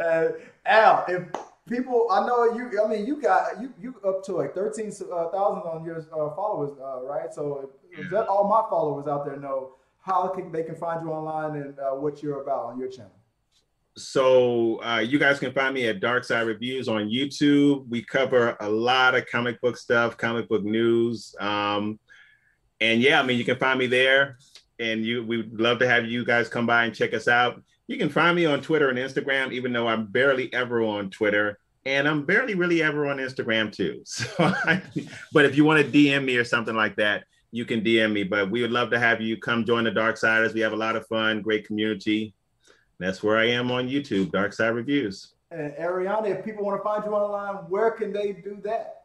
uh, 0.00 0.28
Al, 0.66 1.04
if 1.08 1.22
people, 1.66 2.08
I 2.10 2.26
know 2.26 2.54
you. 2.54 2.82
I 2.84 2.88
mean, 2.88 3.06
you 3.06 3.22
got 3.22 3.58
you 3.62 3.72
you 3.80 3.94
up 4.06 4.22
to 4.24 4.32
like 4.32 4.54
thirteen 4.54 4.90
thousand 4.90 5.62
on 5.62 5.82
your 5.86 6.00
uh, 6.12 6.34
followers, 6.34 6.76
uh, 6.78 7.02
right? 7.04 7.32
So 7.32 7.70
if, 7.92 8.00
if 8.00 8.10
that 8.10 8.26
all 8.26 8.46
my 8.48 8.68
followers 8.68 9.06
out 9.06 9.24
there 9.24 9.38
know 9.38 9.76
how 10.08 10.26
can 10.28 10.50
they 10.50 10.62
can 10.62 10.74
find 10.74 11.04
you 11.04 11.12
online 11.12 11.60
and 11.60 11.78
uh, 11.78 11.90
what 11.90 12.22
you're 12.22 12.40
about 12.40 12.64
on 12.64 12.78
your 12.80 12.88
channel. 12.88 13.12
So 13.96 14.82
uh, 14.82 15.00
you 15.00 15.18
guys 15.18 15.38
can 15.38 15.52
find 15.52 15.74
me 15.74 15.86
at 15.88 16.00
Dark 16.00 16.24
Side 16.24 16.46
Reviews 16.46 16.88
on 16.88 17.08
YouTube. 17.08 17.86
We 17.88 18.02
cover 18.02 18.56
a 18.60 18.68
lot 18.68 19.14
of 19.14 19.26
comic 19.26 19.60
book 19.60 19.76
stuff, 19.76 20.16
comic 20.16 20.48
book 20.48 20.64
news, 20.64 21.34
um, 21.40 21.98
and 22.80 23.02
yeah, 23.02 23.20
I 23.20 23.24
mean 23.24 23.38
you 23.38 23.44
can 23.44 23.58
find 23.58 23.78
me 23.78 23.86
there. 23.86 24.38
And 24.80 25.04
you, 25.04 25.24
we 25.24 25.38
would 25.38 25.60
love 25.60 25.80
to 25.80 25.88
have 25.88 26.06
you 26.06 26.24
guys 26.24 26.48
come 26.48 26.64
by 26.64 26.84
and 26.84 26.94
check 26.94 27.12
us 27.12 27.26
out. 27.26 27.60
You 27.88 27.98
can 27.98 28.08
find 28.08 28.36
me 28.36 28.46
on 28.46 28.60
Twitter 28.60 28.88
and 28.90 28.98
Instagram, 28.98 29.50
even 29.52 29.72
though 29.72 29.88
I'm 29.88 30.06
barely 30.06 30.52
ever 30.54 30.84
on 30.84 31.10
Twitter, 31.10 31.58
and 31.84 32.06
I'm 32.06 32.24
barely 32.24 32.54
really 32.54 32.80
ever 32.80 33.08
on 33.08 33.16
Instagram 33.18 33.72
too. 33.72 34.02
So, 34.06 34.28
I, 34.38 34.80
but 35.32 35.44
if 35.44 35.56
you 35.56 35.64
want 35.64 35.84
to 35.84 35.90
DM 35.90 36.24
me 36.24 36.36
or 36.36 36.44
something 36.44 36.76
like 36.76 36.96
that, 36.96 37.24
you 37.50 37.64
can 37.64 37.82
DM 37.82 38.12
me. 38.12 38.24
But 38.24 38.50
we 38.50 38.62
would 38.62 38.70
love 38.70 38.90
to 38.90 38.98
have 38.98 39.20
you 39.20 39.36
come 39.36 39.64
join 39.64 39.84
the 39.84 39.90
Dark 39.90 40.16
Siders. 40.16 40.54
We 40.54 40.60
have 40.60 40.72
a 40.72 40.76
lot 40.76 40.96
of 40.96 41.06
fun, 41.06 41.42
great 41.42 41.66
community. 41.66 42.34
That's 42.98 43.22
where 43.22 43.36
I 43.36 43.46
am 43.46 43.70
on 43.70 43.88
YouTube, 43.88 44.32
Dark 44.32 44.52
Side 44.52 44.68
Reviews. 44.68 45.34
And 45.50 45.72
Ariana, 45.74 46.38
if 46.38 46.44
people 46.44 46.64
want 46.64 46.80
to 46.80 46.84
find 46.84 47.04
you 47.04 47.12
online, 47.12 47.64
where 47.70 47.90
can 47.92 48.12
they 48.12 48.32
do 48.32 48.58
that? 48.64 49.04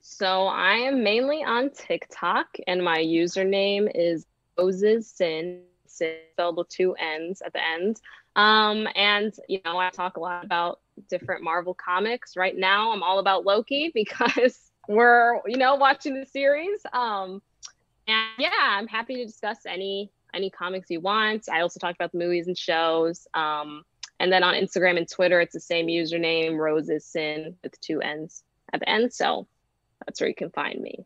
So 0.00 0.46
I 0.46 0.74
am 0.74 1.02
mainly 1.02 1.42
on 1.42 1.70
TikTok, 1.70 2.46
and 2.68 2.84
my 2.84 2.98
username 2.98 3.90
is 3.92 4.24
Roses 4.56 5.10
Sin, 5.10 5.62
Sin 5.86 6.16
spelled 6.32 6.58
with 6.58 6.68
two 6.68 6.94
N's 6.94 7.42
at 7.42 7.52
the 7.52 7.60
end. 7.64 8.00
Um, 8.36 8.86
and 8.94 9.34
you 9.48 9.60
know, 9.64 9.78
I 9.78 9.90
talk 9.90 10.16
a 10.16 10.20
lot 10.20 10.44
about 10.44 10.80
different 11.08 11.42
Marvel 11.42 11.74
comics. 11.74 12.36
Right 12.36 12.56
now, 12.56 12.92
I'm 12.92 13.02
all 13.02 13.18
about 13.18 13.44
Loki 13.44 13.90
because 13.94 14.65
we're 14.88 15.40
you 15.46 15.56
know 15.56 15.74
watching 15.76 16.18
the 16.18 16.26
series. 16.26 16.80
Um, 16.92 17.42
and 18.08 18.26
yeah, 18.38 18.50
I'm 18.60 18.86
happy 18.86 19.16
to 19.16 19.24
discuss 19.24 19.66
any 19.66 20.10
any 20.34 20.50
comics 20.50 20.90
you 20.90 21.00
want. 21.00 21.48
I 21.50 21.60
also 21.60 21.80
talk 21.80 21.94
about 21.94 22.12
the 22.12 22.18
movies 22.18 22.46
and 22.46 22.56
shows. 22.56 23.26
Um, 23.34 23.84
and 24.20 24.32
then 24.32 24.42
on 24.42 24.54
Instagram 24.54 24.96
and 24.96 25.08
Twitter, 25.08 25.40
it's 25.40 25.52
the 25.52 25.60
same 25.60 25.86
username, 25.86 26.56
Roses 26.56 27.04
Sin 27.04 27.54
with 27.62 27.78
two 27.80 28.00
N's 28.00 28.44
at 28.72 28.80
the 28.80 28.88
end. 28.88 29.12
So 29.12 29.46
that's 30.04 30.20
where 30.20 30.28
you 30.28 30.34
can 30.34 30.50
find 30.50 30.80
me. 30.80 31.04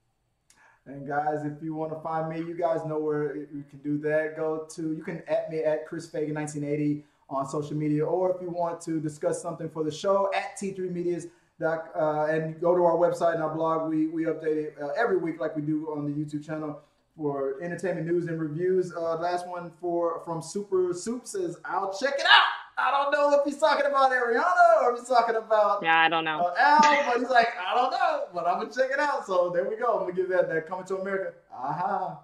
And 0.87 1.07
guys, 1.07 1.45
if 1.45 1.63
you 1.63 1.75
want 1.75 1.93
to 1.93 2.01
find 2.01 2.29
me, 2.29 2.39
you 2.39 2.57
guys 2.57 2.85
know 2.87 2.99
where 2.99 3.37
you 3.37 3.65
can 3.69 3.81
do 3.83 3.99
that. 3.99 4.37
Go 4.37 4.67
to 4.71 4.95
you 4.95 5.03
can 5.03 5.23
at 5.29 5.51
me 5.51 5.61
at 5.61 5.87
Chris 5.87 6.09
Fagan 6.09 6.35
1980 6.35 7.05
on 7.29 7.49
social 7.49 7.77
media, 7.77 8.05
or 8.05 8.35
if 8.35 8.43
you 8.43 8.51
want 8.51 8.81
to 8.83 9.01
discuss 9.01 9.41
something 9.41 9.69
for 9.69 9.85
the 9.85 9.91
show 9.91 10.31
at 10.35 10.59
T3 10.59 10.91
Medias. 10.91 11.27
Doc, 11.61 11.91
uh, 11.95 12.25
and 12.31 12.59
go 12.61 12.75
to 12.75 12.83
our 12.85 12.97
website 12.97 13.35
and 13.35 13.43
our 13.43 13.55
blog. 13.55 13.91
We 13.91 14.07
we 14.07 14.25
update 14.25 14.57
it 14.57 14.77
uh, 14.83 14.89
every 14.97 15.19
week, 15.19 15.39
like 15.41 15.55
we 15.55 15.63
do 15.63 15.89
on 15.95 16.07
the 16.07 16.11
YouTube 16.11 16.45
channel 16.45 16.81
for 17.17 17.63
entertainment 17.63 18.07
news 18.07 18.27
and 18.27 18.41
reviews. 18.41 18.95
Uh, 18.95 19.17
last 19.17 19.47
one 19.47 19.71
for 19.81 20.23
from 20.25 20.41
Super 20.41 20.95
Soup 20.95 21.27
says, 21.27 21.59
"I'll 21.65 21.93
check 21.93 22.15
it 22.19 22.25
out." 22.25 22.43
I 22.79 22.91
don't 22.91 23.13
know 23.13 23.39
if 23.39 23.45
he's 23.45 23.59
talking 23.59 23.85
about 23.85 24.11
Ariana 24.11 24.83
or 24.83 24.95
if 24.95 25.01
he's 25.01 25.09
talking 25.09 25.37
about 25.37 25.83
Yeah, 25.83 26.01
I 26.01 26.09
don't 26.09 26.25
know. 26.25 26.39
uh, 26.41 26.55
Al, 26.59 26.81
but 27.13 27.19
he's 27.21 27.29
like, 27.29 27.49
I 27.61 27.75
don't 27.75 27.91
know, 27.91 28.23
but 28.33 28.47
I'm 28.47 28.59
gonna 28.61 28.73
check 28.73 28.91
it 28.91 28.99
out. 28.99 29.27
So 29.27 29.51
there 29.51 29.69
we 29.69 29.77
go. 29.77 29.93
I'm 29.99 30.01
gonna 30.05 30.13
give 30.15 30.31
that 30.31 30.49
that 30.49 30.67
coming 30.67 30.87
to 30.87 30.97
America. 30.97 31.35
Aha. 31.53 32.21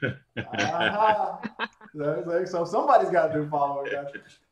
Aha. 0.38 1.68
So, 1.96 2.22
so- 2.26 2.44
so 2.44 2.64
somebody's 2.64 3.10
got 3.10 3.28
to 3.28 3.34
do 3.42 3.48
following. 3.48 3.90
guys. 3.92 4.06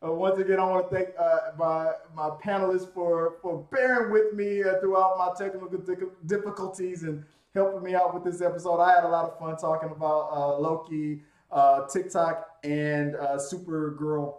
Uh, 0.04 0.12
once 0.12 0.38
again, 0.38 0.58
I 0.60 0.64
want 0.64 0.88
to 0.90 0.94
thank 0.94 1.08
uh, 1.18 1.38
my 1.58 1.92
my 2.14 2.30
panelists 2.44 2.92
for 2.92 3.36
for 3.42 3.66
bearing 3.70 4.12
with 4.12 4.34
me 4.34 4.62
uh, 4.62 4.80
throughout 4.80 5.18
my 5.18 5.32
technical 5.38 5.68
difficulties 6.26 7.02
and 7.04 7.24
helping 7.54 7.82
me 7.82 7.94
out 7.94 8.14
with 8.14 8.24
this 8.24 8.40
episode. 8.42 8.80
I 8.80 8.94
had 8.94 9.04
a 9.04 9.08
lot 9.08 9.24
of 9.24 9.38
fun 9.38 9.56
talking 9.56 9.90
about 9.90 10.30
uh, 10.32 10.58
Loki, 10.58 11.22
uh, 11.50 11.86
TikTok, 11.86 12.48
and 12.64 13.16
uh, 13.16 13.36
Supergirl 13.36 14.36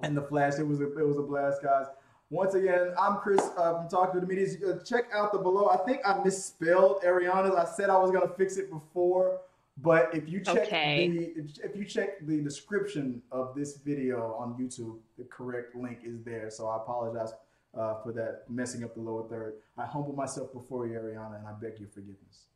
and 0.00 0.16
the 0.16 0.22
Flash. 0.22 0.54
It 0.58 0.66
was 0.66 0.80
a 0.80 0.86
it 0.98 1.06
was 1.06 1.18
a 1.18 1.22
blast, 1.22 1.62
guys. 1.62 1.86
Once 2.30 2.54
again, 2.54 2.92
I'm 2.96 3.16
Chris 3.16 3.40
from 3.56 3.88
Talk 3.88 4.12
to 4.12 4.20
the 4.20 4.26
Media. 4.26 4.46
Check 4.84 5.06
out 5.12 5.32
the 5.32 5.38
below. 5.38 5.68
I 5.68 5.78
think 5.78 6.00
I 6.04 6.22
misspelled 6.22 7.02
Ariana's. 7.02 7.54
I 7.56 7.64
said 7.64 7.90
I 7.90 7.98
was 7.98 8.10
gonna 8.12 8.32
fix 8.36 8.56
it 8.56 8.70
before, 8.70 9.40
but 9.82 10.14
if 10.14 10.28
you 10.28 10.40
check 10.40 10.58
Okay. 10.66 11.08
the 11.08 11.40
if, 11.40 11.70
if 11.70 11.76
you 11.76 11.84
check 11.84 12.24
the 12.26 12.40
description 12.40 13.22
of 13.30 13.54
this 13.54 13.76
video 13.78 14.34
on 14.38 14.54
YouTube, 14.60 14.98
the 15.18 15.24
correct 15.24 15.74
link 15.74 15.98
is 16.04 16.22
there. 16.22 16.50
So 16.50 16.68
I 16.68 16.76
apologize 16.76 17.32
uh, 17.76 17.94
for 18.02 18.12
that 18.12 18.42
messing 18.48 18.84
up 18.84 18.94
the 18.94 19.00
lower 19.00 19.28
third. 19.28 19.54
I 19.78 19.86
humble 19.86 20.12
myself 20.12 20.52
before 20.52 20.86
you, 20.86 20.94
Ariana, 20.94 21.38
and 21.38 21.46
I 21.46 21.52
beg 21.52 21.78
your 21.78 21.88
forgiveness. 21.88 22.46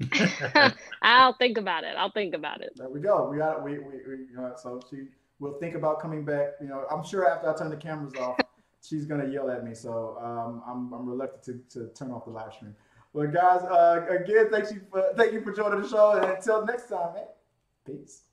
I'll 1.02 1.32
think 1.34 1.58
about 1.58 1.84
it. 1.84 1.94
I'll 1.96 2.12
think 2.12 2.34
about 2.34 2.60
it. 2.62 2.72
There 2.76 2.88
we 2.88 3.00
go. 3.00 3.28
We 3.30 3.38
got 3.38 3.64
we 3.64 3.78
we, 3.78 3.94
we 4.06 4.42
uh, 4.42 4.54
so 4.56 4.80
she 4.90 5.08
will 5.40 5.54
think 5.58 5.74
about 5.74 6.00
coming 6.00 6.24
back. 6.24 6.50
You 6.60 6.68
know, 6.68 6.84
I'm 6.90 7.04
sure 7.04 7.28
after 7.28 7.52
I 7.52 7.56
turn 7.56 7.70
the 7.70 7.76
cameras 7.76 8.14
off, 8.14 8.38
she's 8.82 9.06
gonna 9.06 9.28
yell 9.28 9.50
at 9.50 9.64
me. 9.64 9.74
So 9.74 10.18
um, 10.20 10.62
I'm 10.66 10.92
I'm 10.92 11.08
reluctant 11.08 11.68
to, 11.70 11.80
to 11.80 11.92
turn 11.94 12.12
off 12.12 12.26
the 12.26 12.30
live 12.30 12.52
stream. 12.52 12.74
But 13.18 13.32
guys, 13.32 13.62
uh, 13.62 14.06
again, 14.10 14.46
thank 14.48 14.70
you 14.70 14.80
for 14.88 15.02
thank 15.16 15.32
you 15.32 15.40
for 15.42 15.52
joining 15.52 15.82
the 15.82 15.88
show, 15.88 16.12
and 16.12 16.24
until 16.24 16.64
next 16.64 16.88
time, 16.88 17.14
man. 17.14 17.24
Peace. 17.84 18.27